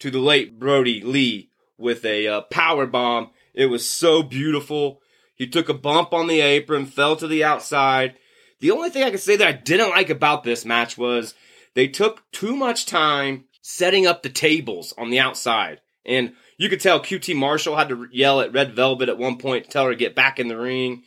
to 0.00 0.10
the 0.10 0.18
late 0.18 0.58
Brodie 0.58 1.02
Lee 1.02 1.50
with 1.76 2.04
a 2.04 2.26
uh, 2.26 2.40
power 2.42 2.86
bomb. 2.86 3.30
It 3.54 3.66
was 3.66 3.88
so 3.88 4.22
beautiful. 4.22 5.00
He 5.34 5.46
took 5.46 5.68
a 5.68 5.74
bump 5.74 6.12
on 6.12 6.26
the 6.26 6.40
apron, 6.40 6.86
fell 6.86 7.14
to 7.16 7.28
the 7.28 7.44
outside. 7.44 8.16
The 8.60 8.72
only 8.72 8.90
thing 8.90 9.04
I 9.04 9.10
can 9.10 9.18
say 9.18 9.36
that 9.36 9.46
I 9.46 9.52
didn't 9.52 9.90
like 9.90 10.10
about 10.10 10.42
this 10.42 10.64
match 10.64 10.98
was 10.98 11.34
they 11.74 11.86
took 11.86 12.28
too 12.32 12.56
much 12.56 12.86
time 12.86 13.44
setting 13.68 14.06
up 14.06 14.22
the 14.22 14.30
tables 14.30 14.94
on 14.96 15.10
the 15.10 15.20
outside. 15.20 15.78
And 16.06 16.32
you 16.56 16.70
could 16.70 16.80
tell 16.80 17.00
QT 17.00 17.36
Marshall 17.36 17.76
had 17.76 17.90
to 17.90 18.08
yell 18.10 18.40
at 18.40 18.54
Red 18.54 18.74
Velvet 18.74 19.10
at 19.10 19.18
one 19.18 19.36
point 19.36 19.64
to 19.64 19.70
tell 19.70 19.84
her 19.84 19.90
to 19.90 19.96
get 19.96 20.14
back 20.14 20.38
in 20.38 20.48
the 20.48 20.56
ring. 20.56 21.02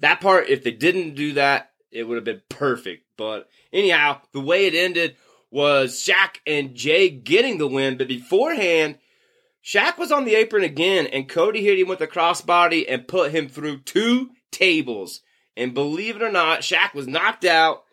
That 0.00 0.20
part, 0.20 0.50
if 0.50 0.62
they 0.62 0.72
didn't 0.72 1.14
do 1.14 1.32
that, 1.32 1.70
it 1.90 2.04
would 2.04 2.16
have 2.16 2.24
been 2.24 2.42
perfect. 2.50 3.06
But 3.16 3.48
anyhow, 3.72 4.20
the 4.32 4.42
way 4.42 4.66
it 4.66 4.74
ended 4.74 5.16
was 5.50 5.94
Shaq 5.94 6.36
and 6.46 6.74
Jay 6.74 7.08
getting 7.08 7.56
the 7.56 7.66
win. 7.66 7.96
But 7.96 8.08
beforehand, 8.08 8.98
Shaq 9.64 9.96
was 9.96 10.12
on 10.12 10.26
the 10.26 10.34
apron 10.34 10.64
again, 10.64 11.06
and 11.06 11.30
Cody 11.30 11.64
hit 11.64 11.78
him 11.78 11.88
with 11.88 12.02
a 12.02 12.06
crossbody 12.06 12.84
and 12.86 13.08
put 13.08 13.32
him 13.32 13.48
through 13.48 13.78
two 13.80 14.32
tables. 14.50 15.22
And 15.56 15.72
believe 15.72 16.16
it 16.16 16.22
or 16.22 16.30
not, 16.30 16.60
Shaq 16.60 16.92
was 16.92 17.06
knocked 17.06 17.46
out. 17.46 17.84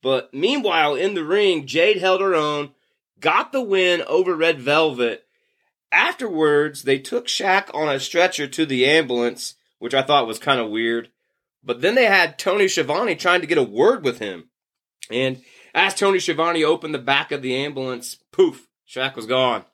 But 0.00 0.32
meanwhile, 0.32 0.94
in 0.94 1.12
the 1.12 1.24
ring, 1.24 1.66
Jade 1.66 1.98
held 1.98 2.22
her 2.22 2.34
own, 2.34 2.70
got 3.20 3.52
the 3.52 3.62
win 3.62 4.02
over 4.02 4.34
Red 4.34 4.60
Velvet. 4.60 5.24
Afterwards, 5.90 6.82
they 6.82 6.98
took 6.98 7.26
Shaq 7.26 7.74
on 7.74 7.88
a 7.88 8.00
stretcher 8.00 8.46
to 8.46 8.66
the 8.66 8.86
ambulance, 8.86 9.54
which 9.78 9.94
I 9.94 10.02
thought 10.02 10.26
was 10.26 10.38
kind 10.38 10.60
of 10.60 10.70
weird. 10.70 11.10
But 11.64 11.80
then 11.80 11.94
they 11.94 12.06
had 12.06 12.38
Tony 12.38 12.68
Schiavone 12.68 13.14
trying 13.14 13.40
to 13.40 13.46
get 13.46 13.58
a 13.58 13.62
word 13.62 14.04
with 14.04 14.18
him. 14.18 14.50
And 15.10 15.42
as 15.74 15.94
Tony 15.94 16.18
Schiavone 16.18 16.64
opened 16.64 16.94
the 16.94 16.98
back 16.98 17.32
of 17.32 17.42
the 17.42 17.56
ambulance, 17.56 18.16
poof, 18.32 18.68
Shaq 18.88 19.16
was 19.16 19.26
gone. 19.26 19.64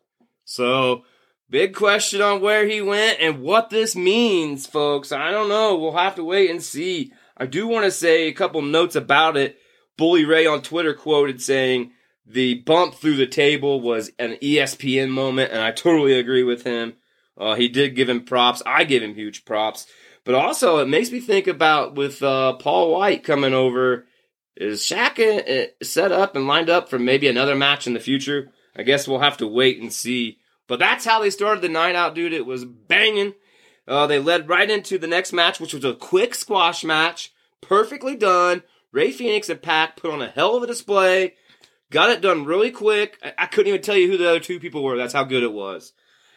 So, 0.44 1.04
big 1.48 1.74
question 1.74 2.20
on 2.20 2.40
where 2.40 2.66
he 2.66 2.83
went 2.83 3.20
and 3.20 3.42
what 3.42 3.70
this 3.70 3.96
means, 3.96 4.66
folks. 4.66 5.12
I 5.12 5.30
don't 5.30 5.48
know. 5.48 5.76
We'll 5.76 5.96
have 5.96 6.16
to 6.16 6.24
wait 6.24 6.50
and 6.50 6.62
see. 6.62 7.12
I 7.37 7.46
do 7.46 7.66
want 7.66 7.85
to 7.85 7.90
say 7.90 8.28
a 8.28 8.33
couple 8.33 8.62
notes 8.62 8.96
about 8.96 9.37
it. 9.37 9.59
Bully 9.96 10.24
Ray 10.24 10.46
on 10.46 10.62
Twitter 10.62 10.94
quoted 10.94 11.40
saying, 11.40 11.92
the 12.27 12.55
bump 12.55 12.95
through 12.95 13.17
the 13.17 13.27
table 13.27 13.81
was 13.81 14.11
an 14.19 14.37
ESPN 14.43 15.11
moment, 15.11 15.53
and 15.53 15.61
I 15.61 15.73
totally 15.73 16.19
agree 16.19 16.43
with 16.43 16.65
him. 16.65 16.95
Uh, 17.37 17.55
he 17.55 17.69
did 17.69 17.97
give 17.97 18.09
him 18.09 18.25
props. 18.25 18.63
I 18.65 18.85
give 18.85 19.03
him 19.03 19.15
huge 19.15 19.45
props. 19.45 19.87
But 20.25 20.35
also, 20.35 20.79
it 20.79 20.89
makes 20.89 21.11
me 21.11 21.21
think 21.21 21.47
about 21.47 21.95
with 21.95 22.23
uh, 22.23 22.55
Paul 22.55 22.93
Wight 22.93 23.25
coming 23.25 23.53
over. 23.53 24.07
Is 24.57 24.83
Shaq 24.83 25.19
uh, 25.19 25.67
set 25.83 26.13
up 26.13 26.37
and 26.37 26.47
lined 26.47 26.71
up 26.71 26.89
for 26.89 26.99
maybe 26.99 27.29
another 27.29 27.55
match 27.55 27.87
in 27.87 27.93
the 27.93 28.01
future? 28.01 28.51
I 28.77 28.85
guess 28.85 29.07
we'll 29.07 29.21
have 29.21 29.37
to 29.39 29.47
wait 29.47 29.81
and 29.81 29.93
see. 29.93 30.39
But 30.67 30.79
that's 30.79 31.05
how 31.05 31.21
they 31.21 31.31
started 31.31 31.61
the 31.61 31.69
night 31.69 31.95
out, 31.95 32.15
dude. 32.15 32.33
It 32.33 32.47
was 32.47 32.65
banging. 32.65 33.35
Uh, 33.87 34.07
they 34.07 34.19
led 34.19 34.49
right 34.49 34.71
into 34.71 34.97
the 34.97 35.07
next 35.07 35.33
match, 35.33 35.61
which 35.61 35.75
was 35.75 35.85
a 35.85 35.95
quick 35.95 36.35
squash 36.35 36.85
match. 36.85 37.33
Perfectly 37.61 38.17
done. 38.17 38.63
Rey 38.93 39.11
Fenix 39.11 39.49
and 39.49 39.61
Pac 39.61 39.97
put 39.97 40.13
on 40.13 40.23
a 40.23 40.29
hell 40.29 40.57
of 40.57 40.63
a 40.63 40.67
display. 40.67 41.35
Got 41.94 42.11
it 42.11 42.20
done 42.20 42.44
really 42.44 42.70
quick. 42.70 43.18
I, 43.22 43.33
I 43.38 43.46
couldn't 43.46 43.68
even 43.68 43.80
tell 43.80 43.96
you 43.96 44.11
who 44.11 44.18
the 44.18 44.28
other 44.28 44.40
two 44.40 44.61
people 44.61 44.83
were. 44.83 44.98
That's 44.98 45.14
how 45.14 45.24
good 45.24 45.42
it 45.42 45.52
was. 45.52 45.94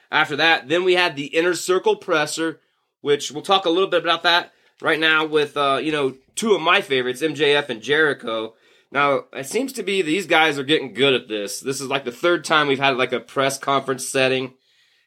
After 0.10 0.38
that, 0.38 0.70
then 0.70 0.86
we 0.86 0.94
had 0.94 1.18
the 1.18 1.26
inner 1.26 1.54
circle 1.54 1.98
presser 1.98 2.62
which 3.02 3.32
we'll 3.32 3.44
talk 3.44 3.66
a 3.66 3.70
little 3.70 3.90
bit 3.90 4.02
about 4.02 4.24
that 4.24 4.52
right 4.82 5.00
now 5.00 5.26
with 5.26 5.56
uh, 5.58 5.80
you 5.82 5.92
know 5.92 6.16
two 6.36 6.54
of 6.54 6.62
my 6.62 6.82
favorites, 6.82 7.22
MJF 7.22 7.70
and 7.70 7.82
Jericho. 7.82 8.54
Now 8.92 9.26
it 9.34 9.46
seems 9.46 9.74
to 9.74 9.84
be 9.84 10.02
these 10.02 10.28
guys 10.28 10.58
are 10.58 10.64
getting 10.64 10.94
good 10.94 11.14
at 11.14 11.28
this. 11.28 11.60
This 11.60 11.82
is 11.82 11.88
like 11.88 12.06
the 12.06 12.12
third 12.12 12.44
time 12.44 12.68
we've 12.68 12.80
had 12.80 12.98
like 12.98 13.14
a 13.14 13.20
press 13.20 13.58
conference 13.58 14.08
setting, 14.08 14.54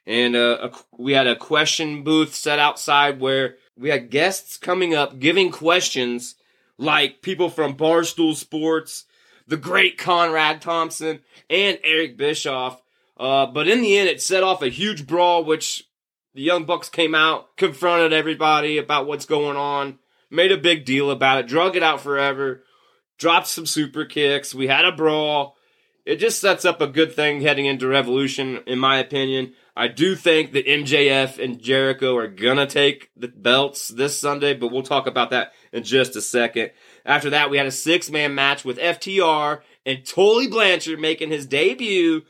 and 0.06 0.36
uh, 0.36 0.70
a, 0.70 0.72
we 0.98 1.12
had 1.12 1.26
a 1.26 1.36
question 1.36 2.02
booth 2.02 2.34
set 2.34 2.58
outside 2.58 3.20
where 3.20 3.56
we 3.76 3.90
had 3.90 4.10
guests 4.10 4.56
coming 4.56 4.94
up 4.94 5.18
giving 5.18 5.50
questions 5.50 6.36
like 6.78 7.22
people 7.22 7.50
from 7.50 7.76
Barstool 7.76 8.34
Sports, 8.34 9.04
the 9.50 9.56
great 9.56 9.98
Conrad 9.98 10.62
Thompson, 10.62 11.20
and 11.50 11.78
Eric 11.82 12.16
Bischoff. 12.16 12.80
Uh, 13.16 13.46
but 13.46 13.66
in 13.66 13.82
the 13.82 13.98
end, 13.98 14.08
it 14.08 14.22
set 14.22 14.44
off 14.44 14.62
a 14.62 14.68
huge 14.68 15.08
brawl, 15.08 15.44
which 15.44 15.88
the 16.34 16.40
Young 16.40 16.64
Bucks 16.64 16.88
came 16.88 17.16
out, 17.16 17.56
confronted 17.56 18.12
everybody 18.12 18.78
about 18.78 19.08
what's 19.08 19.26
going 19.26 19.56
on, 19.56 19.98
made 20.30 20.52
a 20.52 20.56
big 20.56 20.84
deal 20.84 21.10
about 21.10 21.38
it, 21.38 21.48
drug 21.48 21.74
it 21.74 21.82
out 21.82 22.00
forever, 22.00 22.62
dropped 23.18 23.48
some 23.48 23.66
super 23.66 24.04
kicks. 24.04 24.54
We 24.54 24.68
had 24.68 24.84
a 24.84 24.92
brawl. 24.92 25.56
It 26.06 26.16
just 26.16 26.40
sets 26.40 26.64
up 26.64 26.80
a 26.80 26.86
good 26.86 27.12
thing 27.12 27.40
heading 27.40 27.66
into 27.66 27.88
Revolution, 27.88 28.60
in 28.68 28.78
my 28.78 28.98
opinion. 28.98 29.54
I 29.76 29.88
do 29.88 30.14
think 30.14 30.52
that 30.52 30.66
MJF 30.66 31.42
and 31.42 31.60
Jericho 31.60 32.16
are 32.16 32.28
gonna 32.28 32.66
take 32.66 33.10
the 33.16 33.28
belts 33.28 33.88
this 33.88 34.16
Sunday, 34.16 34.54
but 34.54 34.68
we'll 34.68 34.82
talk 34.84 35.08
about 35.08 35.30
that 35.30 35.52
in 35.72 35.82
just 35.82 36.14
a 36.14 36.20
second. 36.20 36.70
After 37.04 37.30
that, 37.30 37.50
we 37.50 37.56
had 37.56 37.66
a 37.66 37.72
six 37.72 38.10
man 38.10 38.34
match 38.34 38.64
with 38.64 38.78
FTR 38.78 39.60
and 39.86 40.04
Tully 40.04 40.48
Blanchard 40.48 41.00
making 41.00 41.30
his 41.30 41.46
debut 41.46 42.22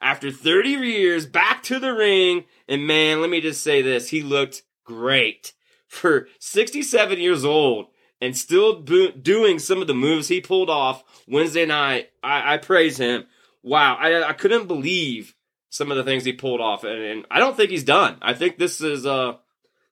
after 0.00 0.30
30 0.30 0.70
years 0.70 1.26
back 1.26 1.62
to 1.64 1.78
the 1.78 1.92
ring 1.92 2.44
and 2.68 2.86
man, 2.86 3.20
let 3.20 3.30
me 3.30 3.40
just 3.40 3.62
say 3.62 3.82
this. 3.82 4.10
He 4.10 4.22
looked 4.22 4.62
great 4.84 5.54
for 5.86 6.28
67 6.38 7.18
years 7.18 7.44
old 7.44 7.86
and 8.20 8.36
still 8.36 8.80
bo- 8.80 9.10
doing 9.10 9.58
some 9.58 9.80
of 9.80 9.86
the 9.86 9.94
moves 9.94 10.28
he 10.28 10.40
pulled 10.40 10.70
off 10.70 11.02
Wednesday 11.26 11.66
night. 11.66 12.10
I, 12.22 12.54
I 12.54 12.56
praise 12.58 12.98
him. 12.98 13.26
Wow. 13.62 13.96
I, 13.96 14.28
I 14.28 14.32
couldn't 14.34 14.68
believe 14.68 15.34
some 15.70 15.90
of 15.90 15.96
the 15.96 16.04
things 16.04 16.24
he 16.24 16.32
pulled 16.32 16.60
off. 16.60 16.84
And, 16.84 17.02
and 17.02 17.26
I 17.30 17.38
don't 17.38 17.56
think 17.56 17.70
he's 17.70 17.84
done. 17.84 18.18
I 18.22 18.34
think 18.34 18.58
this 18.58 18.80
is, 18.80 19.06
uh, 19.06 19.36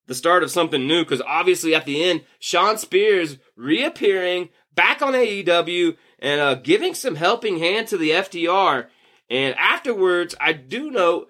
the 0.07 0.15
start 0.15 0.43
of 0.43 0.51
something 0.51 0.87
new 0.87 1.05
because 1.05 1.23
obviously 1.23 1.75
at 1.75 1.85
the 1.85 2.03
end, 2.05 2.23
Shawn 2.39 2.79
Spears 2.79 3.39
reappearing 3.57 4.51
back 4.75 5.03
on 5.03 5.15
AEW 5.15 5.97
and 6.19 6.41
uh, 6.41 6.55
giving 6.55 6.95
some 6.95 7.17
helping 7.17 7.59
hand 7.59 7.89
to 7.89 7.97
the 7.97 8.11
FTR. 8.11 8.87
And 9.29 9.55
afterwards, 9.57 10.35
I 10.41 10.53
do 10.53 10.91
know 10.91 11.27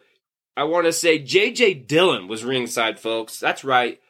I 0.57 0.65
want 0.65 0.87
to 0.87 0.93
say 0.93 1.23
JJ 1.23 1.87
Dillon 1.87 2.29
was 2.29 2.45
ringside, 2.45 2.99
folks. 2.99 3.39
That's 3.39 3.65
right. 3.65 4.01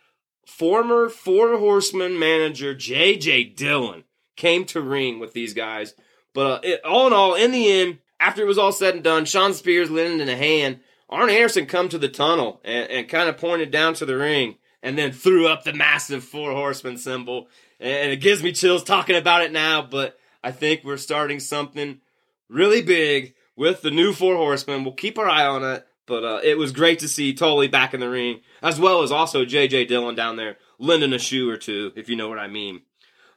Former 0.46 1.08
Four 1.08 1.58
Horsemen 1.58 2.18
manager 2.18 2.74
JJ 2.74 3.56
Dillon 3.56 4.04
came 4.36 4.64
to 4.66 4.80
ring 4.80 5.18
with 5.18 5.32
these 5.32 5.54
guys. 5.54 5.94
But 6.34 6.46
uh, 6.46 6.60
it, 6.62 6.84
all 6.84 7.06
in 7.08 7.12
all, 7.12 7.34
in 7.34 7.50
the 7.50 7.70
end, 7.70 7.98
after 8.20 8.42
it 8.42 8.46
was 8.46 8.58
all 8.58 8.72
said 8.72 8.94
and 8.94 9.02
done, 9.02 9.24
Shawn 9.24 9.54
Spears 9.54 9.90
landed 9.90 10.20
in 10.20 10.28
a 10.28 10.36
hand. 10.36 10.80
Arn 11.08 11.30
Anderson 11.30 11.66
come 11.66 11.88
to 11.88 11.98
the 11.98 12.08
tunnel 12.08 12.60
and, 12.64 12.90
and 12.90 13.08
kind 13.08 13.28
of 13.28 13.36
pointed 13.36 13.70
down 13.70 13.94
to 13.94 14.06
the 14.06 14.16
ring 14.16 14.56
and 14.82 14.96
then 14.98 15.12
threw 15.12 15.46
up 15.46 15.64
the 15.64 15.72
massive 15.72 16.24
Four 16.24 16.52
Horsemen 16.52 16.96
symbol. 16.96 17.48
And 17.78 18.12
it 18.12 18.20
gives 18.20 18.42
me 18.42 18.52
chills 18.52 18.84
talking 18.84 19.16
about 19.16 19.42
it 19.42 19.52
now, 19.52 19.82
but 19.82 20.18
I 20.42 20.52
think 20.52 20.82
we're 20.84 20.96
starting 20.96 21.40
something 21.40 22.00
really 22.48 22.82
big 22.82 23.34
with 23.56 23.82
the 23.82 23.90
new 23.90 24.12
Four 24.12 24.36
Horsemen. 24.36 24.84
We'll 24.84 24.94
keep 24.94 25.18
our 25.18 25.28
eye 25.28 25.46
on 25.46 25.64
it. 25.64 25.86
But 26.06 26.24
uh, 26.24 26.40
it 26.44 26.56
was 26.56 26.70
great 26.70 27.00
to 27.00 27.08
see 27.08 27.34
Tully 27.34 27.66
back 27.66 27.92
in 27.92 27.98
the 27.98 28.08
ring, 28.08 28.42
as 28.62 28.78
well 28.78 29.02
as 29.02 29.10
also 29.10 29.44
J.J. 29.44 29.86
Dillon 29.86 30.14
down 30.14 30.36
there 30.36 30.56
lending 30.78 31.12
a 31.12 31.18
shoe 31.18 31.50
or 31.50 31.56
two, 31.56 31.92
if 31.96 32.08
you 32.08 32.14
know 32.14 32.28
what 32.28 32.38
I 32.38 32.46
mean. 32.46 32.82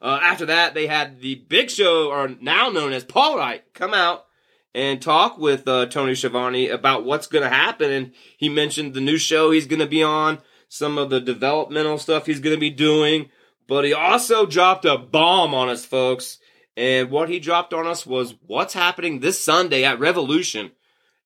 Uh, 0.02 0.20
after 0.22 0.46
that, 0.46 0.76
they 0.76 0.86
had 0.86 1.20
the 1.20 1.36
Big 1.36 1.70
Show, 1.70 2.10
or 2.10 2.30
now 2.40 2.70
known 2.70 2.94
as 2.94 3.04
Paul 3.04 3.38
Wight, 3.38 3.74
come 3.74 3.94
out 3.94 4.28
and 4.74 5.02
talk 5.02 5.38
with 5.38 5.68
uh, 5.68 5.88
Tony 5.88 6.16
Schiavone 6.16 6.70
about 6.70 7.06
what's 7.06 7.28
going 7.28 7.44
to 7.44 7.50
happen. 7.50 7.92
And 7.92 8.12
he 8.38 8.50
mentioned 8.50 8.94
the 8.94 9.02
new 9.02 9.18
show 9.18 9.52
he's 9.52 9.68
going 9.68 9.80
to 9.80 9.88
be 9.88 10.04
on, 10.04 10.40
some 10.68 10.98
of 10.98 11.10
the 11.10 11.20
developmental 11.20 11.98
stuff 11.98 12.26
he's 12.26 12.40
going 12.40 12.56
to 12.56 12.60
be 12.60 12.70
doing. 12.70 13.30
But 13.68 13.86
he 13.86 13.94
also 13.94 14.46
dropped 14.46 14.86
a 14.86 14.98
bomb 14.98 15.54
on 15.54 15.70
us, 15.70 15.86
folks. 15.86 16.40
And 16.76 17.12
what 17.12 17.30
he 17.30 17.40
dropped 17.40 17.74
on 17.74 17.88
us 17.88 18.06
was 18.06 18.36
what's 18.46 18.74
happening 18.74 19.20
this 19.20 19.40
Sunday 19.40 19.84
at 19.84 20.00
Revolution. 20.00 20.72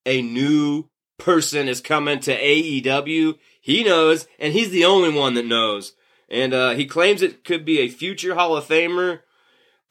A 0.06 0.22
new 0.22 0.90
person 1.18 1.68
is 1.68 1.80
coming 1.80 2.20
to 2.22 2.38
AEW. 2.38 3.38
He 3.62 3.84
knows, 3.84 4.28
and 4.40 4.52
he's 4.52 4.72
the 4.72 4.86
only 4.86 5.18
one 5.18 5.36
that 5.36 5.46
knows. 5.46 5.94
And 6.30 6.54
uh, 6.54 6.72
he 6.72 6.86
claims 6.86 7.22
it 7.22 7.44
could 7.44 7.64
be 7.64 7.80
a 7.80 7.88
future 7.88 8.36
Hall 8.36 8.58
of 8.58 8.66
Famer. 8.66 9.20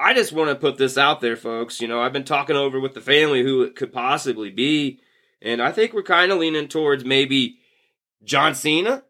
I 0.03 0.14
just 0.14 0.32
want 0.32 0.50
to 0.50 0.57
put 0.57 0.78
this 0.78 0.98
out 0.98 1.20
there, 1.20 1.36
folks. 1.36 1.80
You 1.80 1.86
know, 1.86 2.00
I've 2.00 2.12
been 2.12 2.24
talking 2.24 2.57
over 2.57 2.80
with 2.80 2.94
the 2.94 3.00
family 3.00 3.44
who 3.44 3.62
it 3.62 3.76
could 3.76 3.92
possibly 3.92 4.50
be, 4.50 5.00
and 5.40 5.62
I 5.62 5.70
think 5.70 5.92
we're 5.92 6.03
kind 6.03 6.32
of 6.32 6.38
leaning 6.38 6.66
towards 6.66 7.05
maybe 7.05 7.59
John 8.24 8.57
Cena. 8.57 9.05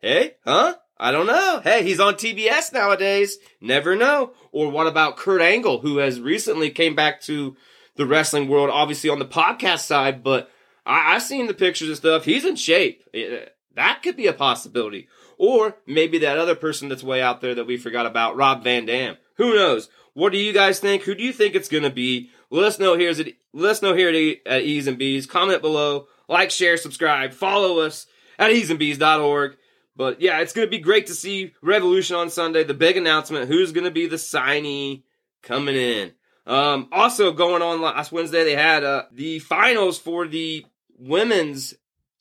Hey, 0.00 0.36
huh? 0.44 0.76
I 0.98 1.10
don't 1.10 1.26
know. 1.26 1.60
Hey, 1.64 1.82
he's 1.82 1.98
on 1.98 2.14
TBS 2.14 2.72
nowadays. 2.72 3.38
Never 3.60 3.96
know. 3.96 4.34
Or 4.52 4.70
what 4.70 4.86
about 4.86 5.16
Kurt 5.16 5.42
Angle, 5.42 5.80
who 5.80 5.98
has 5.98 6.20
recently 6.20 6.70
came 6.70 6.94
back 6.94 7.20
to 7.22 7.56
the 7.96 8.06
wrestling 8.06 8.48
world, 8.48 8.70
obviously 8.70 9.10
on 9.10 9.18
the 9.18 9.26
podcast 9.26 9.80
side, 9.80 10.22
but 10.22 10.48
I, 10.86 11.14
have 11.14 11.22
seen 11.22 11.48
the 11.48 11.54
pictures 11.54 11.88
and 11.88 11.96
stuff. 11.96 12.24
He's 12.24 12.44
in 12.44 12.54
shape. 12.54 13.02
Eh, 13.12 13.18
eh, 13.18 13.44
that 13.74 14.02
could 14.02 14.16
be 14.16 14.28
a 14.28 14.32
possibility. 14.32 15.08
Or 15.38 15.76
maybe 15.86 16.18
that 16.18 16.38
other 16.38 16.54
person 16.54 16.88
that's 16.88 17.02
way 17.02 17.20
out 17.20 17.40
there 17.40 17.56
that 17.56 17.66
we 17.66 17.76
forgot 17.76 18.06
about, 18.06 18.36
Rob 18.36 18.62
Van 18.62 18.86
Dam. 18.86 19.16
Who 19.36 19.54
knows? 19.54 19.90
What 20.16 20.32
do 20.32 20.38
you 20.38 20.54
guys 20.54 20.80
think? 20.80 21.02
Who 21.02 21.14
do 21.14 21.22
you 21.22 21.30
think 21.30 21.54
it's 21.54 21.68
going 21.68 21.82
to 21.82 21.90
be? 21.90 22.30
Let 22.48 22.64
us 22.64 22.78
know 22.78 22.96
here 22.96 23.10
at, 23.10 23.28
let 23.52 23.72
us 23.72 23.82
know 23.82 23.92
here 23.92 24.08
at, 24.08 24.50
at 24.50 24.62
E's 24.62 24.86
and 24.86 24.96
B's. 24.96 25.26
Comment 25.26 25.60
below. 25.60 26.06
Like, 26.26 26.50
share, 26.50 26.78
subscribe. 26.78 27.34
Follow 27.34 27.80
us 27.80 28.06
at 28.38 28.50
easeandbees.org. 28.50 29.58
But 29.94 30.22
yeah, 30.22 30.40
it's 30.40 30.54
going 30.54 30.66
to 30.66 30.70
be 30.70 30.78
great 30.78 31.08
to 31.08 31.14
see 31.14 31.52
Revolution 31.60 32.16
on 32.16 32.30
Sunday. 32.30 32.64
The 32.64 32.72
big 32.72 32.96
announcement. 32.96 33.48
Who's 33.48 33.72
going 33.72 33.84
to 33.84 33.90
be 33.90 34.06
the 34.06 34.16
signee 34.16 35.02
coming 35.42 35.76
in? 35.76 36.12
Um, 36.46 36.88
also 36.92 37.30
going 37.34 37.60
on 37.60 37.82
last 37.82 38.10
Wednesday, 38.10 38.42
they 38.42 38.56
had 38.56 38.84
uh, 38.84 39.02
the 39.12 39.40
finals 39.40 39.98
for 39.98 40.26
the 40.26 40.64
women's 40.98 41.74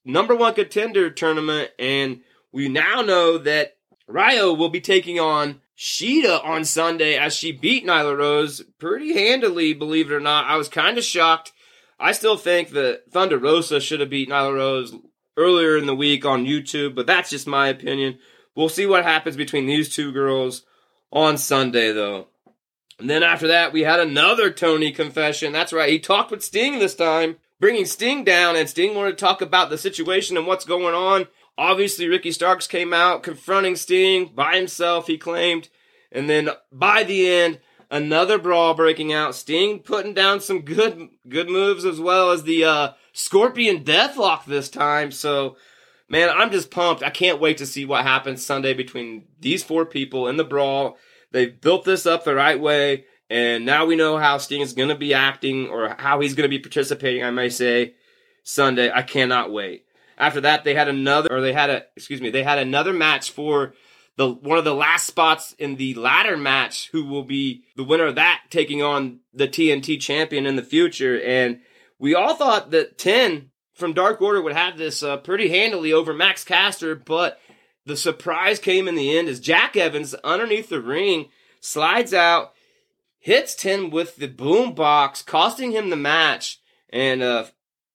number 0.04 0.36
one 0.36 0.54
contender 0.54 1.10
tournament, 1.12 1.72
and 1.80 2.24
we 2.52 2.68
now 2.68 3.04
know 3.04 3.38
that 3.38 3.78
Riho 4.10 4.58
will 4.58 4.68
be 4.68 4.82
taking 4.82 5.18
on 5.18 5.62
Shida 5.78 6.44
on 6.44 6.64
Sunday 6.66 7.18
as 7.18 7.36
she 7.36 7.52
beat 7.52 7.86
Nyla 7.86 8.18
Rose 8.18 8.64
pretty 8.80 9.14
handily, 9.14 9.74
believe 9.74 10.10
it 10.10 10.16
or 10.16 10.20
not. 10.20 10.46
I 10.46 10.56
was 10.56 10.70
kind 10.70 10.98
of 10.98 11.04
shocked. 11.04 11.52
I 12.00 12.12
still 12.12 12.38
think 12.38 12.70
that 12.70 13.12
Thunder 13.12 13.38
Rosa 13.38 13.80
should 13.80 14.00
have 14.00 14.10
beat 14.10 14.30
Nyla 14.30 14.54
Rose 14.54 14.96
earlier 15.38 15.78
in 15.78 15.86
the 15.86 15.96
week 15.96 16.26
on 16.26 16.46
YouTube, 16.46 16.96
but 16.96 17.08
that's 17.08 17.30
just 17.30 17.48
my 17.48 17.68
opinion. 17.68 18.20
We'll 18.56 18.70
see 18.70 18.86
what 18.86 19.04
happens 19.04 19.36
between 19.36 19.66
these 19.66 19.94
two 19.94 20.12
girls 20.12 20.64
on 21.12 21.38
Sunday, 21.38 21.92
though. 21.92 22.28
And 23.00 23.10
then 23.10 23.24
after 23.24 23.48
that, 23.48 23.74
we 23.74 23.82
had 23.82 24.00
another 24.00 24.52
Tony 24.52 24.92
confession. 24.92 25.52
That's 25.52 25.74
right, 25.74 25.90
he 25.90 26.00
talked 26.00 26.32
with 26.32 26.44
Sting 26.44 26.80
this 26.80 26.96
time, 26.96 27.36
bringing 27.60 27.86
Sting 27.86 28.24
down, 28.24 28.56
and 28.56 28.70
Sting 28.70 28.96
wanted 28.96 29.18
to 29.18 29.26
talk 29.26 29.42
about 29.42 29.70
the 29.70 29.78
situation 29.78 30.38
and 30.38 30.48
what's 30.48 30.66
going 30.66 30.96
on. 30.96 31.28
Obviously, 31.58 32.08
Ricky 32.08 32.32
Starks 32.32 32.68
came 32.68 32.94
out 32.94 33.24
confronting 33.24 33.76
Sting 33.76 34.32
by 34.36 34.58
himself, 34.58 35.08
he 35.08 35.18
claimed. 35.18 35.70
And 36.12 36.30
then 36.30 36.50
by 36.72 37.04
the 37.04 37.30
end, 37.30 37.60
another 37.90 38.38
brawl 38.38 38.74
breaking 38.74 39.14
out. 39.14 39.36
Sting 39.36 39.80
putting 39.80 40.14
down 40.14 40.42
some 40.42 40.62
good 40.62 41.10
good 41.28 41.50
moves 41.50 41.86
as 41.86 42.00
well 42.00 42.32
as 42.32 42.44
the 42.44 42.66
uh, 42.66 42.92
Scorpion 43.14 43.84
Deathlock 43.84 44.46
this 44.46 44.70
time. 44.70 45.12
So, 45.12 45.58
man, 46.10 46.30
I'm 46.30 46.52
just 46.52 46.72
pumped. 46.72 47.04
I 47.04 47.10
can't 47.10 47.40
wait 47.40 47.58
to 47.58 47.66
see 47.66 47.86
what 47.86 48.04
happens 48.04 48.46
Sunday 48.46 48.74
between 48.74 49.26
these 49.40 49.64
four 49.64 49.86
people 49.86 50.28
in 50.28 50.38
the 50.38 50.44
brawl. 50.44 50.98
They've 51.32 51.60
built 51.60 51.86
this 51.86 52.06
up 52.06 52.24
the 52.24 52.36
right 52.36 52.60
way, 52.60 53.06
and 53.30 53.66
now 53.66 53.86
we 53.86 53.96
know 53.96 54.18
how 54.18 54.38
Sting 54.38 54.62
is 54.62 54.74
going 54.74 54.90
to 54.90 54.96
be 54.96 55.14
acting 55.14 55.68
or 55.68 55.96
how 55.98 56.20
he's 56.22 56.36
going 56.36 56.50
to 56.50 56.58
be 56.58 56.60
participating, 56.60 57.24
I 57.24 57.32
may 57.32 57.50
say, 57.50 57.96
Sunday. 58.44 58.92
I 58.94 59.02
cannot 59.02 59.52
wait. 59.52 59.85
After 60.18 60.42
that, 60.42 60.64
they 60.64 60.74
had 60.74 60.88
another, 60.88 61.30
or 61.32 61.42
they 61.42 61.54
had 61.54 61.70
a, 61.70 61.84
excuse 61.96 62.22
me, 62.22 62.30
they 62.30 62.44
had 62.44 62.60
another 62.60 62.94
match 62.94 63.32
for 63.32 63.74
the 64.18 64.30
one 64.30 64.58
of 64.58 64.64
the 64.64 64.74
last 64.74 65.06
spots 65.06 65.54
in 65.60 65.76
the 65.76 65.94
ladder 65.96 66.38
match. 66.38 66.90
Who 66.92 67.06
will 67.06 67.24
be 67.24 67.64
the 67.76 67.84
winner 67.84 68.06
of 68.06 68.16
that, 68.16 68.44
taking 68.50 68.82
on 68.82 69.20
the 69.34 69.48
TNT 69.48 70.00
champion 70.00 70.46
in 70.46 70.56
the 70.56 70.64
future? 70.64 71.22
And 71.22 71.60
we 72.00 72.16
all 72.16 72.36
thought 72.36 72.72
that 72.72 72.98
Ten 72.98 73.52
from 73.74 73.94
Dark 73.94 74.22
Order 74.22 74.42
would 74.42 74.54
have 74.54 74.78
this 74.78 75.04
uh, 75.04 75.18
pretty 75.18 75.50
handily 75.50 75.92
over 75.92 76.14
Max 76.14 76.44
Caster, 76.44 76.96
but 76.96 77.40
the 77.86 77.98
surprise 77.98 78.58
came 78.58 78.88
in 78.88 78.96
the 78.96 79.18
end 79.18 79.28
as 79.28 79.40
Jack 79.40 79.76
Evans 79.76 80.16
underneath 80.24 80.70
the 80.70 80.82
ring 80.82 81.30
slides 81.60 82.14
out, 82.14 82.54
hits 83.20 83.54
Ten 83.54 83.90
with 83.90 84.16
the 84.16 84.28
boom 84.28 84.74
box, 84.74 85.22
costing 85.22 85.72
him 85.72 85.90
the 85.90 85.96
match, 85.96 86.60
and 86.90 87.22
uh, 87.22 87.46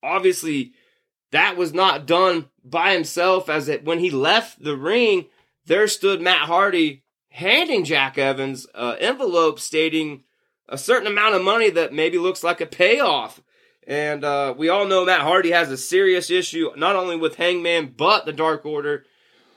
obviously 0.03 0.75
that 1.33 1.57
was 1.57 1.73
not 1.73 2.07
done 2.07 2.49
by 2.65 2.93
himself 2.93 3.49
as 3.49 3.69
it 3.69 3.85
when 3.85 3.99
he 3.99 4.11
left 4.11 4.63
the 4.63 4.77
ring 4.77 5.27
there 5.67 5.89
stood 5.89 6.21
matt 6.21 6.43
hardy 6.43 7.03
handing 7.31 7.85
jack 7.85 8.19
evans 8.19 8.67
an 8.75 8.97
envelope 8.99 9.59
stating 9.59 10.23
a 10.71 10.79
certain 10.79 11.09
amount 11.09 11.35
of 11.35 11.43
money 11.43 11.69
that 11.69 11.93
maybe 11.93 12.17
looks 12.17 12.43
like 12.45 12.61
a 12.61 12.67
payoff. 12.67 13.43
And 13.87 14.25
uh, 14.25 14.55
we 14.57 14.69
all 14.69 14.87
know 14.87 15.05
matt 15.05 15.21
hardy 15.21 15.51
has 15.51 15.71
a 15.71 15.77
serious 15.77 16.31
issue 16.31 16.71
not 16.77 16.97
only 16.97 17.17
with 17.17 17.37
hangman 17.37 17.93
but 17.97 18.25
the 18.25 18.33
dark 18.33 18.65
order. 18.65 19.05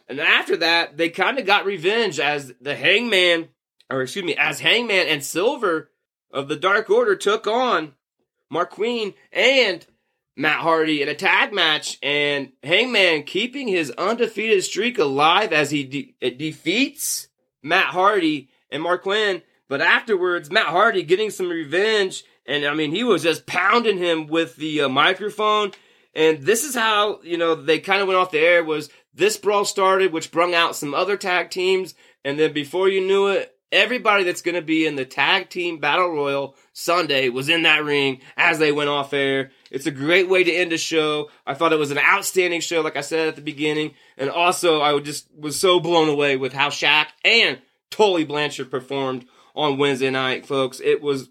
And 0.10 0.20
after 0.20 0.58
that 0.58 0.98
they 0.98 1.10
kind 1.10 1.38
of 1.38 1.46
got 1.46 1.66
revenge 1.66 2.20
as 2.20 2.54
the 2.60 2.76
hangman 2.76 3.50
or 3.90 4.02
excuse 4.02 4.26
me 4.26 4.36
as 4.36 4.60
hangman 4.60 5.08
and 5.08 5.24
silver 5.24 5.92
of 6.32 6.48
the 6.48 6.56
dark 6.56 6.90
order 6.90 7.16
took 7.16 7.46
on 7.46 7.94
marq 8.52 8.72
quen 8.72 9.14
and 9.32 9.86
Matt 10.36 10.60
Hardy 10.60 11.02
in 11.02 11.10
a 11.10 11.16
tag 11.16 11.54
match, 11.54 12.00
and 12.02 12.52
Hangman 12.64 13.24
keeping 13.24 13.68
his 13.68 13.92
undefeated 13.92 14.64
streak 14.64 14.98
alive 14.98 15.54
as 15.54 15.72
he 15.72 15.84
de- 15.84 16.32
defeats 16.32 17.28
Matt 17.62 17.88
Hardy 17.88 18.50
and 18.72 18.84
Marq 18.84 19.04
Quen. 19.04 19.44
But 19.70 19.82
afterwards, 19.82 20.52
Matt 20.52 20.68
Hardy 20.68 21.04
getting 21.04 21.30
some 21.30 21.50
revenge, 21.50 22.24
and 22.46 22.66
I 22.66 22.74
mean, 22.74 22.92
he 22.92 23.04
was 23.04 23.24
just 23.24 23.46
pounding 23.46 23.98
him 23.98 24.28
with 24.28 24.56
the 24.56 24.82
uh, 24.82 24.90
microphone. 24.90 25.72
And 26.16 26.44
this 26.44 26.64
is 26.64 26.76
how 26.76 27.22
you 27.24 27.38
know 27.38 27.56
they 27.56 27.80
kind 27.80 28.02
of 28.02 28.08
went 28.08 28.20
off 28.20 28.32
the 28.32 28.40
air. 28.40 28.64
Was 28.64 28.90
this 29.14 29.38
brawl 29.38 29.66
started, 29.66 30.12
which 30.12 30.32
brung 30.32 30.54
out 30.54 30.76
some 30.76 30.94
other 30.94 31.18
tag 31.18 31.50
teams, 31.50 31.94
and 32.26 32.40
then 32.40 32.54
before 32.54 32.90
you 32.90 33.02
knew 33.02 33.28
it, 33.28 33.53
everybody 33.74 34.24
that's 34.24 34.44
going 34.44 34.56
to 34.56 34.62
be 34.62 34.86
in 34.86 34.96
the 34.96 35.04
tag 35.04 35.50
team 35.50 35.80
battle 35.80 36.10
royal 36.10 36.56
Sunday 36.72 37.30
was 37.30 37.50
in 37.50 37.64
that 37.64 37.84
ring 37.84 38.22
as 38.38 38.60
they 38.60 38.72
went 38.72 38.90
off 38.90 39.14
air. 39.14 39.52
It's 39.72 39.88
a 39.88 39.92
great 39.92 40.30
way 40.30 40.44
to 40.44 40.52
end 40.52 40.72
a 40.72 40.78
show. 40.78 41.30
I 41.46 41.56
thought 41.56 41.74
it 41.74 41.80
was 41.80 41.92
an 41.92 41.98
outstanding 41.98 42.62
show, 42.62 42.82
like 42.82 42.96
I 42.96 43.02
said 43.02 43.28
at 43.28 43.36
the 43.36 43.42
beginning. 43.42 43.96
And 44.16 44.30
also, 44.30 44.82
I 44.82 44.98
just 45.00 45.28
was 45.36 45.60
so 45.60 45.80
blown 45.80 46.08
away 46.08 46.38
with 46.38 46.54
how 46.54 46.70
Shaq 46.70 47.08
and 47.26 47.60
Tully 47.90 48.24
Blanchard 48.24 48.72
performed 48.72 49.26
on 49.56 49.78
Wednesday 49.78 50.12
night, 50.12 50.46
folks. 50.46 50.80
It 50.80 51.02
was 51.02 51.30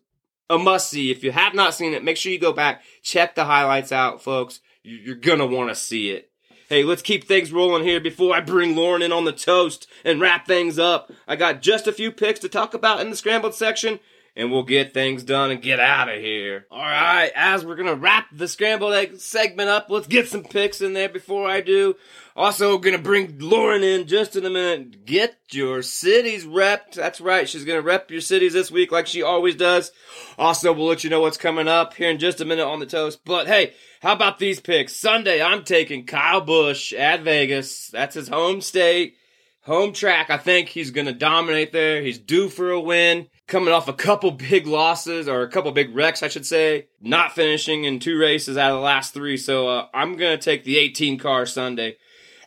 a 0.50 0.58
must 0.58 0.90
see. 0.90 1.10
If 1.10 1.22
you 1.22 1.30
have 1.30 1.54
not 1.54 1.74
seen 1.74 1.94
it, 1.94 2.04
make 2.04 2.16
sure 2.16 2.32
you 2.32 2.40
go 2.40 2.52
back, 2.52 2.82
check 3.02 3.34
the 3.36 3.44
highlights 3.44 3.92
out, 3.92 4.22
folks. 4.22 4.60
You're 4.82 5.14
gonna 5.14 5.46
want 5.46 5.68
to 5.68 5.76
see 5.76 6.10
it. 6.10 6.31
Hey, 6.72 6.84
let's 6.84 7.02
keep 7.02 7.24
things 7.24 7.52
rolling 7.52 7.84
here 7.84 8.00
before 8.00 8.34
I 8.34 8.40
bring 8.40 8.74
Lauren 8.74 9.02
in 9.02 9.12
on 9.12 9.26
the 9.26 9.32
toast 9.32 9.86
and 10.06 10.22
wrap 10.22 10.46
things 10.46 10.78
up. 10.78 11.12
I 11.28 11.36
got 11.36 11.60
just 11.60 11.86
a 11.86 11.92
few 11.92 12.10
picks 12.10 12.40
to 12.40 12.48
talk 12.48 12.72
about 12.72 13.02
in 13.02 13.10
the 13.10 13.16
scrambled 13.16 13.54
section, 13.54 14.00
and 14.34 14.50
we'll 14.50 14.62
get 14.62 14.94
things 14.94 15.22
done 15.22 15.50
and 15.50 15.60
get 15.60 15.78
out 15.78 16.08
of 16.08 16.18
here. 16.18 16.66
All 16.70 16.78
right, 16.78 17.30
as 17.34 17.64
we're 17.64 17.76
gonna 17.76 17.94
wrap 17.94 18.26
the 18.32 18.48
scrambled 18.48 18.94
egg 18.94 19.18
segment 19.18 19.68
up, 19.68 19.86
let's 19.90 20.06
get 20.06 20.28
some 20.28 20.42
picks 20.42 20.80
in 20.80 20.94
there 20.94 21.08
before 21.08 21.48
I 21.48 21.60
do. 21.60 21.96
Also, 22.34 22.78
gonna 22.78 22.96
bring 22.98 23.38
Lauren 23.38 23.82
in 23.82 24.06
just 24.06 24.34
in 24.34 24.46
a 24.46 24.50
minute. 24.50 25.04
Get 25.04 25.36
your 25.50 25.82
cities 25.82 26.46
repped. 26.46 26.94
That's 26.94 27.20
right, 27.20 27.48
she's 27.48 27.64
gonna 27.64 27.82
rep 27.82 28.10
your 28.10 28.22
cities 28.22 28.54
this 28.54 28.70
week 28.70 28.90
like 28.90 29.06
she 29.06 29.22
always 29.22 29.56
does. 29.56 29.92
Also, 30.38 30.72
we'll 30.72 30.86
let 30.86 31.04
you 31.04 31.10
know 31.10 31.20
what's 31.20 31.36
coming 31.36 31.68
up 31.68 31.94
here 31.94 32.10
in 32.10 32.18
just 32.18 32.40
a 32.40 32.46
minute 32.46 32.66
on 32.66 32.80
the 32.80 32.86
toast. 32.86 33.20
But 33.24 33.46
hey, 33.46 33.74
how 34.00 34.12
about 34.12 34.38
these 34.38 34.60
picks? 34.60 34.96
Sunday, 34.96 35.42
I'm 35.42 35.64
taking 35.64 36.06
Kyle 36.06 36.40
Busch 36.40 36.94
at 36.94 37.22
Vegas. 37.22 37.88
That's 37.88 38.14
his 38.14 38.28
home 38.28 38.62
state, 38.62 39.16
home 39.60 39.92
track. 39.92 40.30
I 40.30 40.38
think 40.38 40.70
he's 40.70 40.90
gonna 40.90 41.12
dominate 41.12 41.72
there. 41.72 42.00
He's 42.00 42.18
due 42.18 42.48
for 42.48 42.70
a 42.70 42.80
win 42.80 43.28
coming 43.52 43.74
off 43.74 43.86
a 43.86 43.92
couple 43.92 44.30
big 44.30 44.66
losses 44.66 45.28
or 45.28 45.42
a 45.42 45.48
couple 45.48 45.70
big 45.72 45.94
wrecks, 45.94 46.22
I 46.22 46.28
should 46.28 46.46
say, 46.46 46.86
not 47.02 47.34
finishing 47.34 47.84
in 47.84 47.98
two 47.98 48.18
races 48.18 48.56
out 48.56 48.70
of 48.70 48.78
the 48.78 48.82
last 48.82 49.12
three. 49.12 49.36
So 49.36 49.68
uh, 49.68 49.86
I'm 49.92 50.16
going 50.16 50.38
to 50.38 50.42
take 50.42 50.64
the 50.64 50.78
18 50.78 51.18
car 51.18 51.44
Sunday. 51.44 51.98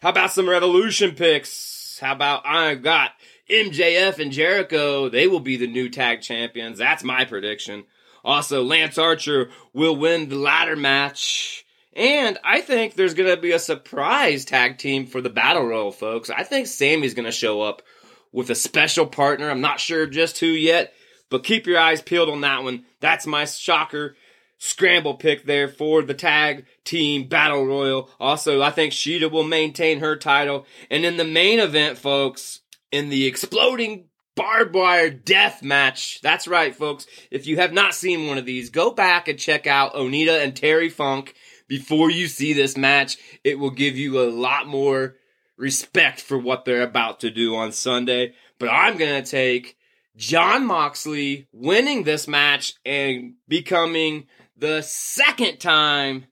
How 0.02 0.10
about 0.10 0.32
some 0.32 0.50
Revolution 0.50 1.14
picks? 1.14 2.00
How 2.00 2.14
about 2.14 2.48
I 2.48 2.74
got 2.74 3.12
MJF 3.48 4.18
and 4.18 4.32
Jericho? 4.32 5.08
They 5.08 5.28
will 5.28 5.40
be 5.40 5.58
the 5.58 5.68
new 5.68 5.90
tag 5.90 6.22
champions. 6.22 6.80
That's 6.80 7.04
my 7.04 7.24
prediction. 7.24 7.84
Also, 8.24 8.64
Lance 8.64 8.98
Archer 8.98 9.52
will 9.74 9.96
win 9.96 10.30
the 10.30 10.38
ladder 10.38 10.76
match. 10.76 11.68
And 11.94 12.40
I 12.44 12.62
think 12.62 12.96
there's 12.96 13.14
going 13.14 13.30
to 13.30 13.40
be 13.40 13.52
a 13.52 13.60
surprise 13.60 14.44
tag 14.44 14.80
team 14.80 15.06
for 15.06 15.22
the 15.22 15.30
Battle 15.30 15.68
Royal, 15.68 15.92
folks. 15.92 16.32
I 16.32 16.44
think 16.44 16.66
Sammy's 16.66 17.14
going 17.14 17.26
to 17.26 17.32
show 17.32 17.62
up 17.62 17.84
with 18.36 18.50
a 18.50 18.56
special 18.56 19.08
partner. 19.08 19.50
I'm 19.50 19.62
not 19.62 19.80
sure 19.80 20.06
just 20.06 20.40
who 20.40 20.48
yet, 20.48 20.94
but 21.30 21.44
keep 21.44 21.66
your 21.66 21.80
eyes 21.80 22.02
peeled 22.02 22.30
on 22.30 22.42
that 22.42 22.64
one. 22.64 22.86
That's 23.00 23.26
my 23.26 23.46
shocker 23.46 24.16
scramble 24.58 25.16
pick 25.16 25.46
there 25.46 25.68
for 25.68 26.02
the 26.02 26.14
tag 26.14 26.66
team 26.84 27.28
battle 27.28 27.66
royal. 27.66 28.10
Also, 28.20 28.62
I 28.62 28.72
think 28.72 28.94
Shida 28.94 29.32
will 29.32 29.44
maintain 29.44 30.00
her 30.00 30.16
title. 30.16 30.66
And 30.90 31.06
in 31.06 31.18
the 31.18 31.26
main 31.26 31.60
event, 31.60 31.98
folks, 31.98 32.62
in 32.92 33.10
the 33.10 33.26
exploding 33.26 34.06
barbed 34.36 34.76
wire 34.76 35.10
death 35.10 35.64
match. 35.64 36.20
That's 36.22 36.48
right, 36.48 36.76
folks. 36.76 37.08
If 37.32 37.48
you 37.48 37.58
have 37.58 37.74
not 37.74 37.96
seen 37.96 38.28
one 38.28 38.38
of 38.38 38.46
these, 38.46 38.70
go 38.70 38.92
back 38.92 39.28
and 39.30 39.40
check 39.40 39.66
out 39.66 39.94
Onita 39.94 40.44
and 40.44 40.56
Terry 40.56 40.90
Funk 40.90 41.36
before 41.68 42.12
you 42.12 42.28
see 42.28 42.52
this 42.52 42.78
match. 42.78 43.18
It 43.46 43.60
will 43.60 43.72
give 43.72 43.96
you 43.98 44.20
a 44.20 44.30
lot 44.30 44.68
more 44.68 45.16
respect 45.58 46.22
for 46.22 46.38
what 46.38 46.66
they're 46.66 46.82
about 46.82 47.20
to 47.22 47.30
do 47.30 47.56
on 47.56 47.72
Sunday. 47.72 48.34
But 48.60 48.70
I'm 48.70 48.98
going 48.98 49.24
to 49.24 49.30
take 49.30 49.78
Jon 50.16 50.66
Moxley 50.66 51.48
winning 51.52 52.04
this 52.04 52.28
match 52.28 52.74
and 52.86 53.34
becoming 53.48 54.28
the 54.58 54.82
second 54.82 55.60
time 55.60 56.26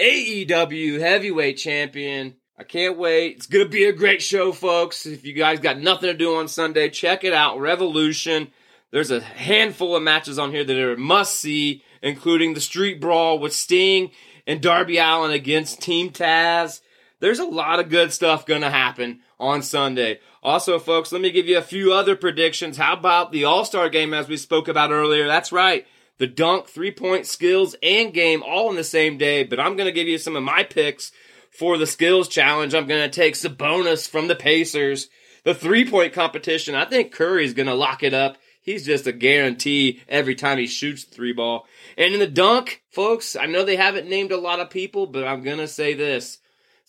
AEW 0.00 1.00
heavyweight 1.00 1.58
champion. 1.58 2.36
I 2.58 2.64
can't 2.64 2.98
wait. 2.98 3.36
It's 3.36 3.46
going 3.46 3.64
to 3.64 3.70
be 3.70 3.84
a 3.84 3.92
great 3.92 4.20
show, 4.20 4.52
folks. 4.52 5.06
If 5.06 5.24
you 5.24 5.32
guys 5.32 5.60
got 5.60 5.78
nothing 5.78 6.08
to 6.08 6.14
do 6.16 6.36
on 6.36 6.48
Sunday, 6.48 6.90
check 6.90 7.24
it 7.24 7.32
out. 7.32 7.58
Revolution. 7.58 8.48
There's 8.90 9.10
a 9.10 9.20
handful 9.20 9.94
of 9.94 10.02
matches 10.02 10.38
on 10.38 10.50
here 10.50 10.64
that 10.64 10.76
are 10.76 10.96
must 10.96 11.36
see, 11.36 11.84
including 12.02 12.54
the 12.54 12.60
Street 12.60 13.00
Brawl 13.00 13.38
with 13.38 13.52
Sting 13.52 14.10
and 14.46 14.60
Darby 14.60 14.98
Allin 14.98 15.30
against 15.30 15.80
Team 15.80 16.10
Taz. 16.10 16.80
There's 17.20 17.38
a 17.38 17.44
lot 17.44 17.80
of 17.80 17.90
good 17.90 18.12
stuff 18.12 18.46
going 18.46 18.62
to 18.62 18.70
happen 18.70 19.20
on 19.38 19.62
Sunday. 19.62 20.20
Also, 20.42 20.78
folks, 20.78 21.12
let 21.12 21.20
me 21.20 21.30
give 21.30 21.46
you 21.46 21.58
a 21.58 21.62
few 21.62 21.92
other 21.92 22.16
predictions. 22.16 22.78
How 22.78 22.94
about 22.94 23.30
the 23.30 23.44
All 23.44 23.64
Star 23.64 23.88
game 23.88 24.14
as 24.14 24.26
we 24.26 24.36
spoke 24.36 24.68
about 24.68 24.90
earlier? 24.90 25.26
That's 25.26 25.52
right. 25.52 25.86
The 26.16 26.26
dunk, 26.26 26.66
three 26.66 26.90
point 26.90 27.26
skills, 27.26 27.76
and 27.82 28.12
game 28.12 28.42
all 28.42 28.70
in 28.70 28.76
the 28.76 28.84
same 28.84 29.18
day. 29.18 29.44
But 29.44 29.60
I'm 29.60 29.76
going 29.76 29.86
to 29.86 29.92
give 29.92 30.08
you 30.08 30.18
some 30.18 30.36
of 30.36 30.42
my 30.42 30.64
picks 30.64 31.12
for 31.50 31.78
the 31.78 31.86
skills 31.86 32.28
challenge. 32.28 32.74
I'm 32.74 32.86
going 32.86 33.08
to 33.08 33.14
take 33.14 33.34
Sabonis 33.34 34.08
from 34.08 34.28
the 34.28 34.36
Pacers. 34.36 35.08
The 35.44 35.54
three 35.54 35.88
point 35.88 36.12
competition, 36.12 36.74
I 36.74 36.84
think 36.84 37.12
Curry's 37.12 37.54
going 37.54 37.68
to 37.68 37.74
lock 37.74 38.02
it 38.02 38.14
up. 38.14 38.36
He's 38.62 38.84
just 38.84 39.06
a 39.06 39.12
guarantee 39.12 40.02
every 40.08 40.34
time 40.34 40.58
he 40.58 40.66
shoots 40.66 41.04
the 41.04 41.14
three 41.14 41.32
ball. 41.32 41.66
And 41.96 42.12
in 42.12 42.20
the 42.20 42.26
dunk, 42.26 42.82
folks, 42.90 43.34
I 43.34 43.46
know 43.46 43.64
they 43.64 43.76
haven't 43.76 44.08
named 44.08 44.32
a 44.32 44.36
lot 44.36 44.60
of 44.60 44.68
people, 44.68 45.06
but 45.06 45.26
I'm 45.26 45.42
going 45.42 45.58
to 45.58 45.68
say 45.68 45.94
this. 45.94 46.38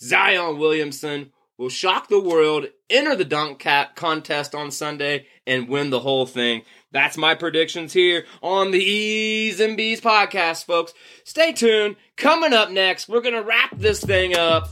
Zion 0.01 0.57
Williamson 0.57 1.31
will 1.57 1.69
shock 1.69 2.07
the 2.07 2.19
world, 2.19 2.65
enter 2.89 3.15
the 3.15 3.23
dunk 3.23 3.59
cat 3.59 3.95
contest 3.95 4.55
on 4.55 4.71
Sunday, 4.71 5.27
and 5.45 5.69
win 5.69 5.91
the 5.91 5.99
whole 5.99 6.25
thing. 6.25 6.63
That's 6.91 7.17
my 7.17 7.35
predictions 7.35 7.93
here 7.93 8.25
on 8.41 8.71
the 8.71 8.83
E's 8.83 9.59
and 9.59 9.77
B's 9.77 10.01
podcast, 10.01 10.65
folks. 10.65 10.93
Stay 11.23 11.53
tuned. 11.53 11.97
Coming 12.17 12.51
up 12.51 12.71
next, 12.71 13.07
we're 13.07 13.21
going 13.21 13.35
to 13.35 13.43
wrap 13.43 13.77
this 13.77 14.03
thing 14.03 14.35
up. 14.35 14.69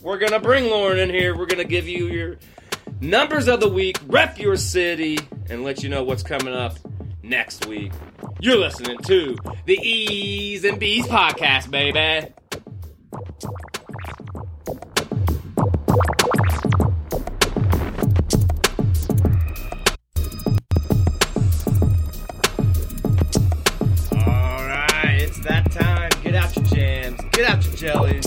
We're 0.00 0.18
going 0.18 0.32
to 0.32 0.40
bring 0.40 0.64
Lauren 0.64 0.98
in 0.98 1.10
here. 1.10 1.36
We're 1.36 1.46
going 1.46 1.62
to 1.62 1.68
give 1.68 1.86
you 1.86 2.06
your 2.06 2.38
numbers 3.00 3.48
of 3.48 3.60
the 3.60 3.68
week, 3.68 3.98
rep 4.06 4.38
your 4.38 4.56
city, 4.56 5.18
and 5.50 5.62
let 5.62 5.82
you 5.82 5.90
know 5.90 6.02
what's 6.02 6.22
coming 6.22 6.54
up 6.54 6.78
next 7.22 7.66
week. 7.66 7.92
You're 8.40 8.56
listening 8.56 8.98
to 8.98 9.36
the 9.66 9.78
E's 9.78 10.64
and 10.64 10.80
B's 10.80 11.06
podcast, 11.06 11.70
baby. 11.70 12.32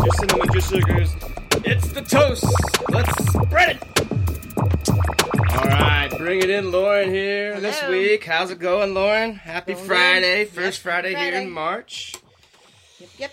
Your 0.05 0.13
cinnamon, 0.13 0.47
your 0.53 0.61
sugars. 0.61 1.15
It's 1.65 1.87
the 1.91 2.01
toast. 2.01 2.45
Let's 2.89 3.09
spread 3.33 3.75
it. 3.75 3.83
All 5.55 5.65
right, 5.65 6.09
bring 6.15 6.39
it 6.39 6.49
in, 6.49 6.71
Lauren 6.71 7.09
here 7.09 7.59
this 7.59 7.81
week. 7.87 8.23
How's 8.23 8.51
it 8.51 8.59
going, 8.59 8.93
Lauren? 8.93 9.33
Happy 9.33 9.73
Going 9.73 9.85
Friday, 9.85 10.43
good. 10.43 10.53
first 10.53 10.77
Yep, 10.77 10.83
Friday, 10.83 11.15
here 11.15 11.33
in 11.33 11.49
March. 11.49 12.13
Yep, 12.99 13.09
yep. 13.17 13.31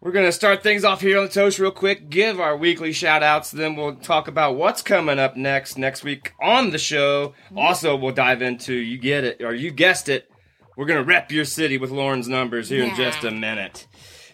We're 0.00 0.10
going 0.10 0.26
to 0.26 0.32
start 0.32 0.62
things 0.62 0.84
off 0.84 1.00
here 1.00 1.18
on 1.18 1.26
the 1.26 1.30
toast 1.30 1.60
real 1.60 1.70
quick, 1.70 2.10
give 2.10 2.40
our 2.40 2.56
weekly 2.56 2.92
shout 2.92 3.22
outs, 3.22 3.52
then 3.52 3.76
we'll 3.76 3.94
talk 3.94 4.26
about 4.26 4.56
what's 4.56 4.82
coming 4.82 5.20
up 5.20 5.36
next 5.36 5.78
next 5.78 6.02
week 6.02 6.32
on 6.40 6.70
the 6.70 6.78
show. 6.78 7.34
Also, 7.56 7.94
we'll 7.94 8.14
dive 8.14 8.42
into 8.42 8.74
you 8.74 8.98
get 8.98 9.22
it 9.22 9.40
or 9.40 9.54
you 9.54 9.70
guessed 9.70 10.08
it. 10.08 10.28
We're 10.76 10.86
going 10.86 11.00
to 11.00 11.08
rep 11.08 11.30
your 11.30 11.44
city 11.44 11.78
with 11.78 11.90
Lauren's 11.90 12.28
numbers 12.28 12.68
here 12.68 12.84
in 12.84 12.94
just 12.94 13.24
a 13.24 13.32
minute. 13.32 13.87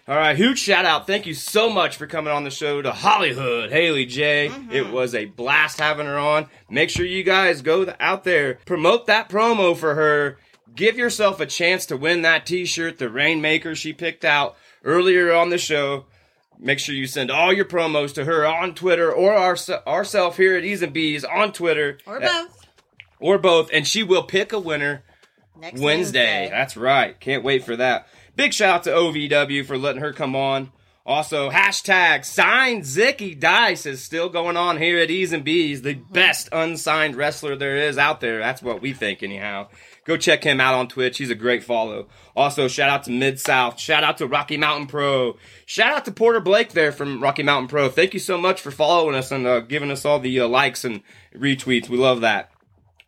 All 0.06 0.16
right, 0.16 0.36
huge 0.36 0.58
shout 0.58 0.84
out. 0.84 1.06
Thank 1.06 1.24
you 1.24 1.32
so 1.32 1.70
much 1.70 1.96
for 1.96 2.06
coming 2.06 2.30
on 2.30 2.44
the 2.44 2.50
show 2.50 2.82
to 2.82 2.90
HollyHood, 2.90 3.70
Hayley 3.70 4.04
J. 4.04 4.50
Mm-hmm. 4.50 4.70
It 4.70 4.90
was 4.90 5.14
a 5.14 5.24
blast 5.24 5.80
having 5.80 6.04
her 6.04 6.18
on. 6.18 6.46
Make 6.68 6.90
sure 6.90 7.06
you 7.06 7.22
guys 7.22 7.62
go 7.62 7.90
out 7.98 8.22
there, 8.22 8.58
promote 8.66 9.06
that 9.06 9.30
promo 9.30 9.74
for 9.74 9.94
her. 9.94 10.36
Give 10.74 10.98
yourself 10.98 11.40
a 11.40 11.46
chance 11.46 11.86
to 11.86 11.96
win 11.96 12.20
that 12.20 12.44
t-shirt, 12.44 12.98
the 12.98 13.08
Rainmaker 13.08 13.74
she 13.74 13.94
picked 13.94 14.26
out 14.26 14.56
earlier 14.82 15.32
on 15.32 15.48
the 15.48 15.56
show. 15.56 16.04
Make 16.58 16.80
sure 16.80 16.94
you 16.94 17.06
send 17.06 17.30
all 17.30 17.52
your 17.52 17.64
promos 17.64 18.12
to 18.14 18.26
her 18.26 18.46
on 18.46 18.74
Twitter 18.74 19.10
or 19.10 19.32
our, 19.32 19.56
ourself 19.86 20.36
here 20.36 20.54
at 20.54 20.64
E's 20.64 20.82
and 20.82 20.92
B's 20.92 21.24
on 21.24 21.52
Twitter. 21.52 21.96
Or 22.06 22.20
both. 22.20 22.66
Or 23.20 23.38
both. 23.38 23.70
And 23.72 23.86
she 23.86 24.02
will 24.02 24.22
pick 24.24 24.52
a 24.52 24.58
winner 24.58 25.02
Next 25.56 25.80
Wednesday. 25.80 26.48
That's 26.50 26.76
right. 26.76 27.18
Can't 27.18 27.44
wait 27.44 27.64
for 27.64 27.76
that. 27.76 28.08
Big 28.36 28.52
shout 28.52 28.74
out 28.74 28.82
to 28.84 28.90
OVW 28.90 29.64
for 29.64 29.78
letting 29.78 30.00
her 30.02 30.12
come 30.12 30.34
on. 30.34 30.72
Also, 31.06 31.50
hashtag 31.50 32.24
signed 32.24 32.82
Zicky 32.84 33.38
Dice 33.38 33.84
is 33.84 34.02
still 34.02 34.30
going 34.30 34.56
on 34.56 34.78
here 34.78 34.98
at 34.98 35.10
E's 35.10 35.34
and 35.34 35.44
B's, 35.44 35.82
the 35.82 35.92
best 35.92 36.48
unsigned 36.50 37.14
wrestler 37.14 37.56
there 37.56 37.76
is 37.76 37.98
out 37.98 38.22
there. 38.22 38.38
That's 38.38 38.62
what 38.62 38.80
we 38.80 38.94
think, 38.94 39.22
anyhow. 39.22 39.68
Go 40.06 40.16
check 40.16 40.44
him 40.44 40.62
out 40.62 40.74
on 40.74 40.88
Twitch. 40.88 41.18
He's 41.18 41.30
a 41.30 41.34
great 41.34 41.62
follow. 41.62 42.08
Also, 42.34 42.68
shout 42.68 42.88
out 42.88 43.04
to 43.04 43.10
Mid 43.10 43.38
South. 43.38 43.78
Shout 43.78 44.02
out 44.02 44.16
to 44.18 44.26
Rocky 44.26 44.56
Mountain 44.56 44.86
Pro. 44.86 45.36
Shout 45.66 45.94
out 45.94 46.06
to 46.06 46.10
Porter 46.10 46.40
Blake 46.40 46.72
there 46.72 46.90
from 46.90 47.22
Rocky 47.22 47.42
Mountain 47.42 47.68
Pro. 47.68 47.90
Thank 47.90 48.14
you 48.14 48.20
so 48.20 48.38
much 48.38 48.62
for 48.62 48.70
following 48.70 49.14
us 49.14 49.30
and 49.30 49.46
uh, 49.46 49.60
giving 49.60 49.90
us 49.90 50.06
all 50.06 50.18
the 50.18 50.40
uh, 50.40 50.48
likes 50.48 50.86
and 50.86 51.02
retweets. 51.36 51.90
We 51.90 51.98
love 51.98 52.22
that. 52.22 52.50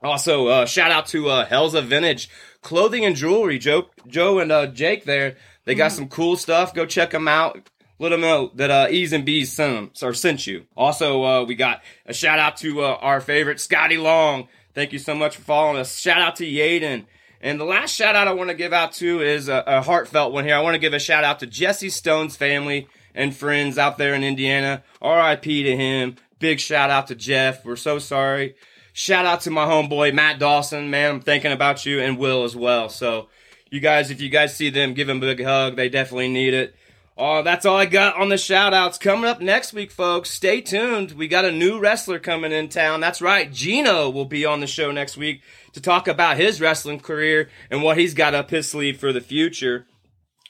Also, 0.07 0.47
uh, 0.47 0.67
shout 0.67 0.91
out 0.91 1.07
to 1.09 1.29
uh, 1.29 1.47
Helza 1.47 1.85
Vintage 1.85 2.31
Clothing 2.63 3.05
and 3.05 3.17
Jewelry. 3.17 3.59
Joe, 3.59 3.91
Joe 4.07 4.39
and 4.39 4.51
uh, 4.53 4.67
Jake 4.69 5.05
there. 5.05 5.37
They 5.65 5.75
got 5.75 5.93
some 5.93 6.09
cool 6.09 6.37
stuff. 6.37 6.73
Go 6.73 6.87
check 6.87 7.11
them 7.11 7.27
out. 7.29 7.69
Let 7.99 8.11
them 8.11 8.21
know 8.21 8.53
that 8.55 8.71
uh, 8.71 8.87
E's 8.91 9.13
and 9.13 9.25
B's 9.25 9.53
sent 9.53 9.77
'em- 9.77 9.91
or 10.03 10.15
sent 10.15 10.47
you. 10.47 10.67
Also, 10.77 11.25
uh, 11.25 11.45
we 11.45 11.55
got 11.55 11.83
a 12.05 12.13
shout 12.15 12.39
out 12.39 12.57
to 12.59 12.83
uh, 12.83 12.99
our 13.01 13.21
favorite 13.21 13.59
Scotty 13.61 13.97
Long. 13.97 14.49
Thank 14.75 14.93
you 14.93 14.99
so 14.99 15.15
much 15.15 15.37
for 15.37 15.43
following 15.43 15.79
us. 15.79 15.99
Shout 15.99 16.21
out 16.21 16.37
to 16.37 16.45
Yaden. 16.45 17.07
And 17.41 17.59
the 17.59 17.65
last 17.65 17.95
shout 17.95 18.15
out 18.15 18.29
I 18.29 18.33
want 18.33 18.51
to 18.51 18.55
give 18.57 18.73
out 18.73 18.93
to 18.95 19.21
is 19.23 19.49
a, 19.49 19.65
a 19.67 19.83
heartfelt 19.83 20.33
one 20.33 20.45
here. 20.45 20.55
I 20.55 20.61
want 20.61 20.75
to 20.75 20.79
give 20.81 20.95
a 20.95 20.99
shout 20.99 21.25
out 21.25 21.41
to 21.41 21.47
Jesse 21.47 21.91
Stone's 21.91 22.37
family 22.37 22.87
and 23.15 23.35
friends 23.35 23.79
out 23.79 23.99
there 23.99 24.15
in 24.15 24.23
Indiana. 24.23 24.83
RIP 25.03 25.43
to 25.43 25.77
him. 25.77 26.17
Big 26.39 26.61
shout 26.61 26.91
out 26.91 27.07
to 27.07 27.15
Jeff. 27.15 27.65
We're 27.65 27.77
so 27.77 27.99
sorry. 27.99 28.57
Shout 28.99 29.27
out 29.27 29.43
to 29.43 29.51
my 29.51 29.67
homeboy 29.67 30.15
Matt 30.15 30.39
Dawson, 30.39 30.89
man. 30.89 31.17
I'm 31.17 31.21
thinking 31.21 31.53
about 31.53 31.85
you 31.85 32.01
and 32.01 32.17
Will 32.17 32.45
as 32.45 32.57
well. 32.57 32.89
So, 32.89 33.29
you 33.71 33.79
guys, 33.79 34.11
if 34.11 34.23
you 34.23 34.31
guys 34.31 34.57
see 34.57 34.71
them, 34.71 34.95
give 34.95 35.07
them 35.07 35.19
a 35.19 35.21
big 35.21 35.45
hug. 35.45 35.77
They 35.77 35.91
definitely 35.91 36.29
need 36.29 36.55
it. 36.55 36.75
Oh, 37.15 37.43
that's 37.43 37.67
all 37.67 37.77
I 37.77 37.85
got 37.85 38.17
on 38.17 38.31
the 38.31 38.39
shout 38.39 38.73
outs. 38.73 38.97
Coming 38.97 39.29
up 39.29 39.43
next 39.43 39.75
week, 39.75 39.91
folks, 39.91 40.31
stay 40.31 40.63
tuned. 40.63 41.13
We 41.13 41.29
got 41.29 41.45
a 41.45 41.53
new 41.53 41.79
wrestler 41.79 42.19
coming 42.19 42.53
in 42.53 42.71
town. 42.71 43.01
That's 43.01 43.21
right. 43.21 43.53
Gino 43.53 44.09
will 44.09 44.25
be 44.25 44.47
on 44.47 44.61
the 44.61 44.67
show 44.67 44.91
next 44.91 45.19
week 45.19 45.43
to 45.75 45.83
talk 45.83 46.09
about 46.09 46.39
his 46.39 46.59
wrestling 46.59 47.01
career 47.01 47.51
and 47.71 47.83
what 47.83 47.99
he's 47.99 48.15
got 48.15 48.35
up 48.35 48.49
his 48.49 48.67
sleeve 48.67 48.99
for 48.99 49.13
the 49.13 49.21
future. 49.21 49.87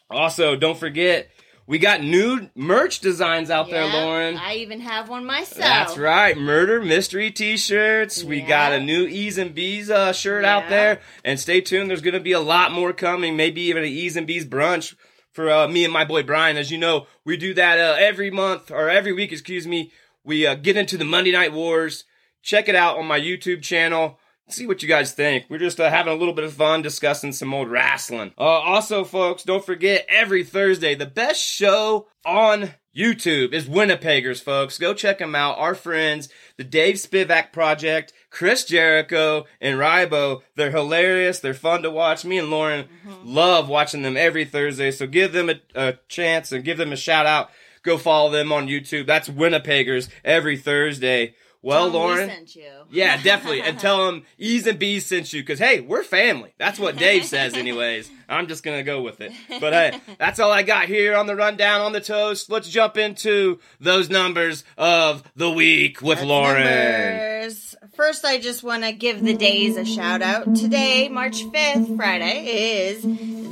Also, 0.08 0.54
don't 0.54 0.78
forget, 0.78 1.28
we 1.66 1.78
got 1.78 2.00
new 2.00 2.48
merch 2.54 3.00
designs 3.00 3.50
out 3.50 3.70
there, 3.70 3.86
Lauren. 3.86 4.36
I 4.36 4.56
even 4.56 4.80
have 4.80 5.08
one 5.08 5.24
myself. 5.24 5.58
That's 5.58 5.98
right. 5.98 6.36
Murder 6.36 6.80
mystery 6.80 7.30
t-shirts. 7.30 8.22
We 8.22 8.40
got 8.40 8.72
a 8.72 8.80
new 8.80 9.06
E's 9.06 9.36
and 9.36 9.54
B's 9.54 9.90
uh, 9.90 10.12
shirt 10.12 10.44
out 10.44 10.68
there. 10.68 11.00
And 11.24 11.40
stay 11.40 11.60
tuned. 11.60 11.90
There's 11.90 12.02
going 12.02 12.14
to 12.14 12.20
be 12.20 12.32
a 12.32 12.40
lot 12.40 12.70
more 12.70 12.92
coming. 12.92 13.36
Maybe 13.36 13.62
even 13.62 13.82
an 13.82 13.88
E's 13.88 14.16
and 14.16 14.26
B's 14.26 14.46
brunch 14.46 14.94
for 15.32 15.50
uh, 15.50 15.66
me 15.66 15.84
and 15.84 15.92
my 15.92 16.04
boy 16.04 16.22
Brian. 16.22 16.56
As 16.56 16.70
you 16.70 16.78
know, 16.78 17.06
we 17.24 17.36
do 17.36 17.52
that 17.54 17.78
uh, 17.78 17.96
every 17.98 18.30
month 18.30 18.70
or 18.70 18.88
every 18.88 19.12
week, 19.12 19.32
excuse 19.32 19.66
me. 19.66 19.92
We 20.22 20.46
uh, 20.46 20.54
get 20.54 20.76
into 20.76 20.96
the 20.96 21.04
Monday 21.04 21.32
Night 21.32 21.52
Wars. 21.52 22.04
Check 22.42 22.68
it 22.68 22.76
out 22.76 22.96
on 22.96 23.06
my 23.06 23.18
YouTube 23.18 23.62
channel. 23.62 24.18
See 24.48 24.66
what 24.66 24.82
you 24.82 24.88
guys 24.88 25.12
think. 25.12 25.46
We're 25.48 25.58
just 25.58 25.80
uh, 25.80 25.90
having 25.90 26.12
a 26.12 26.16
little 26.16 26.34
bit 26.34 26.44
of 26.44 26.52
fun 26.52 26.82
discussing 26.82 27.32
some 27.32 27.52
old 27.52 27.68
wrestling. 27.68 28.32
Uh, 28.38 28.42
also, 28.42 29.04
folks, 29.04 29.42
don't 29.42 29.64
forget 29.64 30.06
every 30.08 30.44
Thursday, 30.44 30.94
the 30.94 31.06
best 31.06 31.40
show 31.40 32.06
on 32.24 32.70
YouTube 32.96 33.52
is 33.52 33.68
Winnipeggers, 33.68 34.42
folks. 34.42 34.78
Go 34.78 34.94
check 34.94 35.18
them 35.18 35.34
out. 35.34 35.58
Our 35.58 35.74
friends, 35.74 36.28
the 36.56 36.64
Dave 36.64 36.94
Spivak 36.94 37.52
Project, 37.52 38.12
Chris 38.30 38.64
Jericho, 38.64 39.44
and 39.60 39.78
Rybo. 39.78 40.40
They're 40.54 40.70
hilarious. 40.70 41.40
They're 41.40 41.52
fun 41.52 41.82
to 41.82 41.90
watch. 41.90 42.24
Me 42.24 42.38
and 42.38 42.50
Lauren 42.50 42.88
love 43.22 43.68
watching 43.68 44.02
them 44.02 44.16
every 44.16 44.46
Thursday. 44.46 44.90
So 44.90 45.06
give 45.06 45.32
them 45.32 45.50
a, 45.50 45.60
a 45.74 45.98
chance 46.08 46.52
and 46.52 46.64
give 46.64 46.78
them 46.78 46.92
a 46.92 46.96
shout 46.96 47.26
out. 47.26 47.50
Go 47.82 47.98
follow 47.98 48.30
them 48.30 48.50
on 48.50 48.66
YouTube. 48.66 49.06
That's 49.06 49.28
Winnipeggers 49.28 50.08
every 50.24 50.56
Thursday. 50.56 51.34
Well, 51.66 51.90
Tell 51.90 52.00
we 52.00 52.14
Lauren. 52.14 52.46
Yeah, 52.90 53.20
definitely. 53.20 53.62
And 53.62 53.76
tell 53.76 54.06
them 54.12 54.22
E's 54.38 54.68
and 54.68 54.78
B's 54.78 55.04
sent 55.04 55.32
you 55.32 55.42
because, 55.42 55.58
hey, 55.58 55.80
we're 55.80 56.04
family. 56.04 56.54
That's 56.58 56.78
what 56.78 56.96
Dave 56.96 57.24
says, 57.24 57.54
anyways. 57.54 58.08
I'm 58.28 58.46
just 58.46 58.62
going 58.62 58.76
to 58.78 58.84
go 58.84 59.02
with 59.02 59.20
it. 59.20 59.32
But 59.60 59.72
hey, 59.72 60.00
that's 60.18 60.38
all 60.38 60.52
I 60.52 60.62
got 60.62 60.86
here 60.86 61.16
on 61.16 61.26
the 61.26 61.34
rundown 61.34 61.80
on 61.80 61.92
the 61.92 62.00
toast. 62.00 62.50
Let's 62.50 62.68
jump 62.68 62.96
into 62.96 63.58
those 63.80 64.08
numbers 64.08 64.62
of 64.78 65.24
the 65.34 65.50
week 65.50 66.00
with 66.02 66.18
That's 66.18 66.28
Lauren. 66.28 66.62
numbers. 66.64 67.74
First, 67.94 68.24
I 68.24 68.38
just 68.38 68.62
want 68.62 68.84
to 68.84 68.92
give 68.92 69.22
the 69.24 69.34
days 69.34 69.76
a 69.76 69.84
shout 69.84 70.22
out. 70.22 70.54
Today, 70.54 71.08
March 71.08 71.42
5th, 71.44 71.96
Friday, 71.96 72.46
is 72.88 73.02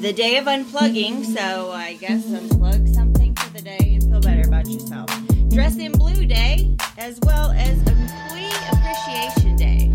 the 0.03 0.12
day 0.12 0.37
of 0.39 0.45
unplugging. 0.45 1.25
So 1.25 1.73
I 1.73 1.95
guess 1.95 2.25
unplug 2.27 2.95
something 2.95 3.35
for 3.35 3.51
the 3.55 3.62
day 3.62 3.99
and 4.01 4.03
feel 4.05 4.21
better 4.21 4.47
about 4.47 4.69
yourself. 4.69 5.09
Dress 5.51 5.77
in 5.79 5.93
Blue 5.93 6.27
Day, 6.27 6.77
as 6.99 7.19
well 7.23 7.51
as 7.53 7.79
Employee 7.79 8.51
Appreciation 8.73 9.57
Day. 9.57 9.93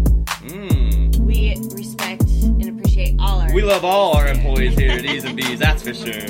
Mm. 0.47 1.15
We 1.17 1.55
respect 1.73 2.23
and 2.23 2.69
appreciate 2.69 3.15
all 3.19 3.39
our 3.39 3.53
We 3.53 3.61
love 3.61 3.85
all 3.85 4.17
our 4.17 4.27
employees 4.27 4.77
here 4.77 4.91
at 4.91 5.05
E's 5.05 5.23
and 5.23 5.35
B's, 5.37 5.59
that's 5.59 5.83
for 5.83 5.93
sure. 5.93 6.27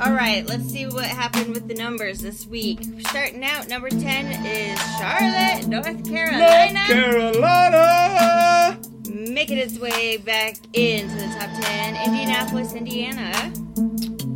All 0.00 0.12
right, 0.12 0.46
let's 0.46 0.64
see 0.70 0.86
what 0.86 1.06
happened 1.06 1.54
with 1.54 1.66
the 1.66 1.74
numbers 1.74 2.20
this 2.20 2.46
week. 2.46 2.80
Starting 3.08 3.42
out, 3.42 3.68
number 3.68 3.90
10 3.90 4.46
is 4.46 4.78
Charlotte, 4.96 5.66
North 5.66 6.08
Carolina. 6.08 6.72
North 6.72 6.86
Carolina! 6.86 8.78
making 9.08 9.58
its 9.58 9.78
way 9.78 10.16
back 10.16 10.56
into 10.72 11.14
the 11.14 11.26
top 11.38 11.50
10. 11.62 11.96
Indianapolis, 12.06 12.74
Indiana. 12.74 13.52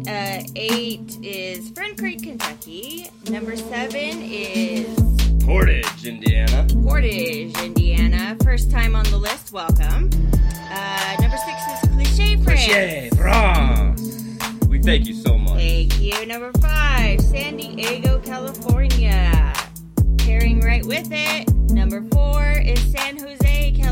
Uh, 0.08 0.42
8 0.56 1.18
is 1.22 1.70
Friend 1.70 1.96
Creek, 1.96 2.24
Kentucky. 2.24 3.08
Number 3.30 3.56
7 3.56 3.94
is 3.94 4.88
Portage, 5.44 6.04
Indiana. 6.04 6.66
Portage, 6.82 7.56
Indiana. 7.62 8.36
First 8.42 8.70
time 8.72 8.96
on 8.96 9.04
the 9.04 9.16
list, 9.16 9.52
welcome. 9.52 10.10
Uh, 10.72 11.16
number 11.20 11.36
6 11.36 11.48
is 11.84 11.90
Cliche, 11.92 12.36
France. 12.42 12.64
Cliche, 12.64 13.10
France. 13.16 14.66
We 14.66 14.82
thank 14.82 15.06
you 15.06 15.14
so 15.14 15.38
much. 15.38 15.54
Thank 15.58 16.00
you. 16.00 16.26
Number 16.26 16.50
5, 16.58 17.20
San 17.20 17.56
Diego, 17.56 18.18
California. 18.20 19.52
Pairing 20.18 20.60
right 20.60 20.84
with 20.84 21.08
it. 21.12 21.48
Number 21.70 22.02
4 22.10 22.54
is 22.66 22.80
San 22.90 23.18
Jose, 23.18 23.72
California. 23.76 23.91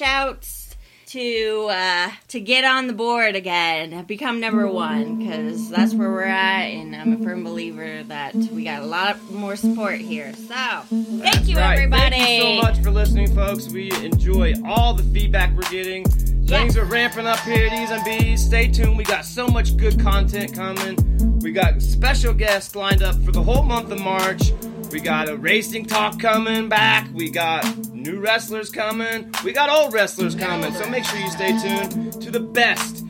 Shouts 0.00 0.76
to 1.04 1.68
uh, 1.70 2.10
to 2.28 2.40
get 2.40 2.64
on 2.64 2.86
the 2.86 2.94
board 2.94 3.36
again, 3.36 4.02
become 4.04 4.40
number 4.40 4.66
one, 4.66 5.18
because 5.18 5.68
that's 5.68 5.92
where 5.92 6.10
we're 6.10 6.22
at, 6.22 6.68
and 6.68 6.96
I'm 6.96 7.20
a 7.20 7.24
firm 7.24 7.44
believer 7.44 8.02
that 8.04 8.34
we 8.34 8.64
got 8.64 8.80
a 8.80 8.86
lot 8.86 9.20
more 9.30 9.56
support 9.56 9.98
here. 9.98 10.32
So, 10.32 10.54
thank 10.88 11.22
That's 11.22 11.48
you, 11.48 11.56
right. 11.58 11.74
everybody. 11.76 12.16
Thank 12.16 12.44
you 12.44 12.62
so 12.62 12.66
much 12.66 12.82
for 12.82 12.90
listening, 12.90 13.34
folks. 13.34 13.68
We 13.68 13.90
enjoy 14.02 14.54
all 14.64 14.94
the 14.94 15.02
feedback 15.02 15.54
we're 15.54 15.70
getting. 15.70 16.04
Things 16.46 16.78
are 16.78 16.86
ramping 16.86 17.26
up 17.26 17.40
here 17.40 17.66
at 17.66 17.72
E's 17.78 17.90
and 17.90 18.04
B's. 18.04 18.42
Stay 18.42 18.68
tuned. 18.68 18.96
We 18.96 19.04
got 19.04 19.26
so 19.26 19.48
much 19.48 19.76
good 19.76 20.00
content 20.00 20.54
coming. 20.54 20.96
We 21.40 21.52
got 21.52 21.82
special 21.82 22.32
guests 22.32 22.74
lined 22.74 23.02
up 23.02 23.16
for 23.22 23.32
the 23.32 23.42
whole 23.42 23.62
month 23.62 23.90
of 23.92 24.00
March. 24.00 24.52
We 24.90 25.00
got 25.00 25.28
a 25.28 25.36
racing 25.36 25.86
talk 25.86 26.18
coming 26.18 26.68
back. 26.68 27.08
We 27.12 27.30
got 27.30 27.64
new 27.94 28.18
wrestlers 28.18 28.70
coming. 28.70 29.32
We 29.44 29.52
got 29.52 29.70
old 29.70 29.94
wrestlers 29.94 30.34
coming. 30.34 30.72
So 30.74 30.88
make 30.90 31.04
sure 31.04 31.18
you 31.18 31.30
stay 31.30 31.56
tuned 31.58 32.20
to 32.20 32.30
the 32.30 32.40
best 32.40 33.04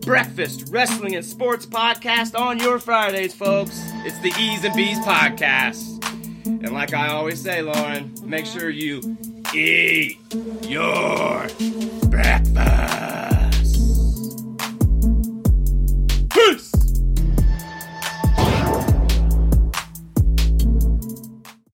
breakfast 0.00 0.68
wrestling 0.70 1.14
and 1.14 1.24
sports 1.24 1.66
podcast 1.66 2.38
on 2.38 2.58
your 2.58 2.80
Fridays, 2.80 3.32
folks. 3.32 3.78
It's 4.04 4.18
the 4.20 4.34
E's 4.40 4.64
and 4.64 4.74
B's 4.74 4.98
podcast. 5.00 6.04
And 6.46 6.72
like 6.72 6.94
I 6.94 7.08
always 7.08 7.40
say, 7.40 7.62
Lauren, 7.62 8.12
make 8.24 8.46
sure 8.46 8.70
you 8.70 9.16
eat 9.54 10.18
your 10.62 11.46
breakfast. 12.08 12.50
Peace. 16.30 16.69